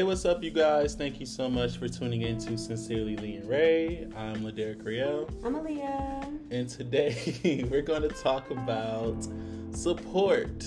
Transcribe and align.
Hey, 0.00 0.04
what's 0.04 0.24
up, 0.24 0.42
you 0.42 0.50
guys? 0.50 0.94
Thank 0.94 1.20
you 1.20 1.26
so 1.26 1.50
much 1.50 1.76
for 1.76 1.86
tuning 1.86 2.22
in 2.22 2.38
to 2.38 2.56
Sincerely 2.56 3.18
Lee 3.18 3.34
and 3.36 3.46
Ray. 3.46 4.08
I'm 4.16 4.36
Laderick 4.36 4.82
Riel. 4.82 5.28
I'm 5.44 5.54
Aaliyah. 5.56 6.38
And 6.50 6.66
today 6.66 7.66
we're 7.70 7.82
going 7.82 8.00
to 8.00 8.08
talk 8.08 8.50
about 8.50 9.28
support 9.72 10.64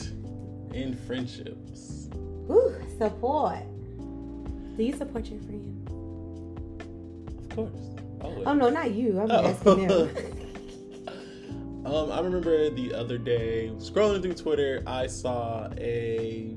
in 0.72 0.96
friendships. 1.08 2.10
Ooh, 2.52 2.76
support. 3.00 3.58
Do 4.78 4.84
you 4.84 4.96
support 4.96 5.26
your 5.26 5.40
friend? 5.40 5.90
Of 7.50 7.56
course. 7.56 7.72
Always. 8.22 8.44
Oh, 8.46 8.54
no, 8.54 8.70
not 8.70 8.92
you. 8.92 9.20
I'm 9.20 9.32
Oh. 9.32 9.46
asking 9.48 9.88
them. 9.88 10.16
Um, 11.86 12.12
I 12.14 12.22
remember 12.22 12.70
the 12.70 12.94
other 12.94 13.18
day 13.18 13.70
scrolling 13.78 14.22
through 14.22 14.36
Twitter, 14.36 14.82
I 14.88 15.06
saw 15.08 15.70
a 15.78 16.56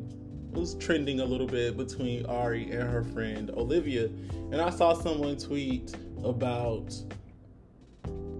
was 0.57 0.75
trending 0.77 1.21
a 1.21 1.25
little 1.25 1.47
bit 1.47 1.77
between 1.77 2.27
Ari 2.27 2.71
and 2.73 2.83
her 2.83 3.05
friend 3.05 3.51
Olivia, 3.51 4.07
and 4.07 4.57
I 4.57 4.71
saw 4.71 4.95
someone 4.95 5.37
tweet 5.37 5.95
about 6.25 6.95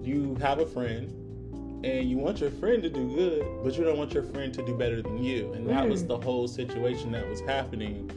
you 0.01 0.35
have 0.41 0.59
a 0.59 0.65
friend 0.65 1.13
and 1.85 2.09
you 2.09 2.17
want 2.17 2.39
your 2.39 2.49
friend 2.49 2.81
to 2.81 2.89
do 2.89 3.07
good, 3.13 3.45
but 3.63 3.77
you 3.77 3.83
don't 3.83 3.97
want 3.97 4.13
your 4.13 4.23
friend 4.23 4.53
to 4.55 4.65
do 4.65 4.75
better 4.75 5.01
than 5.01 5.23
you, 5.23 5.53
and 5.53 5.69
that 5.69 5.87
was 5.87 6.03
Mm. 6.03 6.07
the 6.07 6.17
whole 6.17 6.47
situation 6.47 7.11
that 7.11 7.27
was 7.29 7.39
happening. 7.41 8.09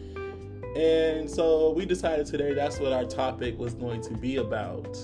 And 0.77 1.29
so 1.29 1.73
we 1.73 1.85
decided 1.85 2.27
today 2.27 2.55
that's 2.55 2.79
what 2.81 2.93
our 2.93 3.05
topic 3.05 3.59
was 3.59 3.75
going 3.75 4.01
to 4.03 4.15
be 4.15 4.37
about. 4.37 4.97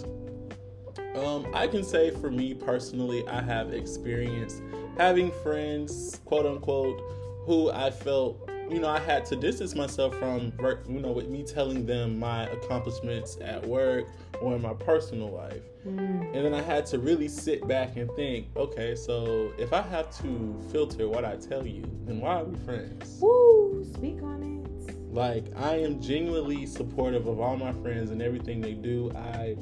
Um, 1.16 1.46
I 1.52 1.66
can 1.66 1.82
say 1.82 2.10
for 2.10 2.30
me 2.30 2.54
personally, 2.54 3.26
I 3.28 3.42
have 3.42 3.74
experienced 3.74 4.62
having 4.96 5.30
friends, 5.42 6.20
quote 6.24 6.46
unquote, 6.46 7.00
who 7.44 7.70
I 7.70 7.90
felt, 7.90 8.45
you 8.70 8.80
know, 8.80 8.88
I 8.88 8.98
had 8.98 9.24
to 9.26 9.36
distance 9.36 9.74
myself 9.74 10.14
from, 10.16 10.52
you 10.88 11.00
know, 11.00 11.12
with 11.12 11.28
me 11.28 11.42
telling 11.42 11.86
them 11.86 12.18
my 12.18 12.44
accomplishments 12.48 13.38
at 13.40 13.64
work 13.66 14.06
or 14.40 14.54
in 14.54 14.62
my 14.62 14.74
personal 14.74 15.30
life. 15.30 15.62
Mm. 15.86 16.34
And 16.34 16.44
then 16.44 16.54
I 16.54 16.62
had 16.62 16.84
to 16.86 16.98
really 16.98 17.28
sit 17.28 17.66
back 17.68 17.96
and 17.96 18.10
think, 18.12 18.48
okay, 18.56 18.94
so 18.94 19.52
if 19.58 19.72
I 19.72 19.82
have 19.82 20.10
to 20.22 20.60
filter 20.72 21.08
what 21.08 21.24
I 21.24 21.36
tell 21.36 21.66
you, 21.66 21.84
then 22.04 22.20
why 22.20 22.40
are 22.40 22.44
we 22.44 22.56
friends? 22.64 23.18
Woo, 23.20 23.84
speak 23.94 24.22
on 24.22 24.42
it. 24.42 25.12
Like 25.12 25.46
I 25.56 25.76
am 25.76 26.00
genuinely 26.00 26.66
supportive 26.66 27.26
of 27.26 27.40
all 27.40 27.56
my 27.56 27.72
friends 27.72 28.10
and 28.10 28.20
everything 28.20 28.60
they 28.60 28.74
do. 28.74 29.12
I 29.16 29.56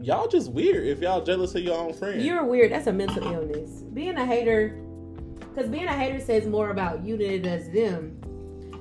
y'all 0.00 0.28
just 0.28 0.52
weird 0.52 0.86
if 0.86 1.00
y'all 1.00 1.24
jealous 1.24 1.54
of 1.54 1.62
your 1.62 1.78
own 1.78 1.94
friend. 1.94 2.20
You're 2.20 2.44
weird. 2.44 2.70
That's 2.72 2.86
a 2.86 2.92
mental 2.92 3.24
illness. 3.24 3.82
Being 3.94 4.16
a 4.16 4.26
hater, 4.26 4.83
because 5.54 5.70
being 5.70 5.86
a 5.86 5.92
hater 5.92 6.18
says 6.18 6.46
more 6.46 6.70
about 6.70 7.04
you 7.04 7.16
than 7.16 7.30
it 7.30 7.42
does 7.42 7.70
them. 7.70 8.20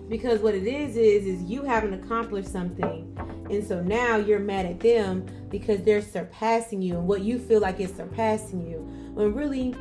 Because 0.10 0.40
what 0.40 0.56
it 0.56 0.66
is 0.66 0.98
is 0.98 1.26
is 1.26 1.44
you 1.44 1.64
haven't 1.64 1.94
accomplished 1.94 2.52
something, 2.52 3.16
and 3.50 3.66
so 3.66 3.82
now 3.82 4.18
you're 4.18 4.40
mad 4.40 4.66
at 4.66 4.80
them 4.80 5.26
because 5.50 5.84
they're 5.84 6.02
surpassing 6.02 6.82
you, 6.82 6.98
and 6.98 7.08
what 7.08 7.22
you 7.22 7.40
feel 7.40 7.62
like 7.62 7.80
is 7.80 7.94
surpassing 7.96 8.68
you. 8.68 8.78
When 9.14 9.34
really, 9.34 9.76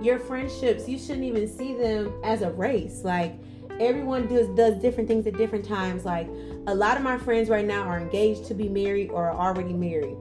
your 0.00 0.18
friendships 0.18 0.88
you 0.88 0.98
shouldn't 0.98 1.24
even 1.24 1.48
see 1.48 1.74
them 1.74 2.12
as 2.24 2.42
a 2.42 2.50
race. 2.50 3.02
Like 3.04 3.34
everyone 3.80 4.26
does 4.26 4.48
does 4.56 4.80
different 4.80 5.08
things 5.08 5.26
at 5.26 5.36
different 5.36 5.64
times. 5.64 6.04
Like 6.04 6.28
a 6.66 6.74
lot 6.74 6.96
of 6.96 7.02
my 7.02 7.18
friends 7.18 7.48
right 7.48 7.66
now 7.66 7.82
are 7.82 7.98
engaged 7.98 8.46
to 8.46 8.54
be 8.54 8.68
married 8.68 9.10
or 9.10 9.30
are 9.30 9.36
already 9.36 9.74
married. 9.74 10.16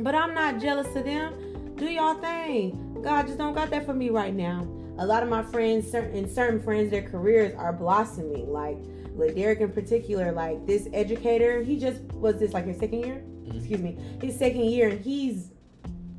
But 0.00 0.14
I'm 0.14 0.34
not 0.34 0.60
jealous 0.60 0.94
of 0.94 1.04
them. 1.04 1.74
Do 1.76 1.86
y'all 1.86 2.14
thing. 2.14 3.02
God 3.02 3.26
just 3.26 3.38
don't 3.38 3.54
got 3.54 3.70
that 3.70 3.84
for 3.84 3.94
me 3.94 4.10
right 4.10 4.34
now. 4.34 4.66
A 4.98 5.06
lot 5.06 5.22
of 5.22 5.28
my 5.28 5.42
friends, 5.42 5.90
certain 5.90 6.28
certain 6.32 6.60
friends, 6.60 6.90
their 6.90 7.02
careers 7.02 7.54
are 7.56 7.72
blossoming. 7.72 8.50
Like 8.52 8.78
like 9.14 9.34
Derek 9.34 9.60
in 9.60 9.72
particular, 9.72 10.32
like 10.32 10.66
this 10.66 10.88
educator, 10.92 11.62
he 11.62 11.78
just 11.78 12.00
was 12.14 12.38
this 12.38 12.52
like 12.54 12.66
his 12.66 12.78
second 12.78 13.00
year. 13.04 13.22
Mhm. 13.44 13.56
Excuse 13.58 13.80
me, 13.80 13.96
his 14.20 14.38
second 14.38 14.64
year, 14.64 14.88
and 14.88 15.00
he's 15.00 15.50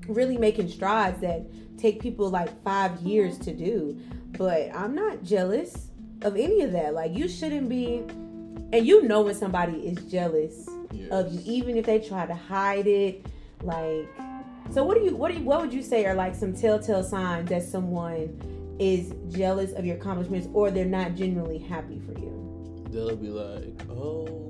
really 0.08 0.38
making 0.38 0.70
strides 0.70 1.20
that 1.22 1.46
take 1.78 2.00
people 2.02 2.30
like 2.30 2.50
five 2.64 3.00
years 3.02 3.38
to 3.40 3.54
do. 3.54 3.98
But 4.38 4.70
I'm 4.74 4.94
not 4.96 5.24
jealous 5.24 5.90
of 6.22 6.36
any 6.36 6.62
of 6.62 6.72
that. 6.72 6.94
Like 6.94 7.16
you 7.16 7.28
shouldn't 7.28 7.70
be, 7.70 8.04
and 8.74 8.86
you 8.86 9.04
know 9.04 9.22
when 9.22 9.36
somebody 9.36 9.74
is 9.88 9.98
jealous 10.12 10.68
Yes. 10.92 11.12
of 11.12 11.32
you, 11.34 11.42
even 11.46 11.76
if 11.78 11.86
they 11.86 12.00
try 12.00 12.26
to 12.26 12.34
hide 12.34 12.88
it. 12.88 13.26
Like, 13.62 14.08
so 14.72 14.84
what 14.84 14.98
do 14.98 15.04
you, 15.04 15.16
what 15.16 15.32
do 15.32 15.38
you, 15.40 15.44
what 15.44 15.62
would 15.62 15.74
you 15.74 15.82
say 15.82 16.06
are 16.06 16.14
like 16.16 16.34
some 16.36 16.54
telltale 16.54 17.04
signs 17.04 17.50
that 17.50 17.64
someone 17.64 18.40
is 18.80 19.14
jealous 19.30 19.72
of 19.74 19.86
your 19.86 19.96
accomplishments 19.98 20.48
or 20.54 20.72
they're 20.72 20.86
not 20.86 21.16
genuinely 21.16 21.58
happy 21.58 22.00
for 22.00 22.18
you? 22.20 22.86
They'll 22.92 23.16
be 23.16 23.30
like, 23.30 23.82
"Oh, 23.90 24.50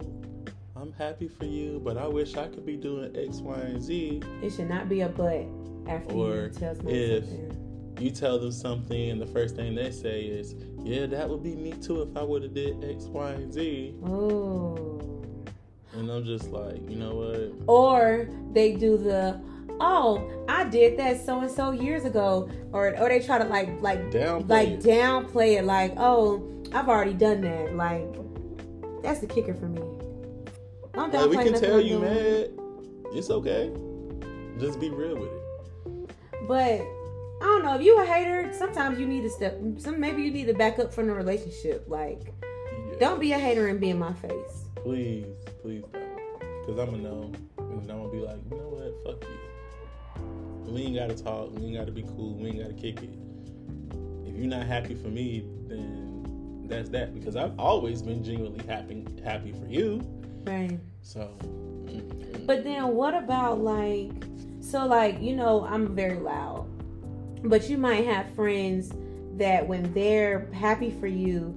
I'm 0.76 0.92
happy 0.94 1.28
for 1.28 1.46
you, 1.46 1.82
but 1.84 1.98
I 1.98 2.08
wish 2.08 2.36
I 2.38 2.48
could 2.48 2.66
be 2.66 2.78
doing 2.78 3.16
X, 3.16 3.38
Y, 3.40 3.56
and 3.60 3.82
Z." 3.82 4.22
It 4.44 4.52
should 4.52 4.70
not 4.70 4.90
be 4.90 5.02
a 5.02 5.10
but 5.10 5.46
after 5.88 6.14
Or 6.14 6.36
you 6.44 6.50
tell 6.50 6.76
somebody 6.76 6.98
if- 6.98 7.26
something. 7.26 7.54
You 8.00 8.12
tell 8.12 8.38
them 8.38 8.52
something, 8.52 9.10
and 9.10 9.20
the 9.20 9.26
first 9.26 9.56
thing 9.56 9.74
they 9.74 9.90
say 9.90 10.22
is, 10.22 10.54
"Yeah, 10.84 11.08
that 11.08 11.28
would 11.28 11.42
be 11.42 11.56
me 11.56 11.72
too 11.82 12.04
if 12.04 12.16
I 12.16 12.22
would 12.22 12.44
have 12.44 12.54
did 12.54 12.84
X, 12.84 13.06
Y, 13.06 13.32
and 13.32 13.52
Z." 13.52 13.96
Oh. 14.06 15.02
And 15.96 16.12
I'm 16.12 16.24
just 16.24 16.52
like, 16.52 16.88
you 16.88 16.96
know 16.96 17.16
what? 17.16 17.54
Or 17.66 18.30
they 18.54 18.74
do 18.76 18.98
the, 18.98 19.40
oh, 19.80 20.46
I 20.48 20.64
did 20.66 20.98
that 21.00 21.24
so 21.26 21.40
and 21.42 21.52
so 21.52 21.72
years 21.72 22.06
ago, 22.06 22.50
or 22.74 22.98
or 23.00 23.10
they 23.10 23.20
try 23.20 23.38
to 23.38 23.46
like 23.46 23.82
like 23.82 24.00
Downplay 24.12 24.50
like 24.50 24.70
it. 24.70 24.80
downplay 24.82 25.58
it, 25.60 25.66
like 25.66 25.94
oh, 25.98 26.64
I've 26.74 26.90
already 26.90 27.14
done 27.14 27.42
that. 27.42 27.76
Like 27.76 28.08
that's 29.04 29.20
the 29.20 29.28
kicker 29.28 29.54
for 29.54 29.68
me. 29.68 29.82
Don't 30.94 31.14
Like, 31.14 31.30
we 31.30 31.38
can 31.38 31.60
tell 31.60 31.80
you 31.80 32.00
mad. 32.00 32.50
It's 33.14 33.30
okay. 33.30 33.72
Just 34.60 34.80
be 34.80 34.90
real 34.90 35.16
with 35.16 35.30
it. 35.30 36.12
But 36.48 36.82
I 37.40 37.44
don't 37.44 37.64
know 37.64 37.76
if 37.76 37.84
you 37.84 38.00
a 38.02 38.06
hater. 38.06 38.52
Sometimes 38.54 39.00
you 39.00 39.06
need 39.06 39.22
to 39.22 39.30
step. 39.30 39.60
Some 39.78 40.00
maybe 40.00 40.24
you 40.24 40.32
need 40.32 40.48
to 40.48 40.54
back 40.54 40.80
up 40.80 40.92
from 40.94 41.08
the 41.08 41.14
relationship. 41.14 41.86
Like 41.88 42.34
Yeah. 42.90 42.98
don't 43.00 43.20
be 43.20 43.34
a 43.34 43.38
hater 43.40 43.68
and 43.68 43.80
be 43.80 43.92
in 43.92 44.00
my 44.00 44.14
face. 44.14 44.66
Please, 44.76 45.26
please 45.62 45.84
don't. 45.94 46.04
Because 46.66 46.80
I'm 46.80 46.96
a 46.96 46.98
know. 46.98 47.32
And 47.60 47.92
I'm 47.92 47.98
going 48.00 48.10
to 48.12 48.18
be 48.18 48.24
like, 48.24 48.40
you 48.50 48.58
know 48.58 48.70
what? 48.70 48.94
Fuck 49.22 49.30
you. 49.30 49.38
We 50.68 50.82
ain't 50.84 50.96
got 50.96 51.10
to 51.10 51.24
talk. 51.24 51.58
We 51.58 51.68
ain't 51.68 51.78
got 51.78 51.86
to 51.86 51.92
be 51.92 52.04
cool. 52.04 52.36
We 52.36 52.50
ain't 52.50 52.60
got 52.60 52.68
to 52.68 52.74
kick 52.74 53.02
it. 53.02 53.10
If 54.26 54.36
you're 54.36 54.48
not 54.48 54.68
happy 54.68 54.96
for 54.96 55.08
me, 55.08 55.46
then 55.68 56.66
that's 56.68 56.90
that. 56.90 57.14
Because 57.14 57.36
I've 57.36 57.58
always 57.60 58.02
been 58.02 58.24
genuinely 58.24 58.66
happy 58.68 59.06
happy 59.24 59.54
for 59.54 59.66
you. 59.68 60.02
Right. 60.44 60.80
So. 61.02 61.38
mm, 61.42 62.46
But 62.46 62.64
then 62.64 62.88
what 62.90 63.14
about 63.14 63.60
like 63.60 64.12
so 64.68 64.86
like, 64.86 65.22
you 65.22 65.34
know, 65.34 65.66
I'm 65.66 65.96
very 65.96 66.20
loud. 66.20 66.68
But 67.44 67.70
you 67.70 67.78
might 67.78 68.06
have 68.06 68.30
friends 68.36 68.92
that 69.38 69.66
when 69.66 69.94
they're 69.94 70.50
happy 70.52 70.92
for 70.92 71.08
you, 71.08 71.56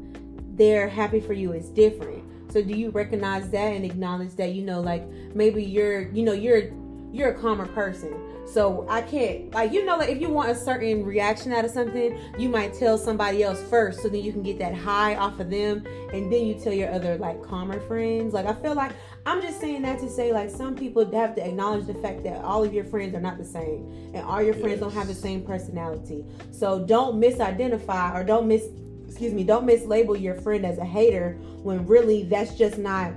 they're 0.55 0.89
happy 0.89 1.19
for 1.19 1.33
you 1.33 1.53
is 1.53 1.71
different. 1.71 2.23
So 2.53 2.63
do 2.63 2.73
you 2.73 2.91
recognize 2.91 3.51
that 3.51 3.73
and 3.73 3.85
acknowledge 3.85 4.35
that 4.37 4.53
you 4.55 4.63
know 4.63 4.81
like 4.81 5.09
maybe 5.35 5.63
you're 5.65 6.03
you 6.11 6.23
know 6.23 6.33
you're 6.33 6.71
you're 7.13 7.31
a 7.31 7.41
calmer 7.41 7.67
person. 7.67 8.15
So 8.47 8.87
I 8.89 9.03
can't 9.03 9.53
like 9.55 9.73
you 9.73 9.85
know 9.85 9.97
like 9.97 10.09
if 10.09 10.21
you 10.21 10.29
want 10.29 10.51
a 10.51 10.55
certain 10.55 11.05
reaction 11.05 11.53
out 11.53 11.65
of 11.65 11.71
something, 11.71 12.19
you 12.39 12.49
might 12.49 12.75
tell 12.75 12.99
somebody 12.99 13.43
else 13.43 13.63
first 13.69 14.01
so 14.01 14.09
then 14.09 14.23
you 14.23 14.33
can 14.33 14.43
get 14.43 14.59
that 14.59 14.75
high 14.75 15.15
off 15.15 15.39
of 15.39 15.51
them 15.51 15.87
and 16.13 16.33
then 16.33 16.47
you 16.47 16.55
tell 16.55 16.73
your 16.73 16.91
other 16.93 17.17
like 17.17 17.43
calmer 17.43 17.81
friends. 17.87 18.35
Like 18.35 18.47
I 18.47 18.55
feel 18.55 18.75
like 18.75 18.93
I'm 19.25 19.41
just 19.41 19.61
saying 19.61 19.83
that 19.83 20.01
to 20.01 20.11
say 20.11 20.33
like 20.33 20.51
some 20.51 20.75
people 20.75 21.09
have 21.13 21.37
to 21.37 21.47
acknowledge 21.47 21.87
the 21.87 21.95
fact 21.95 22.25
that 22.25 22.43
all 22.43 22.65
of 22.65 22.75
your 22.75 22.85
friends 22.85 23.15
are 23.15 23.21
not 23.21 23.39
the 23.39 23.45
same 23.45 24.11
and 24.15 24.25
all 24.25 24.43
your 24.43 24.55
friends 24.55 24.81
don't 24.81 24.95
have 24.95 25.07
the 25.07 25.15
same 25.15 25.43
personality. 25.43 26.25
So 26.51 26.85
don't 26.85 27.21
misidentify 27.21 28.15
or 28.15 28.25
don't 28.25 28.49
mis 28.49 28.65
excuse 29.07 29.35
me, 29.35 29.45
don't 29.45 29.67
mislabel 29.67 30.21
your 30.21 30.37
friend 30.37 30.65
as 30.65 30.79
a 30.79 30.85
hater 30.85 31.37
when 31.63 31.87
really 31.87 32.23
that's 32.25 32.55
just 32.55 32.79
not 32.79 33.13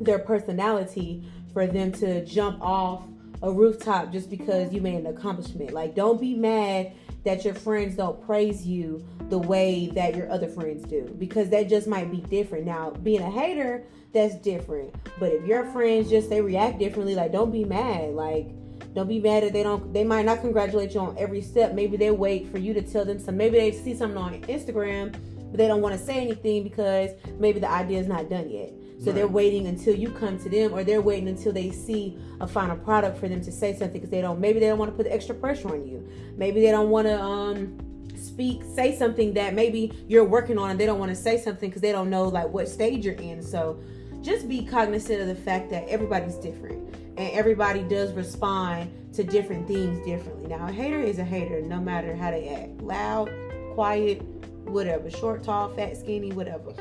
their 0.00 0.18
personality 0.18 1.24
for 1.52 1.66
them 1.66 1.90
to 1.90 2.24
jump 2.24 2.60
off 2.60 3.06
a 3.42 3.50
rooftop 3.50 4.12
just 4.12 4.30
because 4.30 4.72
you 4.72 4.80
made 4.80 4.94
an 4.94 5.06
accomplishment. 5.06 5.72
Like 5.72 5.94
don't 5.94 6.20
be 6.20 6.34
mad 6.34 6.92
that 7.24 7.44
your 7.44 7.54
friends 7.54 7.96
don't 7.96 8.24
praise 8.24 8.64
you 8.64 9.04
the 9.28 9.38
way 9.38 9.88
that 9.94 10.14
your 10.14 10.30
other 10.30 10.48
friends 10.48 10.84
do 10.84 11.04
because 11.18 11.50
that 11.50 11.68
just 11.68 11.88
might 11.88 12.10
be 12.10 12.18
different. 12.18 12.64
Now, 12.64 12.90
being 12.90 13.20
a 13.20 13.30
hater, 13.30 13.84
that's 14.12 14.36
different. 14.36 14.94
But 15.18 15.32
if 15.32 15.44
your 15.44 15.66
friends 15.72 16.08
just 16.08 16.30
they 16.30 16.40
react 16.40 16.78
differently, 16.78 17.14
like 17.14 17.32
don't 17.32 17.50
be 17.50 17.64
mad. 17.64 18.14
Like 18.14 18.48
don't 18.94 19.08
be 19.08 19.18
mad 19.18 19.42
that 19.42 19.52
they 19.52 19.62
don't 19.62 19.92
they 19.92 20.04
might 20.04 20.24
not 20.24 20.40
congratulate 20.40 20.94
you 20.94 21.00
on 21.00 21.16
every 21.18 21.42
step. 21.42 21.74
Maybe 21.74 21.96
they 21.96 22.12
wait 22.12 22.50
for 22.50 22.58
you 22.58 22.72
to 22.74 22.82
tell 22.82 23.04
them 23.04 23.18
some 23.18 23.36
maybe 23.36 23.58
they 23.58 23.72
see 23.72 23.94
something 23.94 24.16
on 24.16 24.40
Instagram, 24.42 25.12
but 25.50 25.58
they 25.58 25.66
don't 25.66 25.82
want 25.82 25.98
to 25.98 26.02
say 26.02 26.20
anything 26.20 26.62
because 26.62 27.10
maybe 27.38 27.60
the 27.60 27.70
idea 27.70 27.98
is 27.98 28.06
not 28.06 28.30
done 28.30 28.48
yet. 28.48 28.72
So 28.98 29.12
they're 29.12 29.28
waiting 29.28 29.66
until 29.66 29.94
you 29.94 30.10
come 30.10 30.38
to 30.38 30.48
them, 30.48 30.72
or 30.72 30.82
they're 30.82 31.02
waiting 31.02 31.28
until 31.28 31.52
they 31.52 31.70
see 31.70 32.18
a 32.40 32.46
final 32.46 32.76
product 32.76 33.18
for 33.18 33.28
them 33.28 33.42
to 33.42 33.52
say 33.52 33.72
something 33.72 33.92
because 33.92 34.10
they 34.10 34.20
don't. 34.20 34.40
Maybe 34.40 34.58
they 34.58 34.66
don't 34.66 34.78
want 34.78 34.90
to 34.90 34.96
put 34.96 35.04
the 35.04 35.14
extra 35.14 35.34
pressure 35.34 35.68
on 35.68 35.86
you. 35.86 36.08
Maybe 36.36 36.60
they 36.62 36.70
don't 36.70 36.90
want 36.90 37.06
to 37.06 37.20
um, 37.20 37.78
speak, 38.16 38.62
say 38.74 38.96
something 38.96 39.34
that 39.34 39.54
maybe 39.54 39.92
you're 40.08 40.24
working 40.24 40.58
on, 40.58 40.70
and 40.70 40.80
they 40.80 40.86
don't 40.86 40.98
want 40.98 41.10
to 41.10 41.16
say 41.16 41.38
something 41.38 41.68
because 41.68 41.82
they 41.82 41.92
don't 41.92 42.10
know 42.10 42.24
like 42.24 42.48
what 42.48 42.68
stage 42.68 43.04
you're 43.04 43.14
in. 43.14 43.42
So 43.42 43.80
just 44.22 44.48
be 44.48 44.64
cognizant 44.64 45.20
of 45.20 45.28
the 45.28 45.34
fact 45.34 45.70
that 45.70 45.86
everybody's 45.88 46.36
different 46.36 46.94
and 47.16 47.30
everybody 47.32 47.82
does 47.82 48.12
respond 48.12 48.90
to 49.14 49.24
different 49.24 49.66
things 49.66 50.04
differently. 50.04 50.48
Now, 50.48 50.66
a 50.66 50.72
hater 50.72 51.00
is 51.00 51.18
a 51.18 51.24
hater 51.24 51.62
no 51.62 51.80
matter 51.80 52.14
how 52.14 52.30
they 52.30 52.48
act 52.48 52.80
loud, 52.82 53.30
quiet, 53.74 54.20
whatever, 54.64 55.10
short, 55.10 55.42
tall, 55.42 55.68
fat, 55.70 55.96
skinny, 55.96 56.32
whatever. 56.32 56.74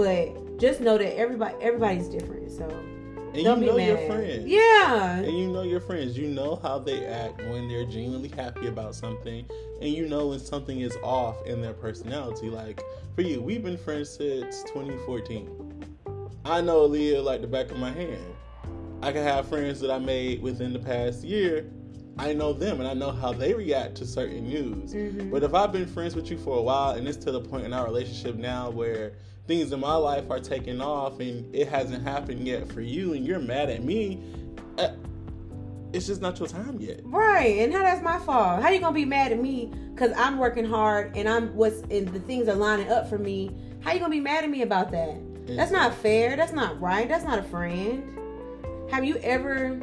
But 0.00 0.58
just 0.58 0.80
know 0.80 0.96
that 0.96 1.18
everybody 1.18 1.54
everybody's 1.60 2.08
different. 2.08 2.50
So 2.50 2.66
And 3.34 3.44
don't 3.44 3.60
you 3.60 3.66
be 3.66 3.66
know 3.66 3.76
your 3.76 3.98
friends. 4.06 4.46
Yeah. 4.46 5.18
And 5.18 5.38
you 5.38 5.46
know 5.48 5.60
your 5.60 5.82
friends. 5.82 6.16
You 6.16 6.28
know 6.28 6.58
how 6.62 6.78
they 6.78 7.04
act 7.04 7.42
when 7.50 7.68
they're 7.68 7.84
genuinely 7.84 8.30
happy 8.30 8.68
about 8.68 8.94
something. 8.94 9.44
And 9.82 9.90
you 9.90 10.08
know 10.08 10.28
when 10.28 10.38
something 10.38 10.80
is 10.80 10.96
off 11.02 11.36
in 11.44 11.60
their 11.60 11.74
personality. 11.74 12.48
Like 12.48 12.82
for 13.14 13.20
you, 13.20 13.42
we've 13.42 13.62
been 13.62 13.76
friends 13.76 14.08
since 14.08 14.62
2014. 14.62 15.84
I 16.46 16.62
know 16.62 16.88
Aaliyah 16.88 17.22
like 17.22 17.42
the 17.42 17.46
back 17.46 17.70
of 17.70 17.76
my 17.76 17.90
hand. 17.90 18.24
I 19.02 19.12
can 19.12 19.22
have 19.22 19.48
friends 19.48 19.80
that 19.80 19.90
I 19.90 19.98
made 19.98 20.40
within 20.40 20.72
the 20.72 20.78
past 20.78 21.24
year. 21.24 21.70
I 22.16 22.32
know 22.32 22.54
them 22.54 22.80
and 22.80 22.88
I 22.88 22.94
know 22.94 23.10
how 23.10 23.34
they 23.34 23.52
react 23.52 23.96
to 23.96 24.06
certain 24.06 24.48
news. 24.48 24.94
Mhm. 24.94 25.30
But 25.30 25.42
if 25.42 25.52
I've 25.52 25.72
been 25.72 25.86
friends 25.86 26.16
with 26.16 26.30
you 26.30 26.38
for 26.38 26.56
a 26.56 26.62
while 26.62 26.92
and 26.92 27.06
it's 27.06 27.18
to 27.18 27.32
the 27.32 27.40
point 27.42 27.66
in 27.66 27.74
our 27.74 27.84
relationship 27.84 28.36
now 28.36 28.70
where 28.70 29.12
things 29.50 29.72
in 29.72 29.80
my 29.80 29.94
life 29.96 30.30
are 30.30 30.38
taking 30.38 30.80
off 30.80 31.18
and 31.18 31.52
it 31.52 31.66
hasn't 31.66 32.04
happened 32.04 32.46
yet 32.46 32.70
for 32.70 32.80
you 32.80 33.14
and 33.14 33.26
you're 33.26 33.40
mad 33.40 33.68
at 33.68 33.82
me, 33.82 34.22
uh, 34.78 34.90
it's 35.92 36.06
just 36.06 36.22
not 36.22 36.38
your 36.38 36.46
time 36.46 36.78
yet. 36.80 37.00
Right, 37.02 37.58
and 37.58 37.72
how 37.72 37.80
that's 37.80 38.00
my 38.00 38.20
fault. 38.20 38.62
How 38.62 38.68
you 38.70 38.78
gonna 38.78 38.94
be 38.94 39.04
mad 39.04 39.32
at 39.32 39.42
me 39.42 39.72
because 39.92 40.12
I'm 40.16 40.38
working 40.38 40.64
hard 40.64 41.16
and 41.16 41.28
I'm 41.28 41.48
what's 41.56 41.80
and 41.90 42.06
the 42.06 42.20
things 42.20 42.46
are 42.46 42.54
lining 42.54 42.88
up 42.90 43.08
for 43.08 43.18
me? 43.18 43.50
How 43.80 43.92
you 43.92 43.98
gonna 43.98 44.12
be 44.12 44.20
mad 44.20 44.44
at 44.44 44.50
me 44.50 44.62
about 44.62 44.92
that? 44.92 45.16
That's 45.48 45.72
not 45.72 45.94
fair. 45.94 46.36
That's 46.36 46.52
not 46.52 46.80
right. 46.80 47.08
That's 47.08 47.24
not 47.24 47.40
a 47.40 47.42
friend. 47.42 48.04
Have 48.88 49.04
you 49.04 49.16
ever 49.16 49.82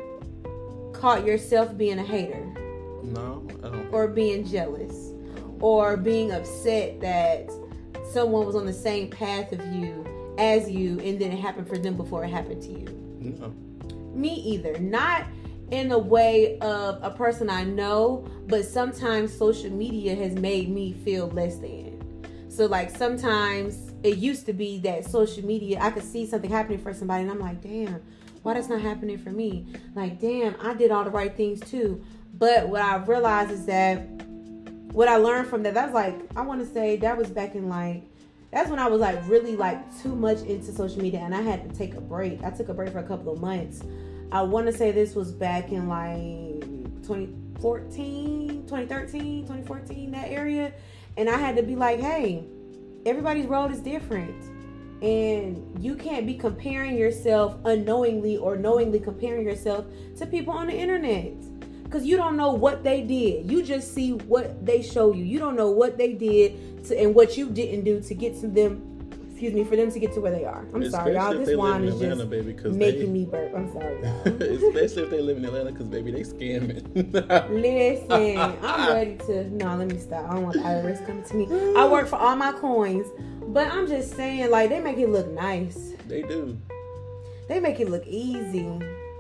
caught 0.94 1.26
yourself 1.26 1.78
being 1.78 2.00
a 2.00 2.04
hater 2.04 2.46
No, 3.04 3.46
I 3.66 3.68
don't. 3.68 3.94
or 3.94 4.08
being 4.08 4.46
jealous 4.46 5.12
or 5.60 5.98
being 5.98 6.32
upset 6.32 7.02
that 7.02 7.50
someone 8.12 8.46
was 8.46 8.56
on 8.56 8.66
the 8.66 8.74
same 8.74 9.10
path 9.10 9.52
of 9.52 9.66
you 9.74 10.06
as 10.38 10.70
you 10.70 11.00
and 11.00 11.20
then 11.20 11.32
it 11.32 11.40
happened 11.40 11.68
for 11.68 11.78
them 11.78 11.96
before 11.96 12.24
it 12.24 12.30
happened 12.30 12.62
to 12.64 12.70
you? 12.70 13.38
No. 13.40 13.50
Me 14.14 14.34
either. 14.34 14.78
Not 14.80 15.26
in 15.72 15.92
a 15.92 15.98
way 15.98 16.58
of 16.60 17.00
a 17.04 17.10
person 17.12 17.50
I 17.50 17.64
know, 17.64 18.28
but 18.48 18.66
sometimes 18.66 19.36
social 19.36 19.72
media 19.72 20.16
has 20.16 20.34
made 20.36 20.70
me 20.70 20.94
feel 20.94 21.28
less 21.28 21.58
than. 21.58 21.98
So 22.50 22.66
like 22.66 22.96
sometimes 22.96 23.92
it 24.04 24.18
used 24.18 24.46
to 24.46 24.54
be 24.54 24.80
that 24.80 25.06
social 25.06 25.46
media 25.46 25.80
I 25.82 25.92
could 25.92 26.04
see 26.04 26.26
something 26.26 26.50
happening 26.50 26.80
for 26.80 26.94
somebody 26.94 27.24
and 27.24 27.32
I'm 27.32 27.40
like, 27.40 27.62
damn, 27.62 28.02
why 28.44 28.54
that's 28.54 28.70
not 28.70 28.82
happening 28.82 29.18
for 29.18 29.32
me? 29.32 29.66
Like, 29.94 30.22
damn, 30.22 30.56
I 30.62 30.74
did 30.74 30.92
all 30.92 31.04
the 31.04 31.10
right 31.10 31.36
things 31.36 31.60
too. 31.60 32.04
But 32.34 32.70
what 32.70 32.82
I 32.82 32.96
realized 32.98 33.52
is 33.52 33.66
that 33.66 34.08
what 34.92 35.08
I 35.08 35.18
learned 35.18 35.48
from 35.48 35.64
that, 35.64 35.74
that's 35.74 35.94
like 35.94 36.16
I 36.36 36.42
want 36.42 36.62
to 36.62 36.74
say 36.74 36.98
that 36.98 37.18
was 37.18 37.30
back 37.30 37.56
in 37.56 37.70
like 37.70 38.04
that's 38.52 38.70
when 38.70 38.80
I 38.80 38.88
was 38.88 39.02
like 39.02 39.20
really 39.28 39.56
like 39.56 39.80
too 40.02 40.16
much 40.16 40.42
into 40.42 40.72
social 40.72 41.02
media 41.02 41.20
and 41.20 41.36
I 41.36 41.42
had 41.42 41.70
to 41.70 41.76
take 41.76 41.96
a 41.96 42.02
break. 42.02 42.44
I 42.44 42.50
took 42.50 42.70
a 42.70 42.74
break 42.74 42.92
for 42.92 43.00
a 43.00 43.04
couple 43.04 43.34
of 43.34 43.42
months. 43.42 43.84
I 44.32 44.42
want 44.42 44.68
to 44.68 44.74
say 44.74 44.92
this 44.92 45.16
was 45.16 45.32
back 45.32 45.72
in 45.72 45.88
like 45.88 46.62
2014, 47.06 48.64
2013, 48.68 49.42
2014, 49.44 50.12
that 50.12 50.30
area. 50.30 50.74
And 51.18 51.30
I 51.30 51.38
had 51.38 51.56
to 51.58 51.64
be 51.64 51.76
like, 51.76 52.00
hey, 52.00 52.46
everybody's 53.06 53.46
road 53.46 53.72
is 53.72 53.80
different. 53.80 54.44
And 55.02 55.78
you 55.84 55.96
can't 55.96 56.26
be 56.26 56.36
comparing 56.36 56.98
yourself 56.98 57.56
unknowingly 57.66 58.38
or 58.38 58.58
knowingly 58.58 59.00
comparing 59.00 59.46
yourself 59.46 59.86
to 60.18 60.26
people 60.26 60.54
on 60.54 60.68
the 60.68 60.74
internet. 60.74 61.34
Because 61.88 62.06
you 62.06 62.18
don't 62.18 62.36
know 62.36 62.52
what 62.52 62.84
they 62.84 63.02
did. 63.02 63.50
You 63.50 63.64
just 63.64 63.94
see 63.94 64.12
what 64.12 64.66
they 64.66 64.82
show 64.82 65.14
you. 65.14 65.24
You 65.24 65.40
don't 65.40 65.56
know 65.56 65.72
what 65.72 65.98
they 65.98 66.12
did 66.12 66.84
to, 66.86 67.00
and 67.00 67.16
what 67.16 67.38
you 67.38 67.50
didn't 67.50 67.86
do 67.86 68.02
to 68.02 68.14
get 68.14 68.38
to 68.42 68.48
them, 68.50 69.10
excuse 69.32 69.54
me, 69.54 69.64
for 69.64 69.78
them 69.78 69.90
to 69.90 69.98
get 69.98 70.14
to 70.16 70.20
where 70.20 70.34
they 70.34 70.44
are. 70.44 70.68
I'm 70.74 70.90
sorry, 70.90 71.14
y'all. 71.14 71.34
This 71.34 71.56
wine 71.56 71.86
is 71.86 71.94
Atlanta, 71.94 72.18
just 72.18 72.30
baby, 72.30 72.54
making 72.72 73.00
they, 73.00 73.06
me 73.08 73.26
burp. 73.26 73.54
I'm 73.56 73.72
sorry, 73.72 74.02
y'all. 74.02 74.28
especially 74.68 75.04
if 75.04 75.10
they 75.12 75.22
live 75.22 75.38
in 75.38 75.46
Atlanta, 75.46 75.72
because 75.72 75.88
baby, 75.88 76.12
they 76.12 76.24
scamming. 76.24 76.84
Listen, 77.50 78.38
I'm 78.64 78.94
ready 78.94 79.16
to. 79.28 79.50
No, 79.56 79.78
let 79.78 79.88
me 79.88 79.98
stop. 79.98 80.30
I 80.30 80.34
don't 80.34 80.44
want 80.44 80.56
the 80.56 80.64
IRS 80.64 81.06
coming 81.06 81.24
to 81.24 81.36
me. 81.36 81.74
I 81.78 81.88
work 81.88 82.10
for 82.10 82.18
all 82.18 82.36
my 82.36 82.52
coins, 82.52 83.08
but 83.48 83.72
I'm 83.72 83.88
just 83.88 84.14
saying, 84.14 84.52
like, 84.52 84.70
they 84.70 84.82
make 84.82 84.98
it 84.98 85.08
look 85.08 85.30
nice. 85.30 85.94
they 86.06 86.22
do. 86.24 86.58
They 87.48 87.62
make 87.62 87.80
it 87.80 87.90
look 87.90 88.06
easy. 88.06 88.68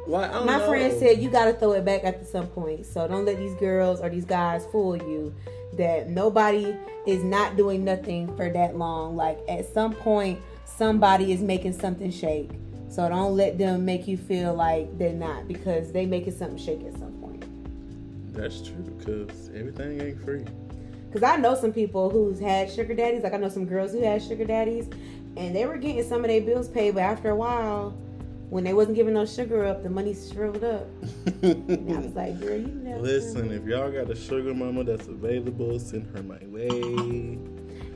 Why? 0.07 0.23
I 0.23 0.31
don't 0.31 0.45
My 0.45 0.57
know. 0.57 0.67
friend 0.67 0.97
said 0.97 1.21
you 1.21 1.29
gotta 1.29 1.53
throw 1.53 1.73
it 1.73 1.83
back 1.83 2.03
at 2.05 2.25
some 2.25 2.47
point. 2.47 2.85
So 2.85 3.07
don't 3.07 3.25
let 3.25 3.37
these 3.37 3.53
girls 3.55 3.99
or 3.99 4.09
these 4.09 4.25
guys 4.25 4.65
fool 4.71 4.95
you 4.95 5.35
that 5.77 6.09
nobody 6.09 6.75
is 7.05 7.23
not 7.23 7.57
doing 7.57 7.83
nothing 7.83 8.33
for 8.37 8.49
that 8.49 8.77
long. 8.77 9.17
Like 9.17 9.37
at 9.49 9.65
some 9.73 9.93
point, 9.93 10.39
somebody 10.65 11.33
is 11.33 11.41
making 11.41 11.73
something 11.73 12.09
shake. 12.09 12.51
So 12.89 13.07
don't 13.09 13.35
let 13.35 13.57
them 13.57 13.83
make 13.83 14.07
you 14.07 14.15
feel 14.17 14.53
like 14.53 14.97
they're 14.97 15.11
not 15.11 15.45
because 15.47 15.91
they 15.91 16.05
making 16.05 16.37
something 16.37 16.57
shake 16.57 16.83
at 16.85 16.93
some 16.93 17.11
point. 17.19 17.43
That's 18.33 18.61
true, 18.61 18.75
because 18.97 19.49
everything 19.53 19.99
ain't 20.01 20.23
free. 20.23 20.45
Because 21.07 21.23
I 21.23 21.35
know 21.35 21.53
some 21.55 21.73
people 21.73 22.09
who's 22.09 22.39
had 22.39 22.71
sugar 22.71 22.93
daddies. 22.93 23.23
Like 23.23 23.33
I 23.33 23.37
know 23.37 23.49
some 23.49 23.65
girls 23.65 23.91
who 23.91 24.01
had 24.01 24.21
sugar 24.23 24.45
daddies, 24.45 24.87
and 25.35 25.53
they 25.53 25.65
were 25.65 25.77
getting 25.77 26.03
some 26.03 26.21
of 26.23 26.29
their 26.29 26.41
bills 26.41 26.69
paid. 26.69 26.93
But 26.93 27.01
after 27.03 27.29
a 27.31 27.35
while, 27.35 27.97
when 28.49 28.63
they 28.63 28.73
wasn't 28.73 28.95
giving 28.95 29.13
no 29.13 29.25
sugar 29.25 29.65
up, 29.65 29.83
the 29.83 29.89
money 29.89 30.15
shriveled 30.15 30.63
up. 30.63 30.87
And 31.43 31.91
I 31.93 31.99
was 31.99 32.13
like, 32.13 32.39
girl, 32.39 32.57
you 32.57 32.67
never. 32.83 33.01
Listen, 33.01 33.51
if 33.51 33.65
y'all 33.65 33.91
got 33.91 34.09
a 34.09 34.15
sugar 34.15 34.53
mama 34.53 34.83
that's 34.83 35.07
available, 35.07 35.79
send 35.79 36.07
her 36.15 36.23
my 36.23 36.39
way. 36.45 36.69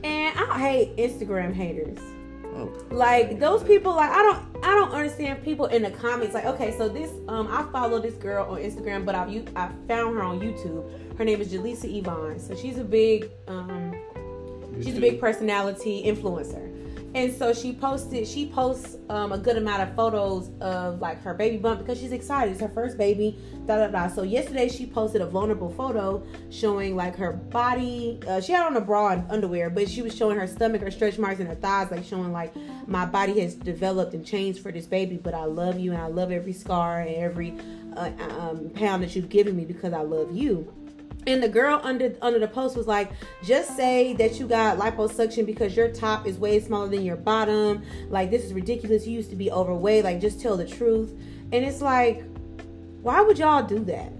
And 0.04 0.38
I 0.38 0.58
hate 0.58 0.96
Instagram 0.96 1.54
haters. 1.54 1.98
Oh, 2.54 2.70
Like 2.90 3.40
those 3.40 3.62
people, 3.64 3.94
like 3.94 4.10
I 4.10 4.22
don't, 4.22 4.64
I 4.64 4.74
don't 4.74 4.90
understand 4.90 5.42
people 5.42 5.66
in 5.66 5.82
the 5.82 5.90
comments. 5.90 6.34
Like, 6.34 6.44
okay, 6.44 6.76
so 6.76 6.86
this, 6.86 7.10
um, 7.28 7.48
I 7.48 7.62
follow 7.72 7.98
this 7.98 8.14
girl 8.14 8.44
on 8.50 8.58
Instagram, 8.58 9.06
but 9.06 9.14
I've, 9.14 9.30
I 9.56 9.70
found 9.88 10.16
her 10.16 10.22
on 10.22 10.38
YouTube. 10.38 11.16
Her 11.16 11.24
name 11.24 11.40
is 11.40 11.50
Jaleesa 11.50 11.96
Yvonne. 11.98 12.38
So 12.38 12.54
she's 12.54 12.76
a 12.76 12.84
big, 12.84 13.30
um, 13.48 13.94
she's 14.82 14.98
a 14.98 15.00
big 15.00 15.18
personality 15.18 16.02
influencer 16.04 16.71
and 17.14 17.34
so 17.34 17.52
she 17.52 17.72
posted 17.72 18.26
she 18.26 18.46
posts 18.46 18.96
um, 19.10 19.32
a 19.32 19.38
good 19.38 19.56
amount 19.56 19.82
of 19.82 19.94
photos 19.94 20.50
of 20.60 21.00
like 21.00 21.22
her 21.22 21.34
baby 21.34 21.58
bump 21.58 21.80
because 21.80 22.00
she's 22.00 22.12
excited. 22.12 22.52
It's 22.52 22.60
her 22.60 22.68
first 22.68 22.96
baby 22.96 23.38
da 23.66 23.76
da 23.76 23.88
da. 23.88 24.08
So 24.08 24.22
yesterday 24.22 24.68
she 24.68 24.86
posted 24.86 25.20
a 25.20 25.26
vulnerable 25.26 25.70
photo 25.70 26.24
showing 26.50 26.96
like 26.96 27.16
her 27.16 27.32
body 27.32 28.18
uh, 28.26 28.40
she 28.40 28.52
had 28.52 28.66
on 28.66 28.76
a 28.76 28.80
bra 28.80 29.10
and 29.10 29.30
underwear 29.30 29.68
but 29.70 29.88
she 29.88 30.02
was 30.02 30.16
showing 30.16 30.38
her 30.38 30.46
stomach 30.46 30.80
her 30.80 30.90
stretch 30.90 31.18
marks 31.18 31.40
and 31.40 31.48
her 31.48 31.54
thighs 31.54 31.90
like 31.90 32.04
showing 32.04 32.32
like 32.32 32.54
my 32.86 33.04
body 33.04 33.40
has 33.40 33.54
developed 33.54 34.14
and 34.14 34.26
changed 34.26 34.60
for 34.62 34.72
this 34.72 34.86
baby 34.86 35.16
but 35.16 35.34
i 35.34 35.44
love 35.44 35.78
you 35.78 35.92
and 35.92 36.00
i 36.00 36.06
love 36.06 36.30
every 36.30 36.52
scar 36.52 37.00
and 37.00 37.14
every 37.16 37.54
uh, 37.96 38.10
um, 38.40 38.70
pound 38.70 39.02
that 39.02 39.14
you've 39.14 39.28
given 39.28 39.56
me 39.56 39.64
because 39.64 39.92
i 39.92 40.00
love 40.00 40.34
you 40.34 40.72
and 41.26 41.42
the 41.42 41.48
girl 41.48 41.80
under 41.84 42.14
under 42.20 42.38
the 42.38 42.48
post 42.48 42.76
was 42.76 42.86
like, 42.86 43.12
just 43.44 43.76
say 43.76 44.12
that 44.14 44.40
you 44.40 44.46
got 44.46 44.78
liposuction 44.78 45.46
because 45.46 45.76
your 45.76 45.88
top 45.88 46.26
is 46.26 46.36
way 46.36 46.58
smaller 46.60 46.88
than 46.88 47.04
your 47.04 47.16
bottom. 47.16 47.82
Like 48.08 48.30
this 48.30 48.44
is 48.44 48.52
ridiculous. 48.52 49.06
You 49.06 49.14
used 49.14 49.30
to 49.30 49.36
be 49.36 49.50
overweight. 49.50 50.04
Like 50.04 50.20
just 50.20 50.40
tell 50.40 50.56
the 50.56 50.66
truth. 50.66 51.12
And 51.52 51.64
it's 51.64 51.80
like, 51.80 52.24
why 53.02 53.20
would 53.20 53.38
y'all 53.38 53.62
do 53.62 53.80
that? 53.84 54.12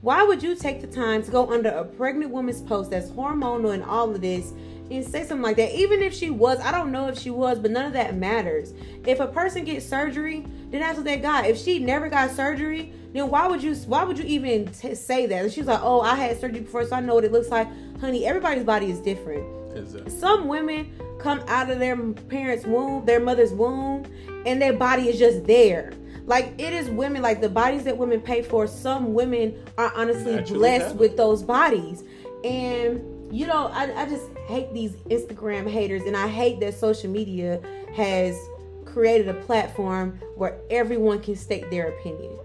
Why 0.00 0.24
would 0.24 0.42
you 0.42 0.56
take 0.56 0.80
the 0.80 0.88
time 0.88 1.22
to 1.22 1.30
go 1.30 1.48
under 1.52 1.68
a 1.68 1.84
pregnant 1.84 2.32
woman's 2.32 2.60
post 2.60 2.90
that's 2.90 3.10
hormonal 3.10 3.72
and 3.72 3.84
all 3.84 4.10
of 4.10 4.20
this 4.20 4.52
and 4.96 5.04
say 5.04 5.20
something 5.24 5.42
like 5.42 5.56
that? 5.56 5.74
Even 5.74 6.02
if 6.02 6.14
she 6.14 6.30
was, 6.30 6.60
I 6.60 6.70
don't 6.70 6.92
know 6.92 7.08
if 7.08 7.18
she 7.18 7.30
was, 7.30 7.58
but 7.58 7.70
none 7.70 7.86
of 7.86 7.92
that 7.94 8.16
matters. 8.16 8.74
If 9.06 9.20
a 9.20 9.26
person 9.26 9.64
gets 9.64 9.86
surgery, 9.86 10.46
then 10.70 10.80
that's 10.80 10.96
what 10.96 11.04
they 11.04 11.18
got. 11.18 11.46
If 11.46 11.58
she 11.58 11.78
never 11.78 12.08
got 12.08 12.30
surgery, 12.30 12.92
then 13.12 13.28
why 13.28 13.46
would 13.46 13.62
you 13.62 13.74
why 13.86 14.04
would 14.04 14.18
you 14.18 14.24
even 14.24 14.66
t- 14.68 14.94
say 14.94 15.26
that? 15.26 15.44
And 15.44 15.52
she's 15.52 15.66
like, 15.66 15.80
"Oh, 15.82 16.00
I 16.00 16.14
had 16.14 16.40
surgery 16.40 16.60
before, 16.60 16.84
so 16.86 16.96
I 16.96 17.00
know 17.00 17.14
what 17.14 17.24
it 17.24 17.32
looks 17.32 17.48
like." 17.48 17.68
Honey, 18.00 18.26
everybody's 18.26 18.64
body 18.64 18.90
is 18.90 19.00
different. 19.00 19.44
Exactly. 19.76 20.10
Some 20.10 20.48
women 20.48 20.92
come 21.18 21.42
out 21.46 21.70
of 21.70 21.78
their 21.78 21.96
parents' 21.96 22.66
womb, 22.66 23.04
their 23.04 23.20
mother's 23.20 23.52
womb, 23.52 24.04
and 24.46 24.60
their 24.60 24.72
body 24.72 25.08
is 25.08 25.18
just 25.18 25.46
there. 25.46 25.92
Like 26.26 26.54
it 26.58 26.72
is 26.72 26.88
women, 26.88 27.22
like 27.22 27.40
the 27.40 27.48
bodies 27.48 27.84
that 27.84 27.96
women 27.96 28.20
pay 28.20 28.42
for. 28.42 28.66
Some 28.66 29.12
women 29.12 29.62
are 29.76 29.92
honestly 29.94 30.36
Naturally 30.36 30.58
blessed 30.58 30.96
with 30.96 31.16
those 31.16 31.42
bodies, 31.42 32.04
and 32.44 33.11
you 33.32 33.46
know, 33.46 33.68
I, 33.68 34.02
I 34.02 34.06
just 34.06 34.28
hate 34.46 34.74
these 34.74 34.92
Instagram 35.08 35.68
haters, 35.68 36.02
and 36.02 36.14
I 36.14 36.28
hate 36.28 36.60
that 36.60 36.74
social 36.74 37.10
media 37.10 37.62
has 37.96 38.38
created 38.84 39.26
a 39.28 39.34
platform 39.34 40.20
where 40.36 40.58
everyone 40.70 41.20
can 41.20 41.34
state 41.34 41.70
their 41.70 41.88
opinion. 41.88 42.38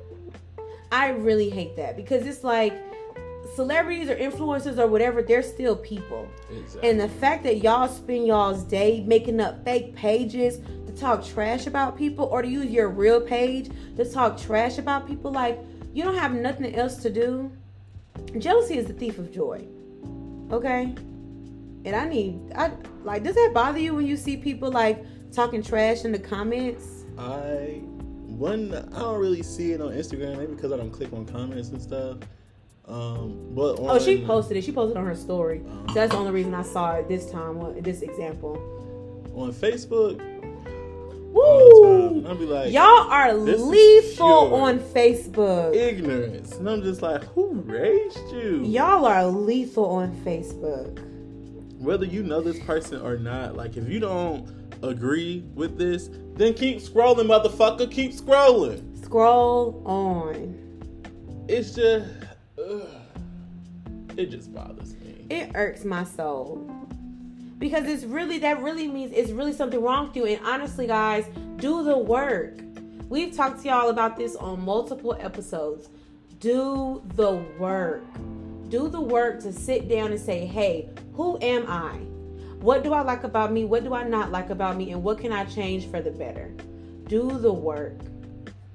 I 0.90 1.10
really 1.10 1.50
hate 1.50 1.76
that 1.76 1.98
because 1.98 2.26
it's 2.26 2.42
like 2.42 2.74
celebrities 3.54 4.10
or 4.10 4.16
influencers 4.16 4.78
or 4.78 4.88
whatever, 4.88 5.22
they're 5.22 5.44
still 5.44 5.76
people. 5.76 6.26
Exactly. 6.50 6.90
And 6.90 6.98
the 6.98 7.10
fact 7.10 7.44
that 7.44 7.58
y'all 7.58 7.90
spend 7.90 8.26
y'all's 8.26 8.64
day 8.64 9.04
making 9.06 9.42
up 9.42 9.66
fake 9.66 9.94
pages 9.94 10.60
to 10.86 10.94
talk 10.94 11.26
trash 11.26 11.68
about 11.68 11.98
people 11.98 12.26
or 12.26 12.42
to 12.42 12.48
use 12.48 12.68
your 12.68 12.88
real 12.88 13.20
page 13.20 13.70
to 13.98 14.10
talk 14.10 14.38
trash 14.38 14.78
about 14.78 15.06
people, 15.06 15.34
like 15.34 15.60
you 15.94 16.06
don't 16.06 16.18
have 16.18 16.34
nothing 16.34 16.74
else 16.76 16.96
to 16.98 17.10
do. 17.10 17.52
Jealousy 18.38 18.78
is 18.78 18.86
the 18.86 18.94
thief 18.94 19.18
of 19.20 19.34
joy. 19.34 19.68
Okay? 20.52 20.94
And 21.86 21.96
I 21.96 22.08
need 22.08 22.40
I 22.56 22.72
like 23.04 23.24
does 23.24 23.36
that 23.36 23.52
bother 23.54 23.80
you 23.80 23.96
when 23.96 24.06
you 24.06 24.18
see 24.18 24.38
people 24.38 24.72
like 24.72 25.04
talking 25.32 25.62
trash 25.62 26.06
in 26.06 26.12
the 26.12 26.20
comments? 26.20 27.06
I 27.18 27.82
one 28.26 28.74
I 28.74 29.00
don't 29.00 29.20
really 29.20 29.44
see 29.44 29.72
it 29.74 29.82
on 29.82 29.92
Instagram, 29.92 30.38
maybe 30.38 30.54
because 30.54 30.72
I 30.72 30.78
don't 30.78 30.92
click 30.92 31.14
on 31.14 31.26
comments 31.26 31.70
and 31.70 31.82
stuff. 31.82 32.18
Um, 32.86 33.50
but 33.52 33.80
on, 33.80 33.90
oh, 33.90 34.00
she 34.00 34.24
posted 34.26 34.58
it. 34.58 34.64
She 34.64 34.72
posted 34.72 34.96
on 34.96 35.06
her 35.06 35.16
story. 35.16 35.62
so 35.90 35.94
that's 35.94 36.12
the 36.14 36.18
only 36.18 36.32
reason 36.32 36.54
I 36.54 36.62
saw 36.62 36.94
it 36.94 37.10
this 37.10 37.30
time. 37.30 37.82
This 37.82 38.02
example 38.02 38.56
on 39.36 39.52
Facebook. 39.54 40.37
Woo! 41.38 42.26
I'll 42.28 42.36
be 42.36 42.46
like, 42.46 42.72
y'all 42.72 43.10
are 43.12 43.34
lethal 43.34 44.54
on 44.56 44.80
Facebook. 44.80 45.76
Ignorance, 45.76 46.54
and 46.54 46.70
I'm 46.70 46.82
just 46.82 47.02
like, 47.02 47.24
who 47.26 47.54
raised 47.62 48.32
you? 48.32 48.64
Y'all 48.66 49.06
are 49.06 49.26
lethal 49.26 49.86
on 49.86 50.16
Facebook. 50.26 51.04
Whether 51.80 52.06
you 52.06 52.24
know 52.24 52.42
this 52.42 52.60
person 52.64 53.02
or 53.02 53.18
not, 53.18 53.56
like 53.56 53.78
if 53.78 53.88
you 53.88 54.00
don't 54.00 54.50
agree 54.82 55.46
with 55.54 55.78
this, 55.78 56.10
then 56.34 56.54
keep 56.54 56.80
scrolling, 56.80 57.28
motherfucker. 57.28 57.90
Keep 57.92 58.14
scrolling. 58.14 59.04
Scroll 59.04 59.82
on. 59.86 60.64
It's 61.48 61.76
just, 61.76 62.10
ugh, 62.60 62.90
it 64.18 64.32
just 64.32 64.54
bothers 64.54 64.96
me. 64.96 65.28
It 65.30 65.52
irks 65.56 65.86
my 65.86 66.04
soul 66.04 66.70
because 67.58 67.88
it's 67.88 68.04
really 68.04 68.40
that 68.40 68.62
really 68.62 68.88
means 68.88 69.12
it's 69.14 69.32
really 69.32 69.54
something 69.54 69.82
wrong 69.82 70.08
with 70.08 70.16
you. 70.16 70.26
And 70.26 70.46
honestly, 70.46 70.88
guys, 70.88 71.26
do 71.58 71.84
the 71.84 71.98
work. 71.98 72.60
We've 73.10 73.36
talked 73.36 73.62
to 73.62 73.70
y'all 73.70 73.90
about 73.90 74.18
this 74.18 74.36
on 74.36 74.64
multiple 74.64 75.18
episodes. 75.20 75.90
Do 76.40 77.02
the 77.16 77.34
work. 77.58 78.04
Do 78.70 78.90
the 78.90 79.02
work 79.02 79.40
to 79.42 79.54
sit 79.54 79.88
down 79.88 80.12
and 80.12 80.20
say, 80.20 80.46
hey, 80.46 80.90
who 81.14 81.40
am 81.42 81.66
I? 81.68 81.94
What 82.60 82.84
do 82.84 82.94
I 82.94 83.02
like 83.02 83.24
about 83.24 83.52
me? 83.52 83.66
What 83.66 83.84
do 83.84 83.94
I 83.94 84.04
not 84.04 84.32
like 84.32 84.50
about 84.50 84.76
me? 84.76 84.92
And 84.92 85.04
what 85.04 85.20
can 85.20 85.32
I 85.32 85.46
change 85.46 85.90
for 85.90 86.02
the 86.02 86.12
better? 86.12 86.54
Do 87.08 87.40
the 87.40 87.54
work. 87.54 87.98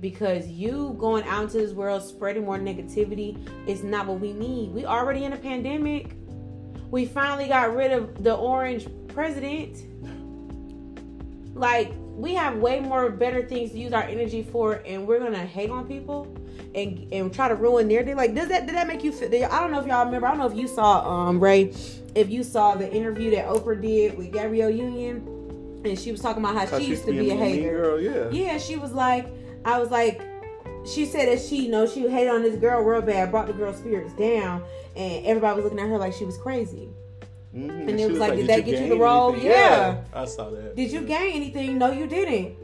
Because 0.01 0.49
you 0.49 0.97
going 0.99 1.25
out 1.25 1.45
into 1.45 1.59
this 1.59 1.73
world 1.73 2.03
spreading 2.03 2.45
more 2.45 2.59
negativity 2.59 3.37
is 3.69 3.85
not 3.85 4.07
what 4.07 4.19
we 4.19 4.33
need. 4.33 4.73
We 4.73 4.87
already 4.87 5.25
in 5.25 5.35
a 5.35 5.37
pandemic 5.37 6.17
we 6.93 7.07
finally 7.07 7.49
got 7.49 7.75
rid 7.75 7.91
of 7.91 8.23
the 8.23 8.35
orange 8.35 8.87
president. 9.09 9.79
Like, 11.55 11.93
we 12.15 12.35
have 12.35 12.59
way 12.59 12.81
more 12.81 13.11
better 13.11 13.43
things 13.43 13.73
to 13.73 13.79
use 13.79 13.93
our 13.93 14.03
energy 14.03 14.43
for, 14.43 14.83
and 14.87 15.09
we're 15.09 15.19
gonna 15.19 15.47
hate 15.47 15.71
on 15.71 15.89
people 15.89 16.37
and 16.75 17.11
and 17.13 17.33
try 17.33 17.49
to 17.49 17.55
ruin 17.55 17.89
their 17.89 18.05
day. 18.05 18.15
Like, 18.15 18.35
does 18.35 18.49
that 18.49 18.67
did 18.67 18.77
that 18.77 18.87
make 18.87 19.03
you 19.03 19.11
feel? 19.11 19.29
I 19.47 19.61
don't 19.61 19.73
know 19.73 19.81
if 19.81 19.87
y'all 19.87 20.05
remember. 20.05 20.27
I 20.27 20.31
don't 20.31 20.39
know 20.39 20.47
if 20.47 20.57
you 20.57 20.69
saw 20.69 21.09
um 21.09 21.41
Ray, 21.41 21.73
if 22.15 22.29
you 22.29 22.45
saw 22.45 22.75
the 22.75 22.93
interview 22.93 23.31
that 23.33 23.47
Oprah 23.47 23.81
did 23.81 24.19
with 24.19 24.31
Gabrielle 24.31 24.71
Union, 24.71 25.81
and 25.87 25.99
she 25.99 26.13
was 26.13 26.21
talking 26.21 26.45
about 26.45 26.57
how 26.57 26.79
she 26.79 26.85
used 26.85 27.07
to 27.07 27.13
be 27.13 27.31
a 27.31 27.37
hater. 27.37 27.71
Girl, 27.71 28.01
yeah. 28.01 28.29
Yeah, 28.31 28.59
she 28.59 28.77
was 28.77 28.93
like, 28.93 29.27
I 29.65 29.79
was 29.79 29.91
like, 29.91 30.21
she 30.85 31.07
said 31.07 31.29
that 31.29 31.41
she, 31.41 31.65
you 31.65 31.71
know, 31.71 31.87
she 31.87 32.07
hated 32.07 32.29
on 32.29 32.43
this 32.43 32.57
girl 32.57 32.83
real 32.83 33.01
bad, 33.01 33.31
brought 33.31 33.47
the 33.47 33.55
girl's 33.55 33.79
spirits 33.79 34.13
down, 34.13 34.63
and 34.97 35.27
everybody 35.27 35.57
was 35.57 35.65
looking 35.65 35.79
at 35.79 35.89
her 35.89 35.99
like 35.99 36.13
she 36.13 36.25
was 36.25 36.37
crazy. 36.37 36.89
Mm-hmm. 37.55 37.89
And 37.89 37.91
it 37.91 38.05
was, 38.05 38.13
was 38.13 38.19
like, 38.19 38.31
like, 38.31 38.39
did, 38.39 38.47
did 38.47 38.57
that 38.57 38.65
get 38.65 38.83
you 38.83 38.89
the 38.89 38.97
role? 38.97 39.37
Yeah. 39.37 39.51
yeah. 39.51 40.05
I 40.13 40.25
saw 40.25 40.51
that. 40.51 40.75
Did 40.75 40.91
you 40.91 41.03
gain 41.03 41.35
anything? 41.35 41.79
No, 41.79 41.91
you 41.91 42.07
didn't. 42.07 42.57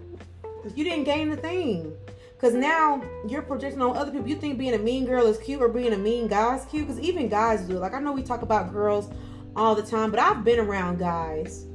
You 0.74 0.84
didn't 0.84 1.04
gain 1.04 1.30
the 1.30 1.36
thing. 1.36 1.94
Cause 2.38 2.54
now 2.54 3.02
you're 3.28 3.42
projecting 3.42 3.82
on 3.82 3.96
other 3.96 4.12
people. 4.12 4.28
You 4.28 4.36
think 4.36 4.58
being 4.58 4.74
a 4.74 4.78
mean 4.78 5.06
girl 5.06 5.26
is 5.26 5.38
cute 5.38 5.60
or 5.60 5.68
being 5.68 5.92
a 5.92 5.98
mean 5.98 6.28
guy 6.28 6.56
is 6.56 6.64
cute? 6.66 6.86
Cause 6.86 7.00
even 7.00 7.28
guys 7.28 7.62
do. 7.62 7.74
Like 7.74 7.94
I 7.94 8.00
know 8.00 8.12
we 8.12 8.22
talk 8.22 8.42
about 8.42 8.72
girls 8.72 9.10
all 9.56 9.74
the 9.74 9.82
time, 9.82 10.12
but 10.12 10.20
I've 10.20 10.44
been 10.44 10.60
around 10.60 11.00
guys 11.00 11.66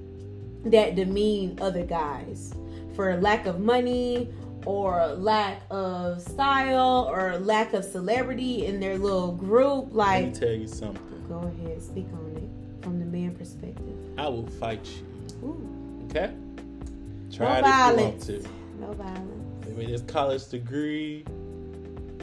that 0.65 0.95
demean 0.95 1.60
other 1.62 1.86
guys 1.86 2.53
for 2.95 3.19
lack 3.19 3.45
of 3.45 3.60
money 3.60 4.29
or 4.65 5.08
lack 5.17 5.62
of 5.70 6.22
style 6.22 7.10
or 7.12 7.38
lack 7.39 7.74
of 7.74 7.84
celebrity 7.84 8.65
in 8.65 8.79
their 8.79 8.98
little 8.98 9.32
group. 9.32 9.89
Like, 9.91 10.24
let 10.25 10.34
me 10.34 10.39
tell 10.39 10.55
you 10.55 10.67
something. 10.67 11.25
Go 11.29 11.39
ahead, 11.39 11.82
speak 11.82 12.08
on 12.13 12.38
it 12.38 12.84
from 12.84 13.00
the 13.00 13.05
man 13.05 13.34
perspective. 13.36 13.98
I 14.17 14.27
will 14.27 14.48
fight 14.48 14.86
you. 14.86 15.48
Ooh. 15.48 16.05
Okay. 16.10 16.34
Try 17.32 17.62
no 17.62 17.67
violence. 17.67 18.29
No 18.79 18.91
violence. 18.93 19.65
Maybe 19.67 19.91
this 19.91 20.01
college 20.03 20.48
degree 20.50 21.25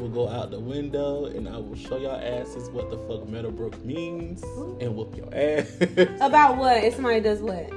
will 0.00 0.09
go 0.09 0.28
out 0.28 0.50
the 0.50 0.61
window, 0.61 1.26
and 1.26 1.49
I 1.49 1.59
will 1.59 1.76
show 1.76 1.99
y'all 1.99 2.20
asses 2.20 2.70
what 2.70 2.90
the 2.90 2.99
fuck 2.99 3.28
Meadowbrook 3.28 3.85
means, 3.85 4.42
Ooh. 4.44 4.78
and 4.80 4.94
whoop 4.94 5.16
your 5.16 5.28
ass. 5.35 5.76
About 6.20 6.56
what? 6.56 6.85
If 6.85 6.94
somebody 6.94 7.20
does 7.20 7.40
what? 7.40 7.70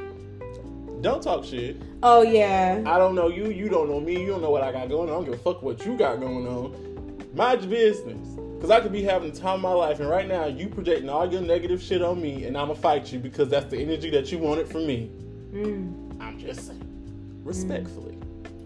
Don't 1.03 1.21
talk 1.21 1.43
shit. 1.43 1.75
Oh 2.01 2.21
yeah. 2.21 2.81
I 2.85 2.97
don't 2.97 3.13
know 3.13 3.27
you. 3.27 3.49
You 3.49 3.67
don't 3.67 3.89
know 3.89 3.99
me. 3.99 4.21
You 4.21 4.27
don't 4.27 4.41
know 4.41 4.51
what 4.51 4.63
I 4.63 4.71
got 4.71 4.87
going 4.87 5.09
on. 5.09 5.15
I 5.15 5.17
don't 5.17 5.25
give 5.25 5.33
a 5.33 5.37
fuck 5.37 5.61
what 5.61 5.85
you 5.85 5.97
got 5.97 6.21
going 6.21 6.47
on. 6.47 7.27
Mind 7.33 7.59
your 7.59 7.71
business. 7.71 8.25
Cause 8.61 8.71
I 8.71 8.79
could 8.79 8.93
be 8.93 9.03
having 9.03 9.33
the 9.33 9.37
time 9.37 9.55
of 9.55 9.61
my 9.61 9.73
life, 9.73 9.99
and 9.99 10.07
right 10.07 10.25
now 10.25 10.45
you 10.45 10.69
projecting 10.69 11.09
all 11.09 11.29
your 11.29 11.41
negative 11.41 11.81
shit 11.81 12.01
on 12.01 12.21
me, 12.21 12.45
and 12.45 12.57
I'ma 12.57 12.75
fight 12.75 13.11
you 13.11 13.19
because 13.19 13.49
that's 13.49 13.65
the 13.65 13.77
energy 13.77 14.09
that 14.11 14.31
you 14.31 14.37
wanted 14.37 14.69
from 14.69 14.87
me. 14.87 15.11
Mm. 15.51 16.21
I'm 16.21 16.39
just 16.39 16.67
saying, 16.67 17.41
respectfully. 17.43 18.17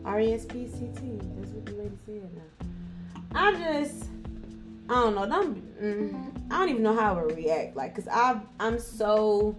R 0.05 0.19
E 0.19 0.33
S 0.33 0.45
P 0.45 0.67
C 0.67 0.91
T. 0.95 1.19
That's 1.39 1.49
what 1.49 1.65
the 1.65 1.71
lady 1.71 1.97
said. 2.05 2.29
Now, 2.35 3.41
I 3.47 3.53
just, 3.53 4.03
I 4.87 4.93
don't 4.93 5.15
know. 5.15 5.27
Don't, 5.27 5.81
mm, 5.81 6.51
I 6.51 6.59
don't 6.59 6.69
even 6.69 6.83
know 6.83 6.95
how 6.95 7.15
I 7.15 7.23
would 7.23 7.35
react. 7.35 7.75
Like, 7.75 7.95
cause 7.95 8.07
I, 8.07 8.39
I'm 8.59 8.77
so 8.77 9.55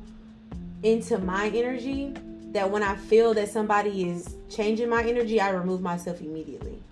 into 0.84 1.18
my 1.18 1.48
energy 1.48 2.14
that 2.52 2.70
when 2.70 2.82
I 2.82 2.96
feel 2.96 3.34
that 3.34 3.48
somebody 3.48 4.08
is 4.08 4.36
changing 4.48 4.88
my 4.88 5.02
energy, 5.02 5.40
I 5.40 5.50
remove 5.50 5.80
myself 5.80 6.20
immediately 6.20 6.82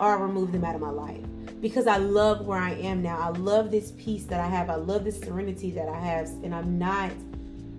or 0.00 0.16
I 0.16 0.20
remove 0.20 0.52
them 0.52 0.64
out 0.64 0.74
of 0.74 0.80
my 0.80 0.90
life 0.90 1.20
because 1.60 1.86
I 1.86 1.98
love 1.98 2.46
where 2.46 2.58
I 2.58 2.72
am 2.72 3.02
now. 3.02 3.18
I 3.18 3.28
love 3.28 3.70
this 3.70 3.92
peace 3.92 4.24
that 4.24 4.40
I 4.40 4.46
have. 4.46 4.70
I 4.70 4.76
love 4.76 5.04
this 5.04 5.20
serenity 5.20 5.70
that 5.72 5.88
I 5.88 6.00
have, 6.00 6.28
and 6.42 6.54
I'm 6.54 6.78
not 6.78 7.12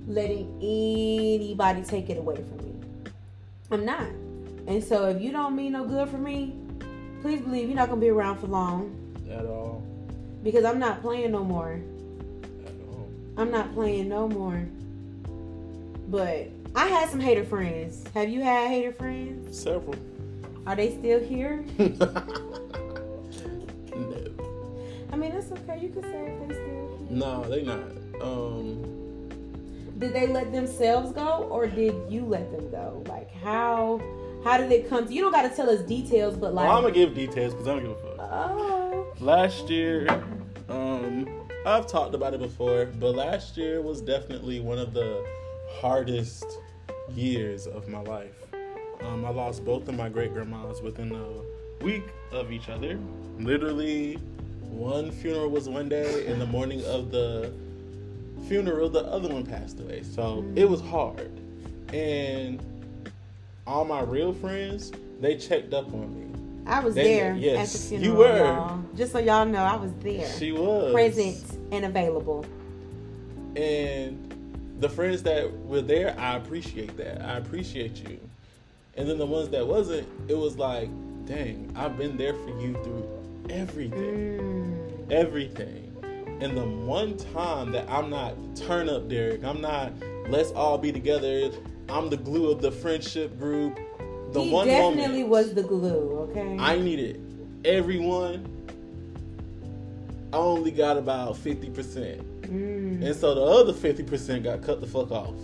letting 0.07 0.47
anybody 0.61 1.81
take 1.81 2.09
it 2.09 2.17
away 2.17 2.35
from 2.35 2.57
me. 2.57 3.11
I'm 3.71 3.85
not. 3.85 4.07
And 4.67 4.83
so 4.83 5.09
if 5.09 5.21
you 5.21 5.31
don't 5.31 5.55
mean 5.55 5.73
no 5.73 5.83
good 5.83 6.09
for 6.09 6.19
me, 6.19 6.55
please 7.21 7.41
believe 7.41 7.67
you're 7.67 7.75
not 7.75 7.89
gonna 7.89 8.01
be 8.01 8.09
around 8.09 8.37
for 8.37 8.47
long. 8.47 8.95
At 9.29 9.45
all. 9.45 9.83
Because 10.43 10.63
I'm 10.63 10.79
not 10.79 11.01
playing 11.01 11.31
no 11.31 11.43
more. 11.43 11.79
At 12.65 12.73
all. 12.89 13.09
I'm 13.37 13.49
not 13.49 13.73
playing 13.73 14.09
no 14.09 14.27
more. 14.27 14.63
But 16.07 16.49
I 16.75 16.87
had 16.87 17.09
some 17.09 17.19
hater 17.19 17.43
friends. 17.43 18.05
Have 18.13 18.29
you 18.29 18.41
had 18.41 18.69
hater 18.69 18.93
friends? 18.93 19.59
Several. 19.61 19.95
Are 20.65 20.75
they 20.75 20.91
still 20.97 21.19
here? 21.19 21.65
no. 21.77 22.23
I 25.11 25.15
mean, 25.17 25.33
that's 25.33 25.51
okay. 25.51 25.79
You 25.81 25.89
can 25.89 26.03
say 26.03 26.27
if 26.27 26.47
they 26.47 26.53
still 26.53 26.97
here. 26.97 27.07
No, 27.09 27.43
they 27.43 27.63
not. 27.63 27.81
Um. 28.21 28.87
Did 29.97 30.13
they 30.13 30.27
let 30.27 30.51
themselves 30.51 31.11
go, 31.11 31.47
or 31.51 31.67
did 31.67 31.93
you 32.09 32.25
let 32.25 32.51
them 32.51 32.71
go? 32.71 33.03
Like 33.07 33.31
how? 33.31 34.01
How 34.43 34.57
did 34.57 34.71
it 34.71 34.89
come 34.89 35.07
to? 35.07 35.13
You 35.13 35.21
don't 35.21 35.31
got 35.31 35.43
to 35.43 35.55
tell 35.55 35.69
us 35.69 35.81
details, 35.81 36.37
but 36.37 36.53
like. 36.53 36.67
Well, 36.67 36.77
I'm 36.77 36.83
gonna 36.83 36.93
give 36.93 37.13
details 37.13 37.53
because 37.53 37.67
I 37.67 37.75
don't 37.75 37.83
give 37.83 37.91
a 37.91 37.95
fuck. 37.95 38.29
Oh. 38.31 39.13
Last 39.19 39.69
year, 39.69 40.07
um, 40.69 41.27
I've 41.65 41.85
talked 41.85 42.15
about 42.15 42.33
it 42.33 42.39
before, 42.39 42.85
but 42.85 43.13
last 43.13 43.57
year 43.57 43.81
was 43.81 44.01
definitely 44.01 44.61
one 44.61 44.79
of 44.79 44.93
the 44.93 45.23
hardest 45.79 46.45
years 47.15 47.67
of 47.67 47.87
my 47.87 48.01
life. 48.01 48.35
Um, 49.01 49.25
I 49.25 49.29
lost 49.29 49.65
both 49.65 49.87
of 49.87 49.95
my 49.95 50.09
great 50.09 50.33
grandmas 50.33 50.81
within 50.81 51.11
a 51.11 51.83
week 51.83 52.03
of 52.31 52.51
each 52.51 52.69
other. 52.69 52.99
Literally, 53.39 54.15
one 54.61 55.11
funeral 55.11 55.49
was 55.49 55.67
one 55.67 55.89
day, 55.89 56.27
in 56.27 56.39
the 56.39 56.45
morning 56.45 56.83
of 56.85 57.11
the 57.11 57.51
funeral, 58.47 58.89
the 58.89 59.03
other 59.05 59.29
one 59.29 59.45
passed 59.45 59.79
away. 59.79 60.03
So 60.03 60.45
it 60.55 60.69
was 60.69 60.81
hard. 60.81 61.31
And 61.93 62.61
all 63.67 63.85
my 63.85 64.01
real 64.01 64.33
friends, 64.33 64.91
they 65.19 65.35
checked 65.35 65.73
up 65.73 65.93
on 65.93 66.13
me. 66.13 66.27
I 66.67 66.79
was 66.79 66.95
they, 66.95 67.15
there 67.15 67.35
yes, 67.35 67.75
at 67.75 67.81
the 67.81 67.87
funeral. 67.87 68.11
You 68.11 68.17
were. 68.17 68.37
Y'all. 68.37 68.83
Just 68.95 69.11
so 69.11 69.19
y'all 69.19 69.45
know, 69.45 69.63
I 69.63 69.75
was 69.75 69.91
there. 69.99 70.29
She 70.37 70.51
was. 70.51 70.93
Present 70.93 71.43
and 71.71 71.85
available. 71.85 72.45
And 73.55 74.30
the 74.81 74.89
friends 74.89 75.21
that 75.23 75.51
were 75.65 75.81
there, 75.81 76.15
I 76.19 76.35
appreciate 76.35 76.97
that. 76.97 77.21
I 77.21 77.37
appreciate 77.37 77.97
you. 78.09 78.19
And 78.97 79.07
then 79.07 79.19
the 79.19 79.25
ones 79.25 79.49
that 79.49 79.65
wasn't, 79.65 80.07
it 80.27 80.35
was 80.35 80.57
like, 80.57 80.89
dang, 81.25 81.71
I've 81.75 81.97
been 81.97 82.17
there 82.17 82.33
for 82.33 82.49
you 82.59 82.73
through 82.83 83.07
everything. 83.49 84.39
Mm. 84.39 85.11
Everything. 85.11 85.87
And 86.41 86.57
the 86.57 86.65
one 86.65 87.15
time 87.15 87.71
that 87.73 87.87
I'm 87.87 88.09
not 88.09 88.33
turn 88.55 88.89
up 88.89 89.07
Derek, 89.07 89.43
I'm 89.43 89.61
not 89.61 89.93
let's 90.29 90.51
all 90.51 90.79
be 90.79 90.91
together, 90.91 91.51
I'm 91.87 92.09
the 92.09 92.17
glue 92.17 92.49
of 92.49 92.61
the 92.61 92.71
friendship 92.71 93.37
group. 93.37 93.77
the 94.31 94.41
he 94.41 94.49
one 94.49 94.65
definitely 94.65 95.19
moment 95.19 95.29
was 95.29 95.53
the 95.53 95.61
glue. 95.61 96.27
Okay. 96.31 96.57
I 96.59 96.79
needed 96.79 97.21
everyone. 97.63 98.47
I 100.33 100.37
only 100.37 100.71
got 100.71 100.97
about 100.97 101.37
fifty 101.37 101.69
percent. 101.69 102.30
Mm. 102.51 103.03
And 103.05 103.15
so 103.15 103.33
the 103.33 103.41
other 103.41 103.73
50% 103.73 104.43
got 104.43 104.61
cut 104.61 104.81
the 104.81 104.87
fuck 104.87 105.11
off. 105.11 105.35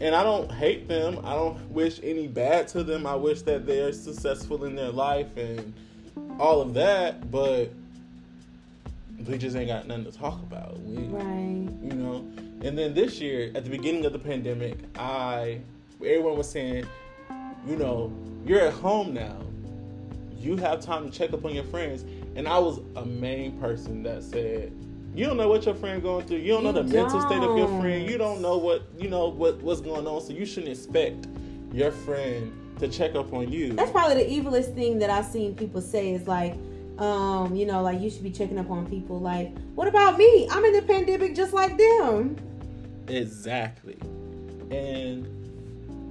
And 0.00 0.14
I 0.14 0.22
don't 0.22 0.50
hate 0.52 0.86
them. 0.86 1.18
I 1.24 1.34
don't 1.34 1.58
wish 1.70 1.98
any 2.02 2.28
bad 2.28 2.68
to 2.68 2.84
them. 2.84 3.06
I 3.06 3.16
wish 3.16 3.42
that 3.42 3.66
they're 3.66 3.92
successful 3.92 4.64
in 4.64 4.76
their 4.76 4.90
life 4.90 5.36
and 5.36 5.72
all 6.38 6.60
of 6.60 6.74
that, 6.74 7.30
but 7.30 7.72
we 9.26 9.38
just 9.38 9.56
ain't 9.56 9.68
got 9.68 9.88
nothing 9.88 10.04
to 10.04 10.12
talk 10.12 10.40
about. 10.42 10.78
We, 10.82 11.02
Right. 11.04 11.68
you 11.82 11.92
know. 11.94 12.24
And 12.62 12.78
then 12.78 12.94
this 12.94 13.20
year, 13.20 13.50
at 13.54 13.64
the 13.64 13.70
beginning 13.70 14.04
of 14.04 14.12
the 14.12 14.18
pandemic, 14.18 14.78
I 14.96 15.60
everyone 16.00 16.36
was 16.36 16.48
saying, 16.48 16.86
you 17.66 17.76
know, 17.76 18.12
you're 18.46 18.60
at 18.60 18.72
home 18.72 19.12
now. 19.12 19.36
You 20.38 20.56
have 20.56 20.80
time 20.80 21.10
to 21.10 21.16
check 21.16 21.32
up 21.32 21.44
on 21.44 21.54
your 21.54 21.64
friends. 21.64 22.04
And 22.36 22.46
I 22.46 22.58
was 22.58 22.80
a 22.94 23.04
main 23.04 23.58
person 23.58 24.04
that 24.04 24.22
said, 24.22 24.72
you 25.18 25.26
don't 25.26 25.36
know 25.36 25.48
what 25.48 25.66
your 25.66 25.74
friend 25.74 26.00
going 26.00 26.24
through. 26.28 26.36
You 26.36 26.52
don't 26.52 26.62
know 26.62 26.68
You 26.68 26.84
the 26.84 26.94
mental 26.94 27.20
state 27.22 27.42
of 27.42 27.58
your 27.58 27.66
friend. 27.80 28.08
You 28.08 28.18
don't 28.18 28.40
know 28.40 28.56
what 28.56 28.84
you 28.96 29.08
know 29.08 29.26
what 29.26 29.60
what's 29.62 29.80
going 29.80 30.06
on. 30.06 30.20
So 30.20 30.32
you 30.32 30.46
shouldn't 30.46 30.70
expect 30.70 31.26
your 31.72 31.90
friend 31.90 32.52
to 32.78 32.86
check 32.86 33.16
up 33.16 33.32
on 33.32 33.50
you. 33.50 33.72
That's 33.72 33.90
probably 33.90 34.22
the 34.22 34.30
evilest 34.30 34.76
thing 34.76 35.00
that 35.00 35.10
I've 35.10 35.24
seen 35.24 35.56
people 35.56 35.80
say 35.80 36.12
is 36.12 36.28
like, 36.28 36.54
um, 36.98 37.56
you 37.56 37.66
know, 37.66 37.82
like 37.82 38.00
you 38.00 38.10
should 38.10 38.22
be 38.22 38.30
checking 38.30 38.60
up 38.60 38.70
on 38.70 38.86
people. 38.86 39.18
Like, 39.18 39.58
what 39.74 39.88
about 39.88 40.18
me? 40.18 40.46
I'm 40.52 40.64
in 40.64 40.72
the 40.72 40.82
pandemic 40.82 41.34
just 41.34 41.52
like 41.52 41.76
them. 41.76 42.36
Exactly. 43.08 43.98
And 44.70 45.26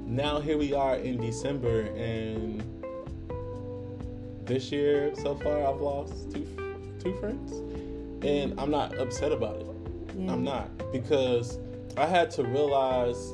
now 0.05 0.41
here 0.41 0.57
we 0.57 0.73
are 0.73 0.97
in 0.97 1.21
December, 1.21 1.83
and 1.95 2.61
this 4.43 4.69
year 4.69 5.13
so 5.15 5.33
far 5.35 5.65
I've 5.65 5.79
lost 5.79 6.29
two 6.29 6.45
two 6.99 7.17
friends, 7.19 7.66
and 8.23 8.59
I'm 8.59 8.71
not 8.71 8.97
upset 8.97 9.31
about 9.31 9.57
it. 9.57 9.67
Yeah. 10.17 10.33
I'm 10.33 10.43
not 10.43 10.91
because 10.91 11.59
I 11.95 12.05
had 12.05 12.31
to 12.31 12.43
realize 12.43 13.33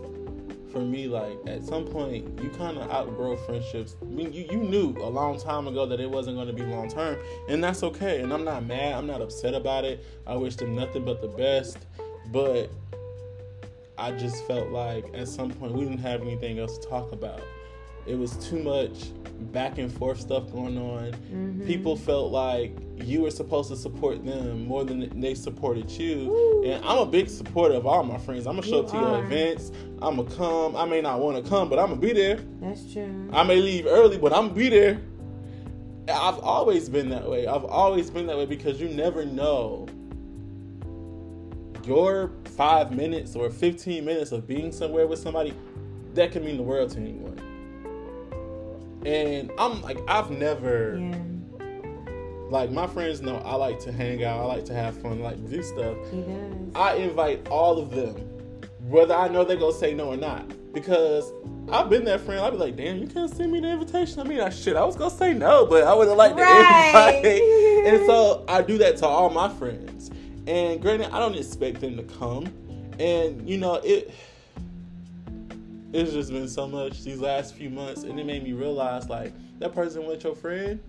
for 0.71 0.79
me 0.79 1.07
like 1.07 1.37
at 1.45 1.63
some 1.63 1.85
point 1.85 2.41
you 2.41 2.49
kind 2.49 2.77
of 2.77 2.89
outgrow 2.89 3.37
friendships. 3.37 3.95
I 4.01 4.05
mean 4.05 4.33
you 4.33 4.47
you 4.51 4.57
knew 4.57 4.95
a 4.97 5.09
long 5.09 5.39
time 5.39 5.67
ago 5.67 5.85
that 5.85 5.99
it 5.99 6.09
wasn't 6.09 6.35
going 6.35 6.47
to 6.47 6.53
be 6.53 6.63
long 6.63 6.89
term, 6.89 7.17
and 7.47 7.63
that's 7.63 7.83
okay. 7.83 8.21
And 8.21 8.33
I'm 8.33 8.43
not 8.43 8.65
mad. 8.65 8.93
I'm 8.93 9.07
not 9.07 9.21
upset 9.21 9.53
about 9.53 9.85
it. 9.85 10.03
I 10.25 10.35
wish 10.35 10.55
them 10.55 10.75
nothing 10.75 11.05
but 11.05 11.21
the 11.21 11.27
best, 11.27 11.77
but 12.31 12.69
I 13.97 14.11
just 14.11 14.45
felt 14.47 14.69
like 14.69 15.05
at 15.13 15.27
some 15.27 15.51
point 15.51 15.73
we 15.73 15.83
didn't 15.83 15.99
have 15.99 16.21
anything 16.21 16.59
else 16.59 16.77
to 16.79 16.89
talk 16.89 17.11
about. 17.11 17.41
It 18.05 18.15
was 18.17 18.31
too 18.48 18.60
much 18.62 19.12
back 19.51 19.77
and 19.77 19.91
forth 19.91 20.19
stuff 20.22 20.51
going 20.51 20.77
on. 20.77 21.12
Mhm. 21.33 21.65
People 21.65 21.95
felt 21.95 22.31
like 22.31 22.75
you 23.03 23.22
were 23.22 23.31
supposed 23.31 23.69
to 23.69 23.75
support 23.75 24.24
them 24.25 24.65
more 24.67 24.83
than 24.86 25.19
they 25.19 25.33
supported 25.33 25.89
you. 25.91 26.29
Woo. 26.29 26.63
And 26.63 26.83
I'm 26.86 27.00
a 27.00 27.05
big 27.05 27.29
supporter 27.29 27.75
of 27.75 27.86
all 27.86 28.03
my 28.03 28.17
friends. 28.17 28.45
I'm 28.48 28.55
gonna 28.55 28.67
show 28.67 28.77
You 28.77 28.83
up 28.83 28.91
to 28.91 28.98
your 28.98 29.24
events. 29.24 29.72
I'm 30.01 30.17
gonna 30.17 30.29
come. 30.29 30.75
I 30.75 30.86
may 30.86 31.01
not 31.01 31.19
want 31.19 31.43
to 31.43 31.50
come, 31.50 31.69
but 31.69 31.79
I'm 31.79 31.89
gonna 31.89 32.01
be 32.01 32.13
there. 32.13 32.39
That's 32.62 32.91
true. 32.91 33.10
I 33.31 33.43
may 33.43 33.57
leave 33.60 33.86
early, 33.88 34.17
but 34.17 34.31
I'm 34.33 34.48
gonna 34.50 34.60
be 34.60 34.69
there. 34.69 35.01
I've 36.10 36.39
always 36.39 36.89
been 36.89 37.10
that 37.10 37.29
way. 37.29 37.48
I've 37.48 37.65
always 37.65 38.10
been 38.10 38.27
that 38.27 38.38
way 38.38 38.45
because 38.45 38.79
you 38.79 38.89
never 38.89 39.25
know 39.25 39.88
your 41.86 42.31
five 42.45 42.91
minutes 42.95 43.36
or 43.36 43.50
15 43.50 44.05
minutes 44.05 44.31
of 44.31 44.48
being 44.48 44.72
somewhere 44.72 45.07
with 45.07 45.19
somebody 45.19 45.53
that 46.13 46.31
can 46.31 46.45
mean 46.45 46.57
the 46.57 46.63
world 46.63 46.91
to 46.91 47.00
anyone. 47.00 47.32
And 49.05 49.51
I'm 49.57 49.81
like, 49.81 50.00
I've 50.07 50.31
never, 50.31 50.98
yeah, 50.98 51.18
like, 52.50 52.72
my 52.72 52.87
friends 52.87 53.22
know 53.22 53.37
I 53.37 53.55
like 53.55 53.79
to 53.81 53.92
hang 53.92 54.24
out, 54.24 54.39
I 54.39 54.44
like 54.46 54.66
to 54.66 54.74
have 54.74 55.00
fun, 55.01 55.20
I 55.22 55.24
like 55.25 55.44
to 55.44 55.50
do 55.50 55.63
stuff. 55.63 55.98
he 56.11 56.22
does. 56.22 56.75
I 56.75 56.96
invite 56.96 57.48
all 57.50 57.77
of 57.79 57.92
them, 57.92 58.16
whether 58.87 59.13
I 59.13 59.27
know 59.27 59.44
they're 59.44 59.57
gonna 59.57 59.74
say 59.74 59.94
no 59.94 60.09
or 60.09 60.18
not. 60.18 60.46
Because 60.74 61.31
I've 61.72 61.87
been 61.89 62.03
that 62.05 62.22
friend. 62.22 62.42
I'd 62.42 62.50
be 62.51 62.57
like, 62.57 62.75
damn, 62.75 62.98
you 62.98 63.05
can't 63.07 63.31
send 63.31 63.51
me 63.51 63.59
the 63.59 63.68
invitation. 63.70 64.20
I 64.20 64.24
mean, 64.24 64.39
I 64.39 64.50
shit, 64.50 64.75
I 64.75 64.83
was 64.83 64.96
gonna 64.96 65.11
say 65.11 65.31
no, 65.33 65.68
but 65.68 65.83
I 65.83 65.94
would 65.94 66.07
have 66.07 66.18
liked 66.18 66.35
Right. 66.35 67.22
the 67.22 67.37
invite. 67.37 67.85
and 67.94 68.05
so 68.07 68.44
I 68.48 68.61
do 68.63 68.79
that 68.79 68.98
to 68.98 69.05
all 69.05 69.29
my 69.29 69.50
friends. 69.50 70.09
And 70.48 70.81
granted, 70.81 71.13
I 71.13 71.20
don't 71.20 71.35
expect 71.35 71.79
them 71.79 71.96
to 71.98 72.03
come. 72.03 72.48
And 73.00 73.48
you 73.48 73.57
know, 73.59 73.75
it 73.75 74.11
it's 75.94 76.12
just 76.12 76.32
been 76.32 76.48
so 76.48 76.68
much 76.68 77.03
these 77.03 77.20
last 77.20 77.53
few 77.56 77.70
months, 77.70 78.03
and 78.03 78.20
it 78.20 78.25
made 78.25 78.44
me 78.44 78.53
realize 78.53 79.10
like 79.10 79.34
that 79.60 79.74
person 79.74 80.06
was 80.06 80.24
your 80.24 80.36
friend. 80.36 80.79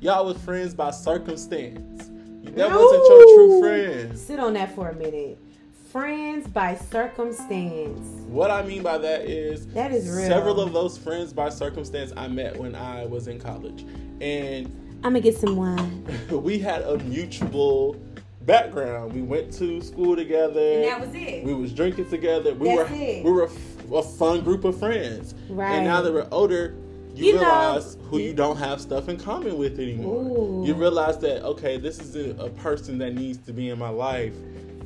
Y'all 0.00 0.24
was 0.24 0.36
friends 0.38 0.74
by 0.74 0.90
circumstance. 0.90 2.08
That 2.44 2.70
wasn't 2.70 3.08
your 3.08 3.22
true 3.36 3.48
No. 3.48 3.60
friend. 3.60 4.18
Sit 4.18 4.40
on 4.40 4.54
that 4.54 4.74
for 4.74 4.88
a 4.88 4.94
minute. 4.94 5.38
Friends 5.90 6.48
by 6.48 6.74
circumstance. 6.74 8.06
What 8.28 8.50
I 8.50 8.62
mean 8.62 8.82
by 8.82 8.98
that 8.98 9.22
is 9.26 9.66
That 9.68 9.92
is 9.92 10.08
real. 10.08 10.26
several 10.26 10.60
of 10.60 10.72
those 10.72 10.96
friends 10.98 11.32
by 11.32 11.50
circumstance 11.50 12.12
I 12.16 12.28
met 12.28 12.56
when 12.58 12.74
I 12.74 13.04
was 13.06 13.28
in 13.28 13.38
college. 13.38 13.84
And 14.20 14.66
I'm 15.04 15.12
gonna 15.12 15.20
get 15.20 15.36
some 15.36 15.56
wine. 15.56 16.04
we 16.30 16.58
had 16.58 16.82
a 16.82 16.98
mutual 16.98 17.96
background. 18.46 19.12
We 19.12 19.22
went 19.22 19.52
to 19.54 19.80
school 19.82 20.16
together. 20.16 20.60
And 20.60 20.84
that 20.84 21.00
was 21.00 21.10
it. 21.14 21.44
we 21.44 21.54
was 21.54 21.72
drinking 21.72 22.08
together. 22.08 22.54
We 22.54 22.68
That's 22.74 22.90
were 22.90 22.96
it. 22.96 23.24
we 23.24 23.30
were 23.30 23.48
a 23.94 24.02
fun 24.02 24.42
group 24.42 24.64
of 24.64 24.78
friends. 24.78 25.34
Right. 25.48 25.72
And 25.72 25.84
now 25.86 26.02
that 26.02 26.12
we're 26.12 26.28
older, 26.30 26.74
you, 27.14 27.26
You 27.26 27.32
know- 27.34 27.40
realize 27.40 27.96
who 28.08 28.18
you 28.18 28.32
don't 28.32 28.56
have 28.56 28.80
stuff 28.80 29.08
in 29.08 29.18
common 29.18 29.58
with 29.58 29.78
anymore. 29.78 30.22
Ooh. 30.22 30.66
You 30.66 30.74
realize 30.74 31.18
that 31.18 31.44
okay, 31.44 31.76
this 31.76 31.98
is 32.00 32.16
a, 32.16 32.30
a 32.42 32.48
person 32.50 32.98
that 32.98 33.14
needs 33.14 33.38
to 33.46 33.52
be 33.52 33.68
in 33.68 33.78
my 33.78 33.90
life 33.90 34.34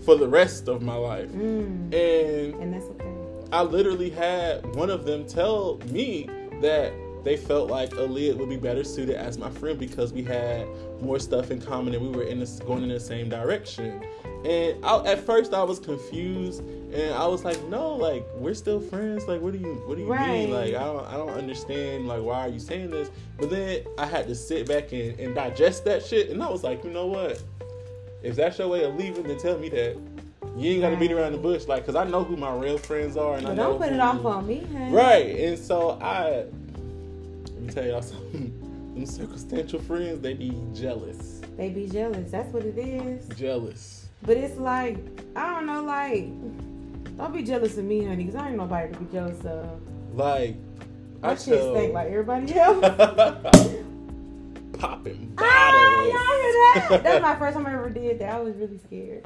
for 0.05 0.17
the 0.17 0.29
rest 0.29 0.69
of 0.69 0.83
my 0.83 0.97
life. 0.97 1.29
Mm, 1.31 1.93
And 1.95 2.55
and 2.63 2.73
that's 2.75 2.87
okay. 2.87 3.13
I 3.53 3.63
literally 3.63 4.11
had 4.11 4.75
one 4.75 4.91
of 4.91 5.05
them 5.05 5.25
tell 5.27 5.79
me 5.91 6.29
that 6.61 6.93
they 7.23 7.37
felt 7.37 7.71
like 7.71 7.91
Aaliyah 7.91 8.37
would 8.37 8.49
be 8.49 8.57
better 8.57 8.83
suited 8.85 9.17
as 9.17 9.37
my 9.39 9.51
friend 9.51 9.79
because 9.79 10.13
we 10.13 10.23
had 10.23 10.67
more 11.01 11.19
stuff 11.19 11.51
in 11.51 11.61
common 11.61 11.95
and 11.95 12.03
we 12.03 12.17
were 12.17 12.23
in 12.25 12.39
this, 12.41 12.59
going 12.61 12.83
in 12.85 12.89
the 12.89 13.01
same 13.01 13.29
direction. 13.29 14.01
And 14.47 14.85
I, 14.85 15.05
at 15.07 15.27
first 15.27 15.53
I 15.53 15.63
was 15.65 15.81
confused 15.81 16.61
and 16.93 17.13
I 17.15 17.27
was 17.27 17.45
like, 17.45 17.61
no, 17.65 17.95
like 17.97 18.25
we're 18.37 18.55
still 18.55 18.81
friends. 18.81 19.27
Like 19.27 19.41
what 19.41 19.53
do 19.53 19.59
you 19.59 19.75
what 19.87 19.97
do 19.97 20.03
you 20.05 20.09
Right. 20.13 20.29
mean? 20.29 20.51
Like 20.53 20.75
I 20.75 20.85
don't 20.85 21.05
I 21.07 21.13
don't 21.17 21.31
understand. 21.31 22.07
Like 22.07 22.23
why 22.23 22.41
are 22.43 22.49
you 22.49 22.61
saying 22.61 22.91
this? 22.91 23.11
But 23.39 23.51
then 23.51 23.83
I 23.99 24.07
had 24.07 24.29
to 24.29 24.35
sit 24.37 24.69
back 24.69 24.93
and, 24.93 25.19
and 25.19 25.35
digest 25.35 25.85
that 25.87 26.05
shit 26.05 26.31
and 26.31 26.41
I 26.43 26.49
was 26.49 26.63
like, 26.63 26.85
you 26.85 26.91
know 26.91 27.07
what? 27.07 27.43
If 28.23 28.37
that's 28.37 28.59
your 28.59 28.69
way 28.69 28.85
of 28.85 28.95
leaving, 28.95 29.25
then 29.25 29.39
tell 29.39 29.59
me 29.59 29.69
that. 29.71 29.97
You 30.57 30.71
ain't 30.73 30.81
gotta 30.81 30.97
beat 30.97 31.13
around 31.13 31.33
the 31.33 31.39
bush, 31.39 31.67
like, 31.67 31.85
cause 31.85 31.97
I 31.97 32.05
know 32.05 32.25
who 32.25 32.35
my 32.37 32.55
real 32.55 32.79
friends 32.79 33.17
are, 33.19 33.37
and 33.37 33.47
I 33.47 33.51
But 33.51 33.57
know 33.57 33.71
don't 33.73 33.79
put 33.83 33.93
it 33.93 34.01
off 34.01 34.25
on 34.25 34.47
me, 34.47 34.67
huh? 34.73 34.87
Right, 34.91 35.37
and 35.39 35.59
so 35.59 35.99
I 36.01 36.45
let 37.45 37.61
me 37.61 37.69
tell 37.69 37.85
y'all 37.85 38.01
something. 38.01 38.63
Them 38.95 39.05
circumstantial 39.05 39.81
friends, 39.83 40.21
they 40.21 40.33
be 40.33 40.57
jealous, 40.73 41.43
They 41.59 41.69
be 41.69 41.87
jealous. 41.89 42.31
That's 42.31 42.51
what 42.55 42.65
it 42.65 42.79
is. 42.79 43.29
jealous. 43.37 44.06
But 44.27 44.37
it's 44.37 44.59
like, 44.59 44.99
I 45.37 45.55
don't 45.55 45.67
know, 45.67 45.85
like, 45.85 46.27
don't 47.17 47.33
be 47.33 47.43
jealous 47.45 47.79
of 47.79 47.85
me, 47.85 48.05
honey, 48.05 48.25
because 48.25 48.35
I 48.35 48.49
ain't 48.49 48.57
nobody 48.57 48.93
to 48.93 48.99
be 48.99 49.13
jealous 49.13 49.43
of. 49.45 49.81
Like 50.13 50.57
My 51.23 51.31
I 51.31 51.35
shit 51.37 51.59
tell, 51.59 51.75
stink 51.75 51.95
like 51.95 52.09
everybody 52.09 52.55
else. 52.59 52.81
popping 54.79 55.33
ah, 55.39 56.03
y'all 56.03 56.11
hear 56.13 56.91
that? 56.91 57.03
That's 57.03 57.23
my 57.23 57.37
first 57.37 57.57
time 57.57 57.65
I 57.67 57.73
ever 57.73 57.89
did 57.89 58.19
that. 58.19 58.35
I 58.35 58.41
was 58.41 58.55
really 58.57 58.79
scared. 58.79 59.25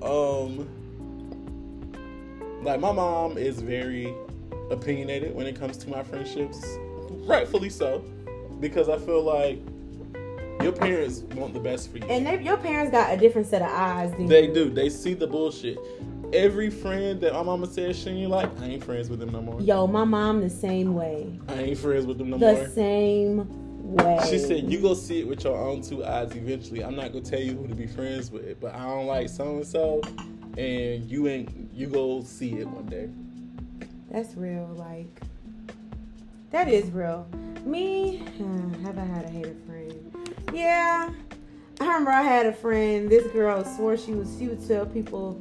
um, 0.00 0.68
like 2.62 2.80
my 2.80 2.92
mom 2.92 3.36
is 3.36 3.60
very 3.60 4.14
opinionated 4.70 5.34
when 5.34 5.46
it 5.46 5.58
comes 5.58 5.76
to 5.78 5.90
my 5.90 6.02
friendships, 6.02 6.64
rightfully 7.26 7.68
so, 7.68 8.04
because 8.60 8.88
I 8.88 8.98
feel 8.98 9.22
like 9.22 9.58
your 10.62 10.72
parents 10.72 11.20
want 11.34 11.54
the 11.54 11.60
best 11.60 11.90
for 11.90 11.98
you. 11.98 12.04
And 12.08 12.26
they, 12.26 12.42
your 12.42 12.56
parents 12.56 12.90
got 12.90 13.12
a 13.12 13.16
different 13.16 13.46
set 13.46 13.62
of 13.62 13.68
eyes 13.70 14.10
than 14.12 14.26
They 14.26 14.46
you. 14.48 14.54
do. 14.54 14.70
They 14.70 14.88
see 14.88 15.14
the 15.14 15.26
bullshit. 15.26 15.78
Every 16.32 16.70
friend 16.70 17.20
that 17.20 17.32
my 17.32 17.42
mama 17.42 17.66
says 17.66 17.98
she 17.98 18.10
ain't 18.10 18.30
like, 18.30 18.50
I 18.60 18.66
ain't 18.66 18.84
friends 18.84 19.08
with 19.08 19.20
them 19.20 19.30
no 19.32 19.40
more. 19.42 19.60
Yo, 19.60 19.86
my 19.86 20.04
mom 20.04 20.40
the 20.40 20.50
same 20.50 20.94
way. 20.94 21.38
I 21.48 21.54
ain't 21.54 21.78
friends 21.78 22.06
with 22.06 22.18
them 22.18 22.30
no 22.30 22.38
The 22.38 22.52
more. 22.52 22.64
The 22.64 22.70
same 22.70 23.46
way. 23.84 24.18
She 24.28 24.38
said, 24.38 24.70
"You 24.70 24.80
go 24.80 24.94
see 24.94 25.20
it 25.20 25.28
with 25.28 25.44
your 25.44 25.56
own 25.56 25.82
two 25.82 26.04
eyes 26.04 26.32
eventually. 26.34 26.82
I'm 26.82 26.96
not 26.96 27.12
gonna 27.12 27.24
tell 27.24 27.38
you 27.40 27.54
who 27.56 27.68
to 27.68 27.74
be 27.74 27.86
friends 27.86 28.30
with, 28.30 28.60
but 28.60 28.74
I 28.74 28.84
don't 28.84 29.06
like 29.06 29.28
so 29.28 29.56
and 29.56 29.66
so, 29.66 30.00
and 30.56 31.08
you 31.08 31.28
ain't. 31.28 31.50
You 31.72 31.86
go 31.88 32.22
see 32.22 32.54
it 32.54 32.66
one 32.66 32.86
day." 32.86 33.10
That's 34.10 34.34
real. 34.34 34.66
Like, 34.76 35.20
that 36.50 36.66
is 36.68 36.90
real. 36.90 37.28
Me, 37.64 38.16
have 38.82 38.98
I 38.98 39.04
had 39.04 39.24
a 39.26 39.28
hater 39.28 39.54
friend? 39.66 40.13
Yeah. 40.54 41.10
I 41.80 41.84
remember 41.84 42.10
I 42.12 42.22
had 42.22 42.46
a 42.46 42.52
friend. 42.52 43.10
This 43.10 43.26
girl 43.32 43.64
swore 43.64 43.96
she 43.96 44.12
was. 44.12 44.34
She 44.38 44.46
would 44.46 44.66
tell 44.66 44.86
people 44.86 45.40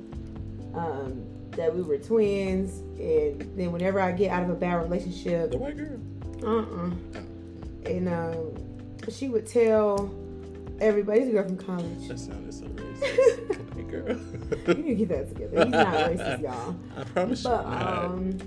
um, 0.74 1.24
that 1.52 1.74
we 1.74 1.82
were 1.84 1.98
twins, 1.98 2.80
and 3.00 3.40
then 3.58 3.72
whenever 3.72 4.00
I 4.00 4.12
get 4.12 4.32
out 4.32 4.44
of 4.44 4.50
a 4.50 4.56
bad 4.56 4.76
relationship, 4.82 5.52
The 5.52 5.58
white 5.58 5.78
girl. 5.78 6.00
Uh-uh. 6.44 6.90
And 7.86 8.10
um, 8.10 8.56
she 9.12 9.30
would 9.30 9.46
tell 9.46 10.14
everybody's 10.82 11.28
a 11.28 11.32
girl 11.32 11.44
from 11.46 11.58
college. 11.58 12.08
That 12.08 12.20
sounded 12.20 12.54
so 12.54 12.66
racist. 12.66 13.60
Girl. 13.94 14.18
You 14.76 14.84
need 14.84 14.98
to 14.98 15.06
get 15.06 15.10
that 15.10 15.30
together. 15.30 15.64
He's 15.66 15.72
not 15.72 15.88
racist, 15.94 16.42
y'all. 16.42 16.76
I 16.98 17.04
promise 17.04 17.44
But 17.44 17.64
you. 17.64 17.70
not. 17.72 18.06
um, 18.06 18.40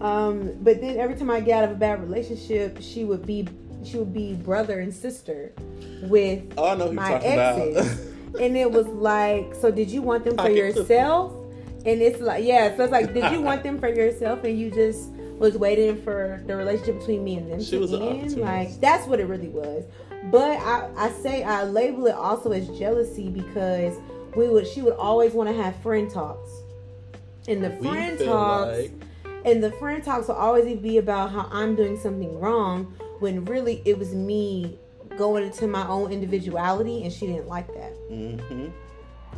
um, 0.00 0.52
but 0.62 0.80
then 0.80 0.98
every 0.98 1.16
time 1.16 1.30
I 1.30 1.40
get 1.40 1.58
out 1.58 1.70
of 1.70 1.72
a 1.72 1.78
bad 1.78 2.00
relationship, 2.00 2.78
she 2.80 3.04
would 3.04 3.26
be 3.26 3.48
she 3.86 3.98
would 3.98 4.12
be 4.12 4.34
brother 4.34 4.80
and 4.80 4.92
sister 4.92 5.52
with 6.02 6.42
oh, 6.56 6.70
I 6.70 6.74
know 6.74 6.92
my 6.92 7.12
talking 7.12 7.28
exes. 7.30 8.08
about. 8.08 8.14
and 8.40 8.56
it 8.56 8.70
was 8.70 8.86
like, 8.86 9.54
so 9.54 9.70
did 9.70 9.90
you 9.90 10.02
want 10.02 10.24
them 10.24 10.36
for 10.36 10.50
yourself? 10.50 11.32
And 11.86 12.00
it's 12.00 12.20
like, 12.20 12.44
yeah, 12.44 12.74
so 12.76 12.84
it's 12.84 12.92
like, 12.92 13.12
did 13.12 13.30
you 13.30 13.40
want 13.40 13.62
them 13.62 13.78
for 13.78 13.88
yourself 13.88 14.42
and 14.44 14.58
you 14.58 14.70
just 14.70 15.10
was 15.38 15.56
waiting 15.58 16.00
for 16.02 16.42
the 16.46 16.56
relationship 16.56 16.98
between 16.98 17.22
me 17.22 17.36
and 17.36 17.50
them 17.50 17.62
She 17.62 17.72
to 17.72 17.78
was 17.78 17.92
end? 17.92 18.36
Like, 18.38 18.80
that's 18.80 19.06
what 19.06 19.20
it 19.20 19.26
really 19.26 19.48
was. 19.48 19.84
But 20.30 20.58
I, 20.60 20.88
I 20.96 21.10
say 21.10 21.42
I 21.42 21.64
label 21.64 22.06
it 22.06 22.14
also 22.14 22.52
as 22.52 22.66
jealousy 22.78 23.28
because 23.28 23.98
we 24.34 24.48
would 24.48 24.66
she 24.66 24.80
would 24.80 24.94
always 24.94 25.32
want 25.32 25.50
to 25.50 25.62
have 25.62 25.76
friend 25.82 26.10
talks. 26.10 26.50
And 27.46 27.62
the 27.62 27.70
friend 27.82 28.18
talks 28.18 28.78
like- 28.78 28.92
and 29.44 29.62
the 29.62 29.72
friend 29.72 30.02
talks 30.02 30.28
will 30.28 30.36
always 30.36 30.78
be 30.78 30.96
about 30.96 31.30
how 31.30 31.48
I'm 31.52 31.76
doing 31.76 31.98
something 31.98 32.38
wrong 32.40 32.94
when 33.20 33.44
really 33.44 33.82
it 33.84 33.98
was 33.98 34.14
me 34.14 34.78
going 35.16 35.44
into 35.44 35.66
my 35.66 35.86
own 35.86 36.12
individuality 36.12 37.02
and 37.04 37.12
she 37.12 37.26
didn't 37.26 37.48
like 37.48 37.66
that. 37.68 37.92
Mhm. 38.10 38.72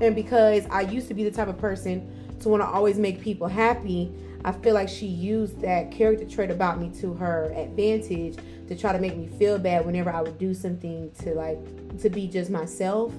And 0.01 0.15
because 0.15 0.67
I 0.71 0.83
used 0.83 1.09
to 1.09 1.15
be 1.15 1.25
the 1.25 1.31
type 1.31 1.49
of 1.49 1.59
person 1.59 2.09
to 2.41 2.49
want 2.49 2.63
to 2.63 2.67
always 2.67 2.99
make 2.99 3.21
people 3.21 3.49
happy, 3.49 4.13
I 4.45 4.53
feel 4.53 4.75
like 4.75 4.89
she 4.89 5.07
used 5.07 5.61
that 5.63 5.91
character 5.91 6.25
trait 6.25 6.51
about 6.51 6.81
me 6.81 6.91
to 7.01 7.15
her 7.15 7.53
advantage 7.57 8.37
to 8.69 8.77
try 8.77 8.93
to 8.93 8.99
make 8.99 9.17
me 9.17 9.27
feel 9.27 9.59
bad 9.59 9.85
whenever 9.85 10.11
I 10.11 10.23
would 10.23 10.39
do 10.39 10.55
something 10.55 11.11
to 11.23 11.35
like 11.35 11.59
to 12.01 12.11
be 12.11 12.29
just 12.29 12.51
myself. 12.51 13.13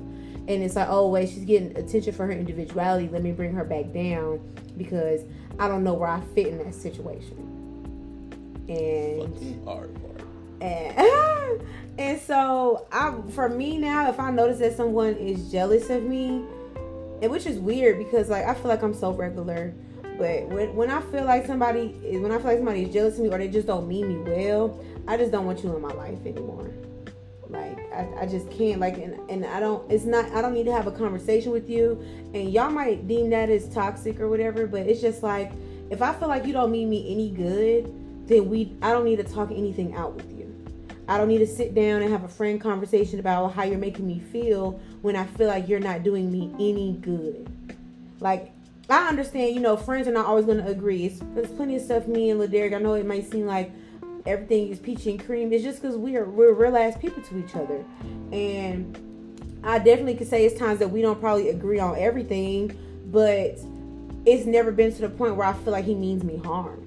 And 0.48 0.64
it's 0.64 0.76
like, 0.76 0.88
oh 0.90 1.10
wait, 1.10 1.30
she's 1.30 1.44
getting 1.44 1.76
attention 1.78 2.14
for 2.14 2.26
her 2.26 2.32
individuality. 2.32 3.10
Let 3.12 3.24
me 3.24 3.32
bring 3.32 3.54
her 3.54 3.66
back 3.66 3.92
down 3.92 4.40
because 4.78 5.22
I 5.60 5.68
don't 5.68 5.84
know 5.84 5.94
where 5.94 6.10
I 6.10 6.22
fit 6.34 6.48
in 6.48 6.60
that 6.60 6.76
situation. 6.76 7.44
And. 8.70 9.68
And, 10.62 11.62
and 11.98 12.22
so 12.22 12.88
I 12.92 13.14
for 13.32 13.50
me 13.50 13.78
now, 13.78 14.10
if 14.10 14.20
I 14.20 14.32
notice 14.32 14.60
that 14.60 14.76
someone 14.76 15.16
is 15.16 15.52
jealous 15.52 15.90
of 15.90 16.04
me, 16.04 16.44
and 17.22 17.32
which 17.32 17.46
is 17.46 17.58
weird 17.58 17.98
because 17.98 18.30
like 18.30 18.46
I 18.46 18.54
feel 18.54 18.68
like 18.68 18.84
I'm 18.84 18.94
so 18.94 19.12
regular. 19.12 19.74
But 20.18 20.48
when, 20.48 20.76
when 20.76 20.90
I 20.90 21.00
feel 21.02 21.26
like 21.26 21.46
somebody 21.46 21.96
is 22.04 22.22
when 22.22 22.32
I 22.32 22.38
feel 22.38 22.48
like 22.48 22.58
somebody 22.58 22.84
is 22.84 22.94
jealous 22.94 23.16
of 23.16 23.22
me 23.22 23.30
or 23.30 23.38
they 23.38 23.48
just 23.48 23.68
don't 23.68 23.88
mean 23.88 24.08
me 24.08 24.32
well, 24.32 24.84
I 25.08 25.16
just 25.16 25.32
don't 25.32 25.46
want 25.46 25.64
you 25.64 25.76
in 25.76 25.82
my 25.82 25.94
life 25.94 26.26
anymore. 26.26 26.72
Like 27.50 27.80
I, 27.94 28.08
I 28.22 28.26
just 28.26 28.50
can't 28.52 28.80
like 28.80 28.98
and, 28.98 29.18
and 29.30 29.46
I 29.46 29.60
don't 29.60 29.90
it's 29.92 30.06
not 30.06 30.26
I 30.32 30.42
don't 30.42 30.54
need 30.54 30.66
to 30.66 30.72
have 30.72 30.88
a 30.88 30.92
conversation 30.92 31.52
with 31.52 31.70
you 31.70 32.04
and 32.34 32.52
y'all 32.52 32.70
might 32.70 33.08
deem 33.08 33.30
that 33.30 33.50
as 33.50 33.70
toxic 33.70 34.20
or 34.20 34.28
whatever, 34.28 34.68
but 34.68 34.82
it's 34.82 35.02
just 35.02 35.24
like 35.24 35.52
if 35.90 36.02
I 36.02 36.14
feel 36.14 36.28
like 36.28 36.46
you 36.46 36.54
don't 36.54 36.72
mean 36.72 36.90
me 36.90 37.12
any 37.12 37.30
good, 37.30 37.94
then 38.28 38.50
we 38.50 38.76
I 38.82 38.92
don't 38.92 39.06
need 39.06 39.18
to 39.18 39.24
talk 39.24 39.52
anything 39.52 39.96
out 39.96 40.16
with 40.16 40.30
you. 40.32 40.37
I 41.08 41.18
don't 41.18 41.28
need 41.28 41.40
to 41.40 41.48
sit 41.48 41.74
down 41.74 42.02
and 42.02 42.12
have 42.12 42.24
a 42.24 42.28
friend 42.28 42.60
conversation 42.60 43.20
about 43.20 43.54
how 43.54 43.64
you're 43.64 43.78
making 43.78 44.06
me 44.06 44.20
feel 44.20 44.80
when 45.02 45.16
I 45.16 45.26
feel 45.26 45.48
like 45.48 45.68
you're 45.70 45.80
not 45.80 46.04
doing 46.04 46.32
me 46.32 46.54
any 46.56 46.94
good. 47.02 47.50
Like 48.20 48.52
I 48.90 49.08
understand, 49.08 49.54
you 49.54 49.62
know, 49.62 49.78
friends 49.78 50.08
are 50.08 50.12
not 50.12 50.26
always 50.26 50.46
going 50.46 50.58
to 50.60 50.68
agree. 50.68 51.06
It's, 51.06 51.20
there's 51.34 51.52
plenty 51.52 51.76
of 51.76 51.82
stuff 51.82 52.08
me 52.08 52.30
and 52.30 52.40
Laderick. 52.40 52.74
I 52.74 52.80
know 52.80 52.94
it 52.94 53.06
might 53.06 53.30
seem 53.30 53.46
like 53.46 53.72
everything 54.26 54.70
is 54.70 54.80
peachy 54.80 55.12
and 55.12 55.26
cream. 55.26 55.52
It's 55.54 55.64
just 55.64 55.82
because 55.82 55.98
we're 55.98 56.26
we're 56.26 56.54
real 56.54 56.76
ass 56.78 56.98
people 56.98 57.24
to 57.24 57.40
each 57.40 57.56
other, 57.56 57.84
and 58.32 58.98
I 59.64 59.80
definitely 59.80 60.16
could 60.16 60.28
say 60.28 60.46
it's 60.46 60.58
times 60.58 60.80
that 60.80 60.90
we 60.90 61.02
don't 61.02 61.20
probably 61.20 61.50
agree 61.50 61.80
on 61.80 61.98
everything, 61.98 62.78
but 63.12 63.60
it's 64.26 64.46
never 64.46 64.72
been 64.72 64.94
to 64.94 65.02
the 65.02 65.10
point 65.10 65.36
where 65.36 65.48
I 65.48 65.54
feel 65.54 65.74
like 65.74 65.86
he 65.86 65.96
means 65.96 66.24
me 66.24 66.38
harm. 66.38 66.84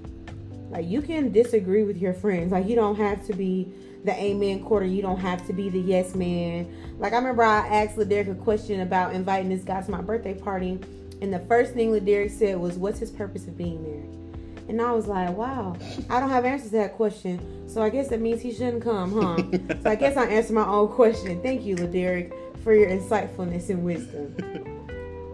Like 0.71 0.87
you 0.87 1.03
can 1.03 1.33
disagree 1.33 1.83
with 1.83 1.97
your 1.97 2.15
friends. 2.15 2.53
Like 2.53 2.67
you 2.67 2.77
don't 2.77 2.97
have 2.97 3.27
to 3.27 3.35
be 3.35 3.73
the 4.05 4.13
amen 4.13 4.65
quarter. 4.65 4.87
You 4.87 5.03
don't 5.03 5.19
have 5.19 5.47
to 5.47 5.53
be 5.53 5.69
the 5.69 5.81
yes 5.81 6.15
man. 6.15 6.73
Like 6.99 7.13
I 7.13 7.17
remember 7.17 7.43
I 7.43 7.67
asked 7.67 7.97
Laderick 7.97 8.31
a 8.31 8.35
question 8.35 8.81
about 8.81 9.15
inviting 9.15 9.49
this 9.49 9.63
guy 9.63 9.81
to 9.81 9.91
my 9.91 10.01
birthday 10.01 10.35
party, 10.35 10.79
and 11.21 11.33
the 11.33 11.41
first 11.41 11.75
thing 11.75 11.91
Laderick 11.93 12.31
said 12.31 12.59
was, 12.59 12.77
"What's 12.77 12.99
his 12.99 13.11
purpose 13.11 13.47
of 13.47 13.57
being 13.57 13.83
there?" 13.85 14.21
And 14.69 14.81
I 14.81 14.93
was 14.93 15.07
like, 15.07 15.37
"Wow, 15.37 15.77
I 16.09 16.21
don't 16.21 16.31
have 16.31 16.45
answers 16.45 16.71
to 16.71 16.77
that 16.77 16.97
question. 16.97 17.69
So 17.69 17.83
I 17.83 17.91
guess 17.91 18.09
that 18.09 18.21
means 18.21 18.41
he 18.41 18.53
shouldn't 18.53 18.83
come, 18.83 19.13
huh?" 19.13 19.37
so 19.83 19.91
I 19.91 19.95
guess 19.95 20.17
I 20.17 20.27
answered 20.27 20.55
my 20.55 20.67
own 20.67 20.89
question. 20.89 21.41
Thank 21.43 21.65
you, 21.65 21.77
Laderick, 21.77 22.33
for 22.63 22.75
your 22.75 22.89
insightfulness 22.89 23.69
and 23.69 23.85
wisdom. 23.85 24.35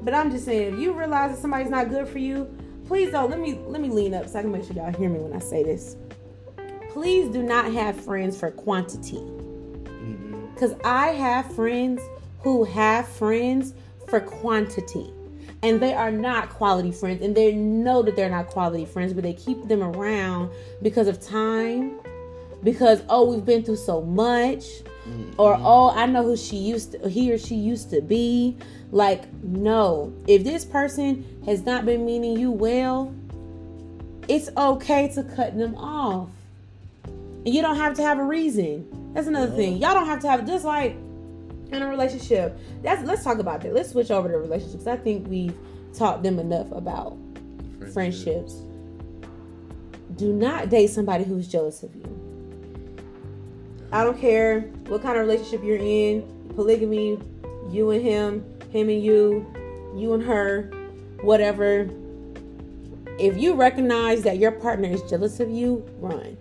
But 0.03 0.15
I'm 0.15 0.31
just 0.31 0.45
saying, 0.45 0.75
if 0.75 0.79
you 0.79 0.93
realize 0.93 1.33
that 1.33 1.41
somebody's 1.41 1.69
not 1.69 1.89
good 1.89 2.07
for 2.07 2.19
you, 2.19 2.49
please 2.87 3.11
don't. 3.11 3.29
Let 3.31 3.41
me 3.41 3.59
let 3.67 3.81
me 3.81 3.89
lean 3.89 4.15
up 4.15 4.29
so 4.29 4.39
I 4.39 4.43
can 4.43 4.53
make 4.53 4.65
sure 4.65 4.77
y'all 4.77 4.93
hear 4.93 5.09
me 5.09 5.19
when 5.19 5.33
I 5.33 5.41
say 5.41 5.63
this. 5.63 5.97
Please 6.97 7.29
do 7.29 7.43
not 7.43 7.71
have 7.75 8.03
friends 8.03 8.41
for 8.41 8.51
quantity. 8.51 9.21
Because 10.55 10.75
I 10.83 11.09
have 11.09 11.55
friends 11.55 12.01
who 12.41 12.65
have 12.65 13.07
friends 13.07 13.75
for 14.09 14.19
quantity. 14.19 15.13
And 15.63 15.79
they 15.79 15.93
are 15.93 16.11
not 16.11 16.49
quality 16.49 16.91
friends. 16.91 17.21
And 17.21 17.37
they 17.37 17.53
know 17.53 18.03
that 18.03 18.17
they're 18.17 18.31
not 18.31 18.47
quality 18.47 18.87
friends, 18.87 19.13
but 19.13 19.25
they 19.25 19.35
keep 19.35 19.69
them 19.69 19.83
around 19.83 20.51
because 20.81 21.07
of 21.07 21.21
time. 21.21 22.01
Because, 22.65 23.03
oh, 23.11 23.31
we've 23.31 23.45
been 23.45 23.63
through 23.63 23.77
so 23.77 24.01
much. 24.01 24.65
Or, 25.37 25.53
mm-hmm. 25.53 25.67
oh, 25.67 25.91
I 25.91 26.07
know 26.07 26.23
who 26.23 26.35
she 26.35 26.57
used 26.57 26.93
to, 26.93 27.11
he 27.11 27.31
or 27.31 27.37
she 27.37 27.57
used 27.57 27.91
to 27.91 28.01
be. 28.01 28.57
Like, 28.91 29.31
no. 29.43 30.15
If 30.27 30.45
this 30.45 30.65
person 30.65 31.43
has 31.45 31.67
not 31.67 31.85
been 31.85 32.07
meaning 32.07 32.39
you 32.39 32.51
well, 32.51 33.15
it's 34.29 34.49
okay 34.57 35.09
to 35.09 35.23
cut 35.23 35.59
them 35.59 35.75
off. 35.75 36.31
And 37.47 37.55
you 37.55 37.63
don't 37.63 37.77
have 37.77 37.95
to 37.95 38.03
have 38.03 38.19
a 38.19 38.25
reason. 38.25 38.87
That's 39.15 39.29
another 39.29 39.49
No. 39.51 39.57
thing. 39.57 39.77
Y'all 39.79 39.95
don't 39.95 40.07
have 40.07 40.21
to 40.23 40.29
have 40.29 40.45
just 40.47 40.65
like 40.65 40.97
in 41.71 41.81
a 41.81 41.89
relationship. 41.89 42.59
That's 42.83 43.07
let's 43.07 43.23
talk 43.23 43.39
about 43.39 43.61
that. 43.63 43.73
Let's 43.73 43.91
switch 43.91 44.11
over 44.11 44.29
to 44.29 44.37
relationships. 44.37 44.87
I 44.89 44.97
think 44.97 45.29
we've 45.29 45.55
taught 45.95 46.25
them 46.25 46.41
enough 46.41 46.71
about 46.73 47.17
friendships. 47.93 48.53
Do 50.17 50.33
not 50.33 50.71
date 50.71 50.89
somebody 50.89 51.23
who's 51.23 51.47
jealous 51.47 51.85
of 51.85 51.95
you. 51.95 52.05
I 53.93 54.03
don't 54.03 54.19
care 54.19 54.63
what 54.89 55.03
kind 55.03 55.17
of 55.17 55.25
relationship 55.27 55.63
you're 55.63 55.77
in, 55.77 56.23
polygamy, 56.57 57.19
you 57.71 57.91
and 57.91 58.03
him, 58.03 58.45
him 58.71 58.89
and 58.89 59.03
you, 59.03 59.47
you 59.95 60.15
and 60.15 60.23
her, 60.25 60.71
whatever. 61.23 61.89
If 63.21 63.37
you 63.37 63.55
recognize 63.55 64.23
that 64.23 64.39
your 64.39 64.51
partner 64.53 64.89
is 64.89 65.03
jealous 65.03 65.39
of 65.39 65.49
you, 65.49 65.89
run. 66.01 66.37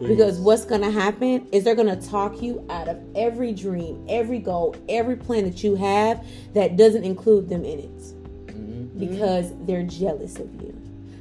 Because 0.00 0.38
what's 0.38 0.64
going 0.64 0.82
to 0.82 0.90
happen 0.90 1.46
is 1.52 1.64
they're 1.64 1.74
going 1.74 1.98
to 1.98 2.08
talk 2.08 2.42
you 2.42 2.64
out 2.68 2.88
of 2.88 2.98
every 3.16 3.52
dream, 3.52 4.04
every 4.08 4.38
goal, 4.38 4.76
every 4.88 5.16
plan 5.16 5.44
that 5.44 5.64
you 5.64 5.74
have 5.76 6.24
that 6.54 6.76
doesn't 6.76 7.04
include 7.04 7.48
them 7.48 7.64
in 7.64 7.78
it 7.78 7.98
Mhm. 8.48 8.98
because 8.98 9.52
they're 9.66 9.82
jealous 9.84 10.36
of 10.38 10.52
you. 10.62 10.74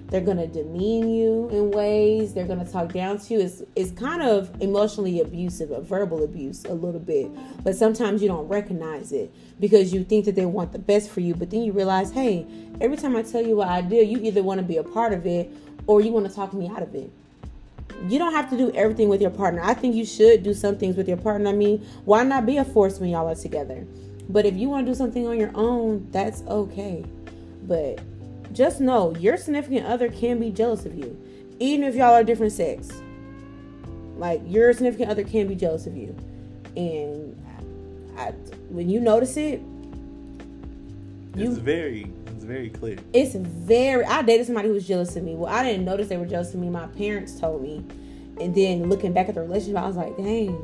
They're 0.09 0.21
going 0.21 0.37
to 0.37 0.47
demean 0.47 1.09
you 1.09 1.49
in 1.49 1.71
ways. 1.71 2.33
They're 2.33 2.45
going 2.45 2.63
to 2.63 2.71
talk 2.71 2.93
down 2.93 3.17
to 3.17 3.33
you. 3.33 3.39
It's, 3.39 3.63
it's 3.75 3.91
kind 3.91 4.21
of 4.21 4.51
emotionally 4.61 5.19
abusive, 5.19 5.71
a 5.71 5.81
verbal 5.81 6.23
abuse 6.23 6.63
a 6.65 6.73
little 6.73 6.99
bit. 6.99 7.31
But 7.63 7.75
sometimes 7.75 8.21
you 8.21 8.27
don't 8.27 8.47
recognize 8.47 9.11
it 9.11 9.33
because 9.59 9.93
you 9.93 10.03
think 10.03 10.25
that 10.25 10.35
they 10.35 10.45
want 10.45 10.73
the 10.73 10.79
best 10.79 11.09
for 11.09 11.21
you. 11.21 11.33
But 11.33 11.49
then 11.49 11.63
you 11.63 11.71
realize, 11.71 12.11
hey, 12.11 12.45
every 12.79 12.97
time 12.97 13.15
I 13.15 13.23
tell 13.23 13.41
you 13.41 13.55
what 13.55 13.67
I 13.67 13.81
do, 13.81 13.95
you 13.95 14.19
either 14.19 14.43
want 14.43 14.59
to 14.59 14.65
be 14.65 14.77
a 14.77 14.83
part 14.83 15.11
of 15.11 15.25
it 15.25 15.51
or 15.87 16.01
you 16.01 16.11
want 16.11 16.27
to 16.29 16.33
talk 16.33 16.53
me 16.53 16.67
out 16.67 16.83
of 16.83 16.93
it 16.93 17.11
you 18.07 18.19
don't 18.19 18.33
have 18.33 18.49
to 18.49 18.57
do 18.57 18.71
everything 18.71 19.09
with 19.09 19.21
your 19.21 19.31
partner. 19.31 19.61
I 19.63 19.73
think 19.73 19.95
you 19.95 20.05
should 20.05 20.43
do 20.43 20.53
some 20.53 20.77
things 20.77 20.95
with 20.95 21.07
your 21.07 21.17
partner. 21.17 21.49
I 21.49 21.53
mean, 21.53 21.85
why 22.05 22.23
not 22.23 22.45
be 22.45 22.57
a 22.57 22.65
force 22.65 22.99
when 22.99 23.09
y'all 23.09 23.27
are 23.29 23.35
together? 23.35 23.85
But 24.29 24.45
if 24.45 24.55
you 24.55 24.69
want 24.69 24.85
to 24.85 24.91
do 24.91 24.95
something 24.95 25.27
on 25.27 25.39
your 25.39 25.51
own, 25.55 26.07
that's 26.11 26.41
okay. 26.43 27.05
But 27.63 27.99
just 28.53 28.79
know 28.79 29.15
your 29.15 29.37
significant 29.37 29.85
other 29.85 30.09
can 30.09 30.39
be 30.39 30.51
jealous 30.51 30.85
of 30.85 30.95
you, 30.95 31.19
even 31.59 31.83
if 31.83 31.95
y'all 31.95 32.13
are 32.13 32.23
different 32.23 32.53
sex. 32.53 32.89
Like 34.17 34.41
your 34.45 34.71
significant 34.73 35.09
other 35.09 35.23
can 35.23 35.47
be 35.47 35.55
jealous 35.55 35.87
of 35.87 35.97
you, 35.97 36.15
and 36.77 37.35
I, 38.17 38.31
when 38.69 38.89
you 38.89 39.01
notice 39.01 39.35
it, 39.35 39.61
you 41.35 41.51
It's 41.51 41.57
very, 41.57 42.11
very 42.45 42.69
clear. 42.69 42.97
it's 43.13 43.35
very 43.35 44.05
i 44.05 44.21
dated 44.21 44.45
somebody 44.45 44.67
who 44.67 44.73
was 44.73 44.87
jealous 44.87 45.15
of 45.15 45.23
me. 45.23 45.35
Well 45.35 45.51
i 45.53 45.63
didn't 45.63 45.85
notice 45.85 46.07
they 46.09 46.17
were 46.17 46.25
jealous 46.25 46.53
of 46.53 46.59
me. 46.59 46.69
My 46.69 46.87
parents 46.87 47.39
told 47.39 47.61
me. 47.61 47.83
And 48.39 48.53
then 48.53 48.89
looking 48.89 49.13
back 49.13 49.29
at 49.29 49.35
the 49.35 49.41
relationship 49.41 49.77
i 49.81 49.87
was 49.87 49.95
like 49.97 50.15
dang. 50.17 50.61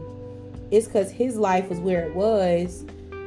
It's 0.71 0.87
because 0.87 1.11
his 1.11 1.35
life 1.37 1.67
was 1.69 1.79
where 1.79 2.05
it 2.05 2.15
was 2.15 2.85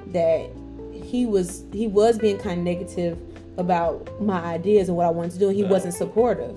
that 0.09 0.49
he 0.93 1.27
was 1.27 1.65
he 1.73 1.87
was 1.87 2.19
being 2.19 2.39
kind 2.39 2.59
of 2.61 2.65
negative 2.65 3.19
about 3.59 4.09
my 4.21 4.41
ideas 4.43 4.89
and 4.89 4.97
what 4.97 5.07
i 5.07 5.11
wanted 5.11 5.33
to 5.33 5.39
do 5.39 5.49
and 5.49 5.57
he 5.57 5.63
Yeah. 5.63 5.69
wasn't 5.71 5.95
supportive. 5.95 6.55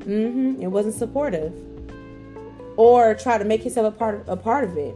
Mm-hmm 0.00 0.60
it 0.62 0.66
wasn't 0.68 0.94
supportive. 0.94 1.52
Or 2.76 3.14
try 3.14 3.38
to 3.38 3.44
make 3.44 3.62
himself 3.62 3.94
a 3.94 3.96
part 3.96 4.14
of, 4.20 4.28
a 4.28 4.36
part 4.36 4.64
of 4.64 4.76
it. 4.76 4.94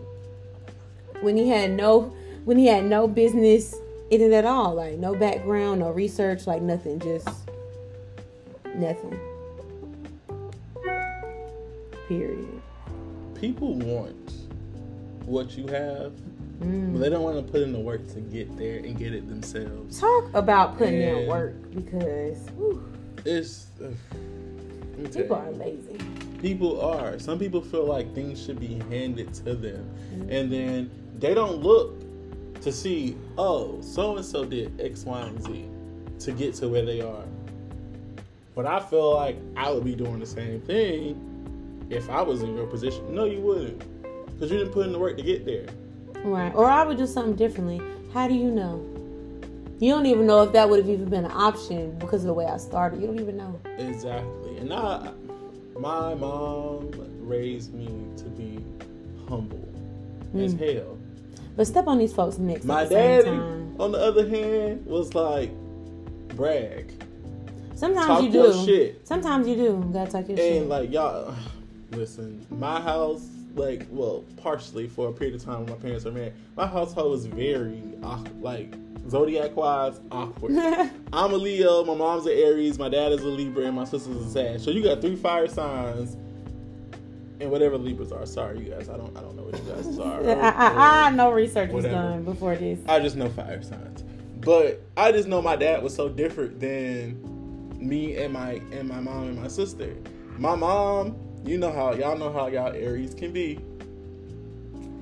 When 1.20 1.36
he 1.36 1.48
had 1.48 1.70
no 1.72 2.12
when 2.44 2.56
he 2.58 2.66
had 2.66 2.84
no 2.84 3.06
business 3.06 3.74
in 4.10 4.20
it 4.20 4.32
at 4.32 4.44
all 4.44 4.74
like 4.74 4.98
no 4.98 5.14
background 5.14 5.80
no 5.80 5.90
research 5.90 6.46
like 6.46 6.62
nothing 6.62 6.98
just 7.00 7.28
nothing 8.74 9.18
period 12.08 12.48
People 13.34 13.74
want 13.74 14.32
what 15.26 15.56
you 15.56 15.66
have, 15.68 16.12
Mm. 16.58 16.92
but 16.94 16.98
they 16.98 17.08
don't 17.08 17.22
want 17.22 17.36
to 17.46 17.52
put 17.52 17.62
in 17.62 17.72
the 17.72 17.78
work 17.78 18.04
to 18.14 18.20
get 18.20 18.56
there 18.58 18.78
and 18.78 18.98
get 18.98 19.14
it 19.14 19.28
themselves. 19.28 20.00
talk 20.00 20.24
about 20.34 20.76
putting 20.76 21.00
in 21.00 21.28
work 21.28 21.54
because 21.72 22.36
whew, 22.56 22.82
It's 23.24 23.66
ugh, 23.80 23.94
let 24.10 24.98
me 24.98 25.08
tell 25.08 25.22
people 25.22 25.36
are 25.36 25.52
lazy 25.52 25.98
People 26.42 26.80
are. 26.80 27.16
Some 27.20 27.38
people 27.38 27.60
feel 27.60 27.84
like 27.84 28.12
things 28.14 28.44
should 28.44 28.58
be 28.58 28.80
handed 28.90 29.32
to 29.34 29.54
them. 29.54 29.88
Mm-hmm. 30.14 30.30
And 30.30 30.52
then 30.52 30.90
they 31.18 31.32
don't 31.34 31.62
look 31.62 31.97
to 32.68 32.76
see, 32.76 33.16
oh, 33.38 33.80
so 33.80 34.16
and 34.16 34.24
so 34.24 34.44
did 34.44 34.78
X, 34.80 35.04
Y, 35.04 35.20
and 35.20 35.42
Z 35.42 35.64
to 36.20 36.32
get 36.32 36.54
to 36.56 36.68
where 36.68 36.84
they 36.84 37.00
are. 37.00 37.24
But 38.54 38.66
I 38.66 38.80
feel 38.80 39.14
like 39.14 39.36
I 39.56 39.70
would 39.70 39.84
be 39.84 39.94
doing 39.94 40.18
the 40.18 40.26
same 40.26 40.60
thing 40.60 41.86
if 41.90 42.10
I 42.10 42.20
was 42.22 42.42
in 42.42 42.54
your 42.56 42.66
position. 42.66 43.14
No, 43.14 43.24
you 43.24 43.40
wouldn't. 43.40 43.78
Because 44.34 44.50
you 44.50 44.58
didn't 44.58 44.72
put 44.72 44.84
in 44.86 44.92
the 44.92 44.98
work 44.98 45.16
to 45.16 45.22
get 45.22 45.44
there. 45.46 45.66
right 46.24 46.52
or 46.54 46.66
i 46.66 46.84
would 46.84 46.96
do 46.98 47.06
something 47.06 47.34
differently 47.36 47.80
how 48.12 48.26
do 48.28 48.34
you 48.34 48.50
know 48.50 48.84
you 49.78 49.92
don't 49.92 50.06
even 50.06 50.26
know 50.26 50.42
if 50.42 50.52
that 50.52 50.68
would 50.68 50.78
have 50.80 50.88
even 50.88 51.08
been 51.08 51.24
an 51.24 51.30
option 51.30 51.96
because 51.98 52.22
of 52.22 52.26
the 52.26 52.32
way 52.34 52.44
i 52.46 52.56
started 52.56 53.00
you 53.00 53.06
don't 53.06 53.20
even 53.20 53.36
know 53.36 53.58
Exactly. 53.78 54.58
And 54.58 54.72
I, 54.72 55.12
my 55.78 56.14
mom 56.14 56.90
raised 57.20 57.72
me 57.72 57.86
to 58.16 58.24
be 58.24 58.58
humble 59.28 59.68
as 60.34 60.54
Mm. 60.54 60.74
hell. 60.74 60.97
But 61.58 61.66
step 61.66 61.88
on 61.88 61.98
these 61.98 62.14
folks 62.14 62.38
necks 62.38 62.64
My 62.64 62.82
at 62.82 62.88
the 62.88 62.94
same 62.94 63.24
daddy, 63.24 63.36
on 63.80 63.90
the 63.90 63.98
other 63.98 64.28
hand, 64.28 64.86
was 64.86 65.12
like, 65.12 65.50
brag. 66.36 66.92
sometimes 67.74 68.06
Talk 68.06 68.22
you 68.22 68.30
do 68.30 68.64
shit. 68.64 69.06
sometimes 69.06 69.48
you 69.48 69.56
do 69.56 69.62
you 69.62 69.90
gotta 69.92 70.08
talk 70.08 70.28
your 70.28 70.36
shit 70.36 70.62
And 70.62 70.68
like 70.68 70.92
y'all, 70.92 71.34
listen, 71.90 72.46
my 72.48 72.80
house, 72.80 73.26
like, 73.56 73.88
well, 73.90 74.24
partially 74.36 74.86
for 74.86 75.08
a 75.08 75.12
period 75.12 75.34
of 75.34 75.44
time 75.44 75.64
when 75.64 75.70
my 75.70 75.82
parents 75.82 76.04
were 76.04 76.12
married, 76.12 76.34
my 76.56 76.64
household 76.68 77.10
was 77.10 77.26
very 77.26 77.82
like 78.40 78.72
zodiac 79.10 79.56
wise 79.56 79.98
awkward. 80.12 80.52
I'm 81.12 81.32
a 81.32 81.36
Leo, 81.36 81.82
my 81.84 81.94
mom's 81.96 82.26
an 82.26 82.34
Aries, 82.34 82.78
my 82.78 82.88
dad 82.88 83.10
is 83.10 83.22
a 83.22 83.26
Libra, 83.26 83.64
and 83.64 83.74
my 83.74 83.84
sister's 83.84 84.16
a 84.16 84.30
Sag. 84.30 84.60
So 84.60 84.70
you 84.70 84.84
got 84.84 85.00
three 85.00 85.16
fire 85.16 85.48
signs. 85.48 86.16
And 87.40 87.50
whatever 87.50 87.78
Libras 87.78 88.10
are, 88.12 88.26
sorry 88.26 88.58
you 88.60 88.70
guys, 88.70 88.88
I 88.88 88.96
don't, 88.96 89.16
I 89.16 89.20
don't 89.20 89.36
know 89.36 89.44
what 89.44 89.56
you 89.56 89.72
guys 89.72 89.98
are. 90.00 90.28
I, 90.28 90.50
I, 90.50 91.06
I 91.06 91.10
know 91.10 91.30
research 91.30 91.70
was 91.70 91.84
done 91.84 92.24
before 92.24 92.56
this. 92.56 92.80
I 92.88 92.98
just 93.00 93.16
know 93.16 93.28
fire 93.28 93.62
signs. 93.62 94.02
But 94.40 94.82
I 94.96 95.12
just 95.12 95.28
know 95.28 95.40
my 95.42 95.56
dad 95.56 95.82
was 95.82 95.94
so 95.94 96.08
different 96.08 96.58
than 96.60 97.20
me 97.78 98.16
and 98.16 98.32
my 98.32 98.60
and 98.72 98.88
my 98.88 99.00
mom 99.00 99.24
and 99.28 99.40
my 99.40 99.48
sister. 99.48 99.94
My 100.36 100.54
mom, 100.54 101.16
you 101.44 101.58
know 101.58 101.70
how 101.72 101.92
y'all 101.92 102.16
know 102.16 102.32
how 102.32 102.46
y'all 102.48 102.72
Aries 102.72 103.14
can 103.14 103.32
be. 103.32 103.58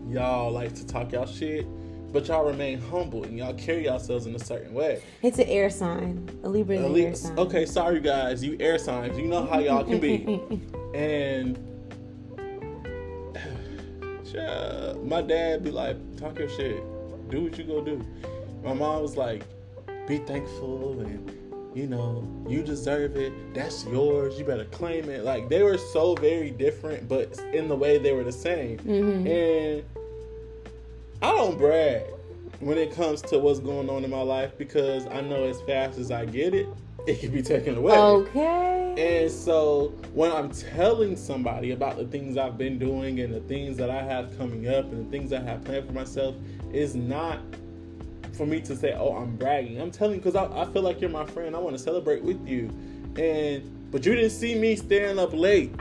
Y'all 0.09 0.51
like 0.53 0.75
to 0.77 0.87
talk 0.87 1.13
y'all 1.13 1.27
shit, 1.27 1.67
but 2.13 2.27
y'all 2.29 2.45
remain 2.47 2.81
humble 2.81 3.25
and 3.25 3.37
y'all 3.37 3.55
carry 3.55 3.85
yourselves 3.85 4.27
in 4.27 4.35
a 4.35 4.39
certain 4.39 4.73
way. 4.73 5.03
It's 5.23 5.39
an 5.39 5.47
air 5.49 5.69
sign. 5.69 6.29
A 6.45 6.49
Libra 6.49 6.77
is 6.77 6.85
At 6.85 6.91
an 6.91 6.97
air 6.97 7.15
sign. 7.15 7.39
okay, 7.39 7.67
sorry 7.67 8.01
guys, 8.01 8.43
you 8.45 8.57
air 8.61 8.79
signs, 8.79 9.19
you 9.19 9.27
know 9.27 9.45
how 9.47 9.59
y'all 9.59 9.85
can 9.85 10.01
be. 10.01 10.41
And 10.95 11.59
My 15.03 15.23
dad 15.23 15.65
be 15.65 15.71
like, 15.71 15.97
talk 16.17 16.39
your 16.39 16.49
shit. 16.49 16.83
Do 17.31 17.43
what 17.43 17.59
you 17.59 17.65
go 17.65 17.83
do. 17.83 18.05
My 18.63 18.73
mom 18.73 19.03
was 19.03 19.17
like, 19.17 19.43
be 20.07 20.19
thankful 20.19 21.01
and 21.01 21.33
you 21.75 21.87
know, 21.87 22.27
you 22.49 22.63
deserve 22.63 23.17
it. 23.17 23.33
That's 23.53 23.85
yours. 23.85 24.39
You 24.39 24.47
better 24.47 24.65
claim 24.65 25.11
it. 25.11 25.25
Like 25.25 25.51
they 25.51 25.63
were 25.63 25.77
so 25.77 26.15
very 26.15 26.51
different, 26.51 27.07
but 27.07 27.39
in 27.53 27.69
the 27.69 27.77
way 27.77 27.99
they 27.99 28.13
were 28.13 28.25
the 28.25 28.33
same. 28.33 28.79
Mhm. 28.79 29.27
And 29.27 29.85
I 31.21 31.33
don't 31.33 31.59
brag 31.59 32.05
when 32.61 32.79
it 32.79 32.93
comes 32.93 33.21
to 33.23 33.39
what's 33.39 33.61
going 33.61 33.91
on 33.91 34.05
in 34.05 34.11
my 34.11 34.23
life 34.23 34.57
because 34.57 35.07
I 35.09 35.21
know 35.21 35.45
as 35.45 35.61
fast 35.63 35.99
as 35.99 36.11
I 36.11 36.25
get 36.25 36.55
it, 36.55 36.67
it 37.07 37.21
can 37.21 37.31
be 37.31 37.43
taken 37.43 37.77
away. 37.77 37.93
Okay. 37.97 39.23
And 39.25 39.31
so 39.31 39.89
when 40.15 40.33
I'm 40.33 40.51
telling 40.51 41.17
somebody 41.17 41.73
about 41.73 41.97
the 41.97 42.07
things 42.07 42.37
I've 42.37 42.57
been 42.59 42.79
doing 42.79 43.21
and 43.21 43.33
the 43.35 43.41
things 43.41 43.77
that 43.77 43.91
I 43.91 44.03
have 44.03 44.37
coming 44.39 44.69
up 44.69 44.87
and 44.87 45.07
the 45.07 45.11
things 45.11 45.33
I 45.33 45.41
have 45.41 45.65
planned 45.65 45.87
for 45.87 45.93
myself, 45.93 46.35
is 46.73 46.95
not 46.95 47.39
for 48.33 48.45
me 48.47 48.61
to 48.63 48.75
say, 48.77 48.95
"Oh, 48.99 49.15
I'm 49.17 49.37
bragging." 49.37 49.81
I'm 49.81 49.91
telling 49.91 50.19
because 50.19 50.35
I, 50.37 50.45
I 50.47 50.65
feel 50.73 50.83
like 50.83 51.01
you're 51.01 51.11
my 51.11 51.25
friend. 51.27 51.55
I 51.55 51.59
want 51.59 51.77
to 51.77 51.83
celebrate 51.83 52.23
with 52.23 52.47
you, 52.47 52.71
and 53.17 53.63
but 53.93 54.05
you 54.05 54.15
didn't 54.15 54.31
see 54.31 54.55
me 54.55 54.77
staying 54.77 55.19
up 55.19 55.33
late 55.33 55.73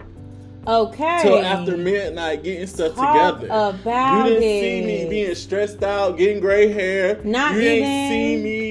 Okay. 0.68 1.20
till 1.22 1.40
after 1.40 1.78
midnight 1.78 2.44
getting 2.44 2.66
stuff 2.68 2.96
Talk 2.96 3.40
together. 3.40 3.54
about 3.54 4.18
you 4.28 4.34
didn't 4.34 4.44
it. 4.44 4.62
see 4.62 4.86
me 4.86 5.10
being 5.10 5.36
stressed 5.36 5.84
out, 5.84 6.18
getting 6.18 6.40
gray 6.40 6.70
hair. 6.72 7.20
Not 7.24 7.54
you 7.56 7.62
even- 7.62 7.74
didn't 7.76 8.10
see 8.10 8.44
me 8.44 8.65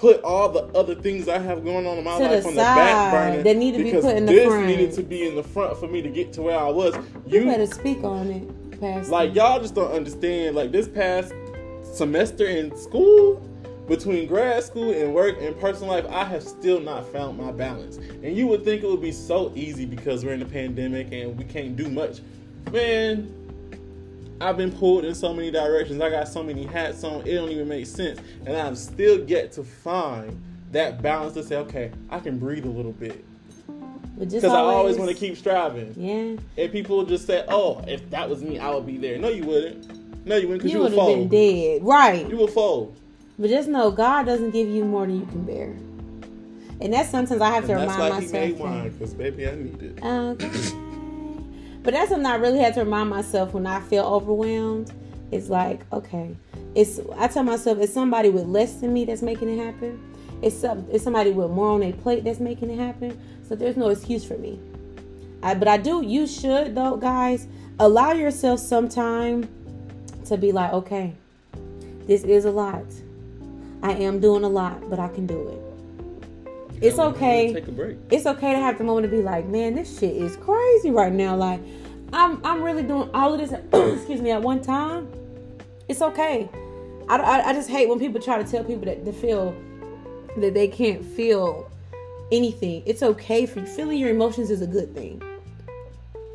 put 0.00 0.22
all 0.22 0.48
the 0.48 0.62
other 0.78 0.94
things 0.94 1.28
I 1.28 1.38
have 1.38 1.62
going 1.62 1.86
on 1.86 1.98
in 1.98 2.04
my 2.04 2.16
To 2.18 2.24
life 2.24 2.42
the 2.42 2.48
on 2.48 2.54
the 2.54 2.60
back 2.60 3.12
burner. 3.12 3.42
They 3.42 3.54
need 3.54 3.72
to 3.72 3.78
be 3.78 3.84
because 3.84 4.04
put 4.04 4.16
in 4.16 4.24
the 4.26 4.32
this 4.32 4.46
front. 4.48 4.66
needed 4.66 4.92
to 4.94 5.02
be 5.02 5.26
in 5.28 5.36
the 5.36 5.42
front 5.42 5.76
for 5.78 5.86
me 5.88 6.00
to 6.00 6.08
get 6.08 6.32
to 6.34 6.42
where 6.42 6.58
I 6.58 6.68
was. 6.70 6.94
You 7.26 7.40
You 7.40 7.44
better 7.46 7.66
speak 7.66 8.02
on 8.02 8.30
it, 8.30 8.80
Pastor. 8.80 9.12
like 9.12 9.34
y'all 9.34 9.60
just 9.60 9.74
don't 9.74 9.92
understand. 9.92 10.56
Like 10.56 10.72
this 10.72 10.88
past 10.88 11.34
semester 11.92 12.46
in 12.46 12.74
school, 12.76 13.36
between 13.88 14.26
grad 14.26 14.62
school 14.62 14.92
and 14.92 15.12
work 15.14 15.36
and 15.40 15.58
personal 15.60 15.90
life, 15.92 16.06
I 16.08 16.24
have 16.24 16.42
still 16.44 16.80
not 16.80 17.06
found 17.12 17.36
my 17.36 17.52
balance. 17.52 17.96
And 17.96 18.34
you 18.36 18.46
would 18.46 18.64
think 18.64 18.82
it 18.82 18.86
would 18.86 19.02
be 19.02 19.12
so 19.12 19.52
easy 19.54 19.84
because 19.84 20.24
we're 20.24 20.32
in 20.32 20.42
a 20.42 20.46
pandemic 20.46 21.12
and 21.12 21.36
we 21.36 21.44
can't 21.44 21.76
do 21.76 21.88
much. 21.90 22.20
Man, 22.72 23.34
I've 24.40 24.56
been 24.56 24.72
pulled 24.72 25.04
in 25.04 25.14
so 25.14 25.34
many 25.34 25.50
directions. 25.50 26.00
I 26.00 26.10
got 26.10 26.28
so 26.28 26.42
many 26.42 26.64
hats 26.64 27.04
on, 27.04 27.26
it 27.26 27.34
don't 27.34 27.50
even 27.50 27.68
make 27.68 27.86
sense. 27.86 28.20
And 28.46 28.56
I'm 28.56 28.74
still 28.74 29.22
yet 29.28 29.52
to 29.52 29.62
find 29.64 30.40
that 30.72 31.02
balance 31.02 31.34
to 31.34 31.42
say, 31.42 31.56
okay, 31.56 31.90
I 32.08 32.20
can 32.20 32.38
breathe 32.38 32.64
a 32.64 32.68
little 32.70 32.92
bit. 32.92 33.24
Because 34.18 34.44
I 34.44 34.58
always 34.60 34.96
want 34.98 35.10
to 35.10 35.16
keep 35.16 35.36
striving. 35.36 35.94
Yeah. 35.96 36.62
And 36.62 36.72
people 36.72 37.06
just 37.06 37.26
say, 37.26 37.42
"Oh, 37.48 37.82
if 37.88 38.10
that 38.10 38.28
was 38.28 38.42
me, 38.42 38.58
I 38.58 38.68
would 38.68 38.84
be 38.84 38.98
there." 38.98 39.16
No, 39.16 39.28
you 39.30 39.44
wouldn't. 39.44 40.26
No, 40.26 40.36
you 40.36 40.46
wouldn't, 40.46 40.58
because 40.62 40.72
You 40.72 40.76
you, 40.76 40.82
would 40.82 40.92
have 40.92 41.06
been 41.06 41.28
dead. 41.28 41.82
Right. 41.82 42.28
You 42.28 42.36
would 42.36 42.50
fold. 42.50 42.94
But 43.38 43.48
just 43.48 43.70
know 43.70 43.90
God 43.90 44.26
doesn't 44.26 44.50
give 44.50 44.68
you 44.68 44.84
more 44.84 45.06
than 45.06 45.20
you 45.20 45.26
can 45.26 45.44
bear. 45.44 45.74
And 46.82 46.92
that's 46.92 47.08
sometimes 47.08 47.40
I 47.40 47.50
have 47.50 47.64
to 47.66 47.72
And 47.72 47.88
that's 47.88 47.92
remind 47.94 48.14
why 48.14 48.20
he 48.20 48.26
myself. 48.26 48.32
made 48.32 48.58
wine, 48.58 48.90
because 48.90 49.14
baby, 49.14 49.48
I 49.48 49.54
need 49.54 49.82
it. 49.82 49.98
Oh, 50.02 50.28
okay. 50.32 50.50
But 51.82 51.94
that's 51.94 52.10
something 52.10 52.26
I 52.26 52.36
really 52.36 52.58
had 52.58 52.74
to 52.74 52.80
remind 52.80 53.10
myself 53.10 53.54
when 53.54 53.66
I 53.66 53.80
feel 53.80 54.04
overwhelmed. 54.04 54.92
It's 55.30 55.48
like, 55.48 55.80
okay, 55.92 56.36
it's 56.74 57.00
I 57.16 57.28
tell 57.28 57.42
myself 57.42 57.78
it's 57.78 57.92
somebody 57.92 58.30
with 58.30 58.46
less 58.46 58.74
than 58.74 58.92
me 58.92 59.04
that's 59.04 59.22
making 59.22 59.48
it 59.48 59.64
happen. 59.64 60.00
It's 60.42 60.56
some 60.56 60.86
it's 60.90 61.04
somebody 61.04 61.30
with 61.30 61.50
more 61.50 61.72
on 61.72 61.80
their 61.80 61.92
plate 61.92 62.24
that's 62.24 62.40
making 62.40 62.70
it 62.70 62.78
happen. 62.78 63.18
So 63.48 63.54
there's 63.54 63.76
no 63.76 63.88
excuse 63.88 64.24
for 64.24 64.36
me. 64.38 64.60
I, 65.42 65.54
but 65.54 65.68
I 65.68 65.76
do. 65.76 66.02
You 66.02 66.26
should 66.26 66.74
though, 66.74 66.96
guys, 66.96 67.46
allow 67.78 68.12
yourself 68.12 68.60
some 68.60 68.88
time 68.88 69.48
to 70.26 70.36
be 70.36 70.52
like, 70.52 70.72
okay, 70.72 71.14
this 72.06 72.24
is 72.24 72.44
a 72.44 72.50
lot. 72.50 72.84
I 73.82 73.92
am 73.92 74.20
doing 74.20 74.44
a 74.44 74.48
lot, 74.48 74.90
but 74.90 74.98
I 74.98 75.08
can 75.08 75.26
do 75.26 75.48
it. 75.48 75.59
It's 76.80 76.98
okay. 76.98 77.52
Take 77.52 77.68
a 77.68 77.72
break. 77.72 77.98
it's 78.10 78.26
okay 78.26 78.52
to 78.52 78.58
have 78.58 78.78
the 78.78 78.84
moment 78.84 79.10
to 79.10 79.14
be 79.14 79.22
like, 79.22 79.46
man, 79.46 79.74
this 79.74 79.98
shit 79.98 80.16
is 80.16 80.36
crazy 80.36 80.90
right 80.90 81.12
now. 81.12 81.36
Like, 81.36 81.60
I'm 82.12 82.44
I'm 82.44 82.62
really 82.62 82.82
doing 82.82 83.10
all 83.12 83.34
of 83.34 83.40
this. 83.40 83.52
excuse 83.96 84.20
me, 84.20 84.30
at 84.30 84.42
one 84.42 84.62
time. 84.62 85.08
It's 85.88 86.00
okay. 86.00 86.48
I, 87.08 87.16
I, 87.16 87.48
I 87.48 87.52
just 87.52 87.68
hate 87.68 87.88
when 87.88 87.98
people 87.98 88.20
try 88.20 88.40
to 88.40 88.48
tell 88.48 88.62
people 88.64 88.84
that 88.84 89.04
to 89.04 89.12
feel 89.12 89.54
that 90.36 90.54
they 90.54 90.68
can't 90.68 91.04
feel 91.04 91.70
anything. 92.32 92.82
It's 92.86 93.02
okay 93.02 93.44
for 93.46 93.60
you. 93.60 93.66
Feeling 93.66 93.98
your 93.98 94.10
emotions 94.10 94.50
is 94.50 94.62
a 94.62 94.66
good 94.66 94.94
thing. 94.94 95.22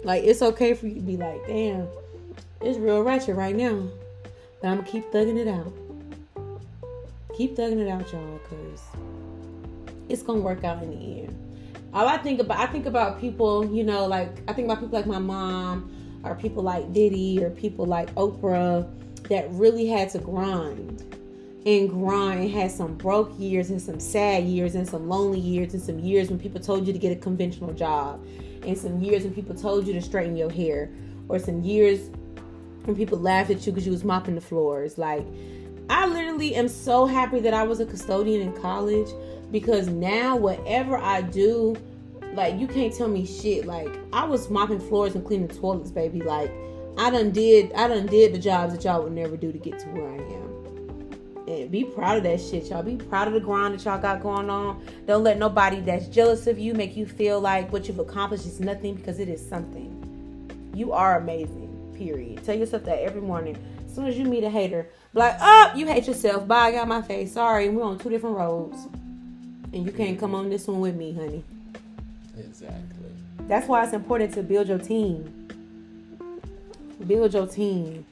Like 0.04 0.24
it's 0.24 0.42
okay 0.42 0.74
for 0.74 0.88
you 0.88 0.96
to 0.96 1.02
be 1.02 1.18
like, 1.18 1.48
damn, 1.48 1.88
it's 2.62 2.78
real 2.78 3.02
ratchet 3.02 3.36
right 3.36 3.56
now, 3.56 3.88
but 4.62 4.68
I'm 4.68 4.78
gonna 4.78 4.88
keep 4.88 5.12
thugging 5.12 5.38
it 5.38 5.48
out. 5.48 5.74
Keep 7.36 7.56
thugging 7.58 7.80
it 7.80 7.90
out, 7.90 8.12
y'all, 8.14 8.40
cause 8.50 8.84
it's 10.10 10.24
gonna 10.24 10.40
work 10.40 10.64
out 10.64 10.82
in 10.84 10.90
the 10.92 11.22
end. 11.22 11.38
All 11.94 12.08
I 12.08 12.18
think 12.18 12.40
about, 12.40 12.60
I 12.60 12.68
think 12.68 12.86
about 12.86 13.22
people, 13.22 13.66
you 13.74 13.84
know, 13.84 14.06
like 14.06 14.30
I 14.48 14.54
think 14.54 14.66
about 14.66 14.80
people 14.82 14.98
like 14.98 15.08
my 15.08 15.20
mom, 15.20 15.92
or 16.24 16.36
people 16.36 16.64
like 16.64 16.92
Diddy, 16.94 17.44
or 17.44 17.50
people 17.52 17.86
like 17.86 18.14
Oprah, 18.16 18.90
that 19.30 19.50
really 19.52 19.88
had 19.88 20.10
to 20.10 20.20
grind 20.20 21.02
and 21.66 21.90
grind 21.90 22.52
had 22.52 22.70
some 22.70 22.96
broke 22.96 23.32
years 23.40 23.72
and 23.72 23.82
some 23.82 24.00
sad 24.00 24.44
years 24.44 24.76
and 24.76 24.88
some 24.88 25.10
lonely 25.10 25.40
years 25.40 25.74
and 25.74 25.82
some 25.82 25.98
years 25.98 26.30
when 26.30 26.40
people 26.40 26.62
told 26.62 26.86
you 26.86 26.94
to 26.94 27.00
get 27.00 27.12
a 27.12 27.16
conventional 27.16 27.74
job 27.74 28.24
and 28.66 28.78
some 28.78 29.02
years 29.02 29.24
when 29.24 29.34
people 29.34 29.56
told 29.56 29.88
you 29.88 29.94
to 29.94 30.02
straighten 30.02 30.38
your 30.38 30.52
hair 30.52 30.90
or 31.28 31.40
some 31.40 31.62
years 31.64 32.12
when 32.84 32.96
people 32.96 33.18
laughed 33.18 33.50
at 33.50 33.66
you 33.66 33.72
because 33.72 33.86
you 33.86 33.92
was 33.92 34.04
mopping 34.04 34.36
the 34.36 34.42
floors. 34.42 34.98
Like, 35.00 35.26
I 35.90 36.06
literally 36.06 36.54
am 36.54 36.68
so 36.68 37.08
happy 37.08 37.40
that 37.40 37.54
I 37.54 37.64
was 37.64 37.80
a 37.80 37.86
custodian 37.86 38.42
in 38.42 38.54
college 38.62 39.10
because 39.52 39.88
now 39.88 40.36
whatever 40.36 40.98
I 40.98 41.22
do, 41.22 41.76
like 42.34 42.60
you 42.60 42.68
can't 42.68 42.94
tell 42.94 43.08
me 43.08 43.26
shit. 43.26 43.66
Like 43.66 43.90
I 44.14 44.24
was 44.26 44.50
mopping 44.50 44.80
floors 44.80 45.16
and 45.16 45.26
cleaning 45.26 45.48
toilets, 45.48 45.92
baby. 45.92 46.22
Like 46.22 46.52
I 46.98 47.10
done 47.10 47.32
did 47.32 47.74
I 47.74 47.88
done 47.88 48.08
did 48.08 48.34
the 48.34 48.40
jobs 48.40 48.74
that 48.74 48.84
y'all 48.84 49.04
would 49.04 49.14
never 49.14 49.38
do 49.38 49.52
to 49.52 49.58
get 49.58 49.80
to 49.80 49.88
where 49.88 50.10
I 50.10 50.16
am. 50.16 50.46
And 51.48 51.70
be 51.70 51.84
proud 51.84 52.18
of 52.18 52.24
that 52.24 52.42
shit, 52.42 52.66
y'all. 52.70 52.82
Be 52.82 52.98
proud 52.98 53.28
of 53.28 53.34
the 53.36 53.40
grind 53.40 53.76
that 53.76 53.86
y'all 53.86 54.02
got 54.02 54.22
going 54.22 54.50
on. 54.50 54.84
Don't 55.06 55.24
let 55.24 55.38
nobody 55.38 55.80
that's 55.80 56.08
jealous 56.08 56.48
of 56.48 56.58
you 56.58 56.74
make 56.74 56.98
you 56.98 57.06
feel 57.06 57.40
like 57.40 57.72
what 57.72 57.88
you've 57.88 58.00
accomplished 58.00 58.48
is 58.48 58.60
nothing 58.60 58.96
because 58.96 59.20
it 59.20 59.30
is 59.30 59.48
something. 59.48 60.72
You 60.74 60.92
are 60.92 61.20
amazing. 61.20 61.72
Period. 61.96 62.44
Tell 62.44 62.58
yourself 62.58 62.84
that 62.86 63.00
every 63.00 63.22
morning. 63.22 63.58
As 63.86 63.94
soon 63.94 64.08
as 64.08 64.18
you 64.18 64.26
meet 64.26 64.44
a 64.44 64.50
hater, 64.50 64.90
be 65.14 65.20
like, 65.20 65.38
oh, 65.40 65.72
you 65.76 65.86
hate 65.86 66.08
yourself. 66.08 66.48
Bye, 66.48 66.68
I 66.68 66.72
got 66.72 66.88
my 66.88 67.02
face. 67.02 67.34
Sorry, 67.34 67.70
we're 67.70 67.84
on 67.84 68.00
two 68.00 68.10
different 68.10 68.36
roads. 68.36 68.88
And 69.76 69.86
you 69.86 69.92
can't 69.92 70.18
come 70.18 70.34
on 70.34 70.50
this 70.50 70.68
one 70.68 70.80
with 70.80 70.96
me, 70.96 71.12
honey. 71.12 71.44
Exactly. 72.40 73.12
That's 73.42 73.68
why 73.68 73.84
it's 73.84 73.92
important 73.92 74.34
to 74.36 74.42
build 74.42 74.70
your 74.70 74.80
team. 74.80 75.50
Build 77.06 77.34
your 77.34 77.46
team. 77.46 78.06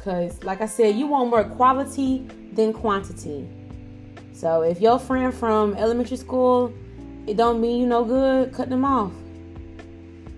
Cause 0.00 0.44
like 0.44 0.60
I 0.60 0.66
said, 0.66 0.94
you 0.96 1.06
want 1.06 1.30
more 1.30 1.44
quality 1.44 2.28
than 2.52 2.74
quantity. 2.74 3.48
So 4.34 4.60
if 4.60 4.82
your 4.82 4.98
friend 4.98 5.32
from 5.32 5.74
elementary 5.76 6.18
school, 6.18 6.74
it 7.26 7.38
don't 7.38 7.62
mean 7.62 7.80
you 7.80 7.86
no 7.86 8.04
good, 8.04 8.52
cut 8.52 8.68
them 8.68 8.84
off. 8.84 9.12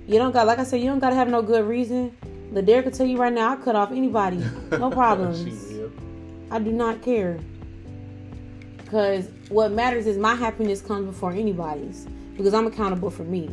You 0.06 0.18
don't 0.18 0.32
got 0.32 0.46
like 0.46 0.60
I 0.60 0.64
said, 0.64 0.80
you 0.80 0.86
don't 0.86 1.00
gotta 1.00 1.16
have 1.16 1.28
no 1.28 1.42
good 1.42 1.66
reason. 1.66 2.16
Ladera 2.52 2.84
can 2.84 2.92
tell 2.92 3.06
you 3.06 3.16
right 3.16 3.32
now, 3.32 3.54
I 3.54 3.56
cut 3.56 3.74
off 3.74 3.90
anybody. 3.90 4.40
No 4.70 4.88
problems. 5.00 5.72
I 6.52 6.60
do 6.60 6.70
not 6.70 7.02
care. 7.02 7.40
Because 8.94 9.28
what 9.48 9.72
matters 9.72 10.06
is 10.06 10.16
my 10.16 10.36
happiness 10.36 10.80
comes 10.80 11.06
before 11.06 11.32
anybody's. 11.32 12.06
Because 12.36 12.54
I'm 12.54 12.68
accountable 12.68 13.10
for 13.10 13.24
me. 13.24 13.50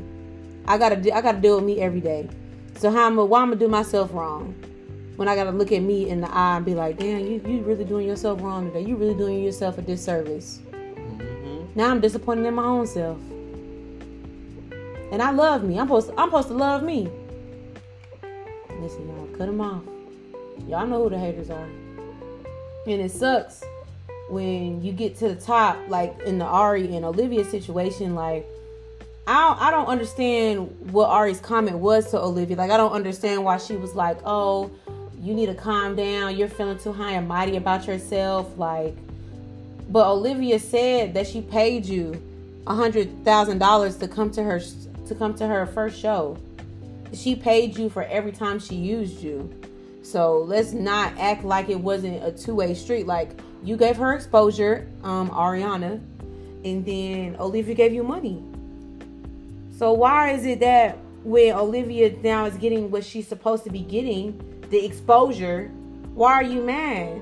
I 0.68 0.78
gotta 0.78 0.98
I 1.12 1.20
gotta 1.20 1.40
deal 1.40 1.56
with 1.56 1.66
me 1.66 1.82
every 1.82 2.00
day. 2.00 2.30
So 2.78 2.92
how 2.92 3.08
am 3.08 3.20
I, 3.20 3.24
why 3.24 3.42
I'm 3.42 3.48
gonna 3.48 3.60
do 3.60 3.68
myself 3.68 4.14
wrong? 4.14 4.54
When 5.16 5.28
I 5.28 5.34
gotta 5.34 5.50
look 5.50 5.72
at 5.72 5.82
me 5.82 6.10
in 6.10 6.22
the 6.22 6.32
eye 6.32 6.58
and 6.58 6.64
be 6.64 6.76
like, 6.76 7.00
damn, 7.00 7.22
you 7.22 7.42
you 7.44 7.62
really 7.62 7.86
doing 7.86 8.08
yourself 8.08 8.40
wrong 8.44 8.68
today. 8.68 8.88
You 8.88 8.96
really 8.96 9.16
doing 9.16 9.44
yourself 9.44 9.80
a 9.80 9.82
disservice. 9.82 10.60
Mm-hmm. 10.70 11.72
Now 11.74 11.90
I'm 11.90 12.02
disappointed 12.02 12.46
in 12.46 12.54
my 12.54 12.64
own 12.64 12.86
self. 12.86 13.18
And 15.12 15.24
I 15.24 15.32
love 15.32 15.64
me. 15.64 15.80
I'm 15.80 15.88
supposed 15.88 16.12
I'm 16.20 16.28
supposed 16.28 16.50
to 16.50 16.54
love 16.54 16.84
me. 16.84 17.10
Listen, 18.80 19.08
y'all, 19.08 19.28
cut 19.36 19.48
them 19.48 19.60
off. 19.60 19.82
Y'all 20.68 20.86
know 20.86 21.02
who 21.02 21.10
the 21.10 21.18
haters 21.18 21.50
are. 21.50 21.68
And 22.86 23.02
it 23.02 23.10
sucks 23.10 23.64
when 24.32 24.82
you 24.82 24.94
get 24.94 25.18
to 25.18 25.28
the 25.28 25.36
top, 25.36 25.78
like 25.90 26.18
in 26.22 26.40
the 26.40 26.46
Ari 26.46 26.96
and 26.96 27.04
Olivia 27.04 27.44
situation, 27.44 28.16
like 28.16 28.48
I 29.28 29.48
don't, 29.48 29.62
I 29.62 29.72
don't 29.72 29.88
understand 29.88 30.92
what 30.92 31.10
Ari's 31.10 31.40
comment 31.40 31.78
was 31.78 32.10
to 32.12 32.20
Olivia. 32.20 32.56
Like 32.56 32.72
I 32.72 32.78
don't 32.78 32.94
understand 32.94 33.44
why 33.44 33.58
she 33.58 33.76
was 33.76 33.94
like, 33.94 34.18
"Oh, 34.26 34.72
you 35.22 35.34
need 35.34 35.48
to 35.48 35.54
calm 35.54 35.96
down. 35.96 36.38
You're 36.38 36.48
feeling 36.48 36.80
too 36.80 36.94
high 36.94 37.12
and 37.12 37.28
mighty 37.28 37.58
about 37.58 37.88
yourself." 37.88 38.58
Like, 38.58 38.96
but 39.90 40.08
Olivia 40.08 40.60
said 40.60 41.14
that 41.14 41.28
she 41.28 41.42
paid 41.42 41.86
you 41.86 42.22
a 42.68 42.74
hundred 42.74 43.26
thousand 43.26 43.60
dollars 43.60 43.98
to 43.98 44.08
come 44.08 44.32
to 44.32 44.44
her 44.44 44.62
to 45.08 45.16
come 45.16 45.34
to 45.36 45.48
her 45.48 45.66
first 45.66 46.00
show. 46.00 46.38
She 47.14 47.36
paid 47.36 47.78
you 47.78 47.90
for 47.90 48.04
every 48.04 48.32
time 48.32 48.60
she 48.60 48.76
used 48.76 49.22
you. 49.22 49.54
So 50.04 50.40
let's 50.40 50.72
not 50.72 51.14
act 51.20 51.44
like 51.44 51.70
it 51.70 51.80
wasn't 51.80 52.24
a 52.24 52.32
two 52.32 52.56
way 52.56 52.74
street. 52.74 53.06
Like 53.08 53.32
you 53.64 53.78
gave 53.78 53.98
her 53.98 54.14
exposure, 54.14 54.88
um, 55.04 55.30
Ariana, 55.30 56.02
and 56.64 56.86
then 56.86 57.36
Olivia 57.40 57.76
gave 57.76 57.94
you 57.94 58.04
money. 58.04 58.44
So 59.78 59.94
why 59.94 60.32
is 60.32 60.46
it 60.46 60.60
that 60.60 60.98
when 61.24 61.54
Olivia 61.54 62.16
now 62.22 62.46
is 62.46 62.56
getting 62.58 62.92
what 62.92 63.04
she's 63.04 63.28
supposed 63.28 63.64
to 63.64 63.70
be 63.70 63.82
getting, 63.82 64.40
the 64.70 64.84
exposure, 64.84 65.68
why 66.14 66.34
are 66.34 66.44
you 66.44 66.62
mad? 66.62 67.22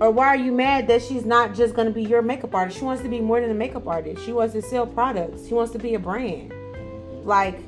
Or 0.00 0.10
why 0.10 0.28
are 0.28 0.36
you 0.36 0.52
mad 0.52 0.88
that 0.88 1.02
she's 1.02 1.24
not 1.24 1.54
just 1.54 1.74
gonna 1.74 1.90
be 1.90 2.02
your 2.02 2.22
makeup 2.22 2.54
artist? 2.54 2.78
She 2.78 2.84
wants 2.84 3.02
to 3.02 3.08
be 3.08 3.20
more 3.20 3.40
than 3.40 3.50
a 3.50 3.54
makeup 3.54 3.86
artist. 3.86 4.24
She 4.24 4.32
wants 4.32 4.54
to 4.54 4.62
sell 4.62 4.86
products. 4.86 5.46
She 5.46 5.54
wants 5.54 5.72
to 5.72 5.78
be 5.78 5.94
a 5.94 5.98
brand. 5.98 6.52
Like 7.24 7.58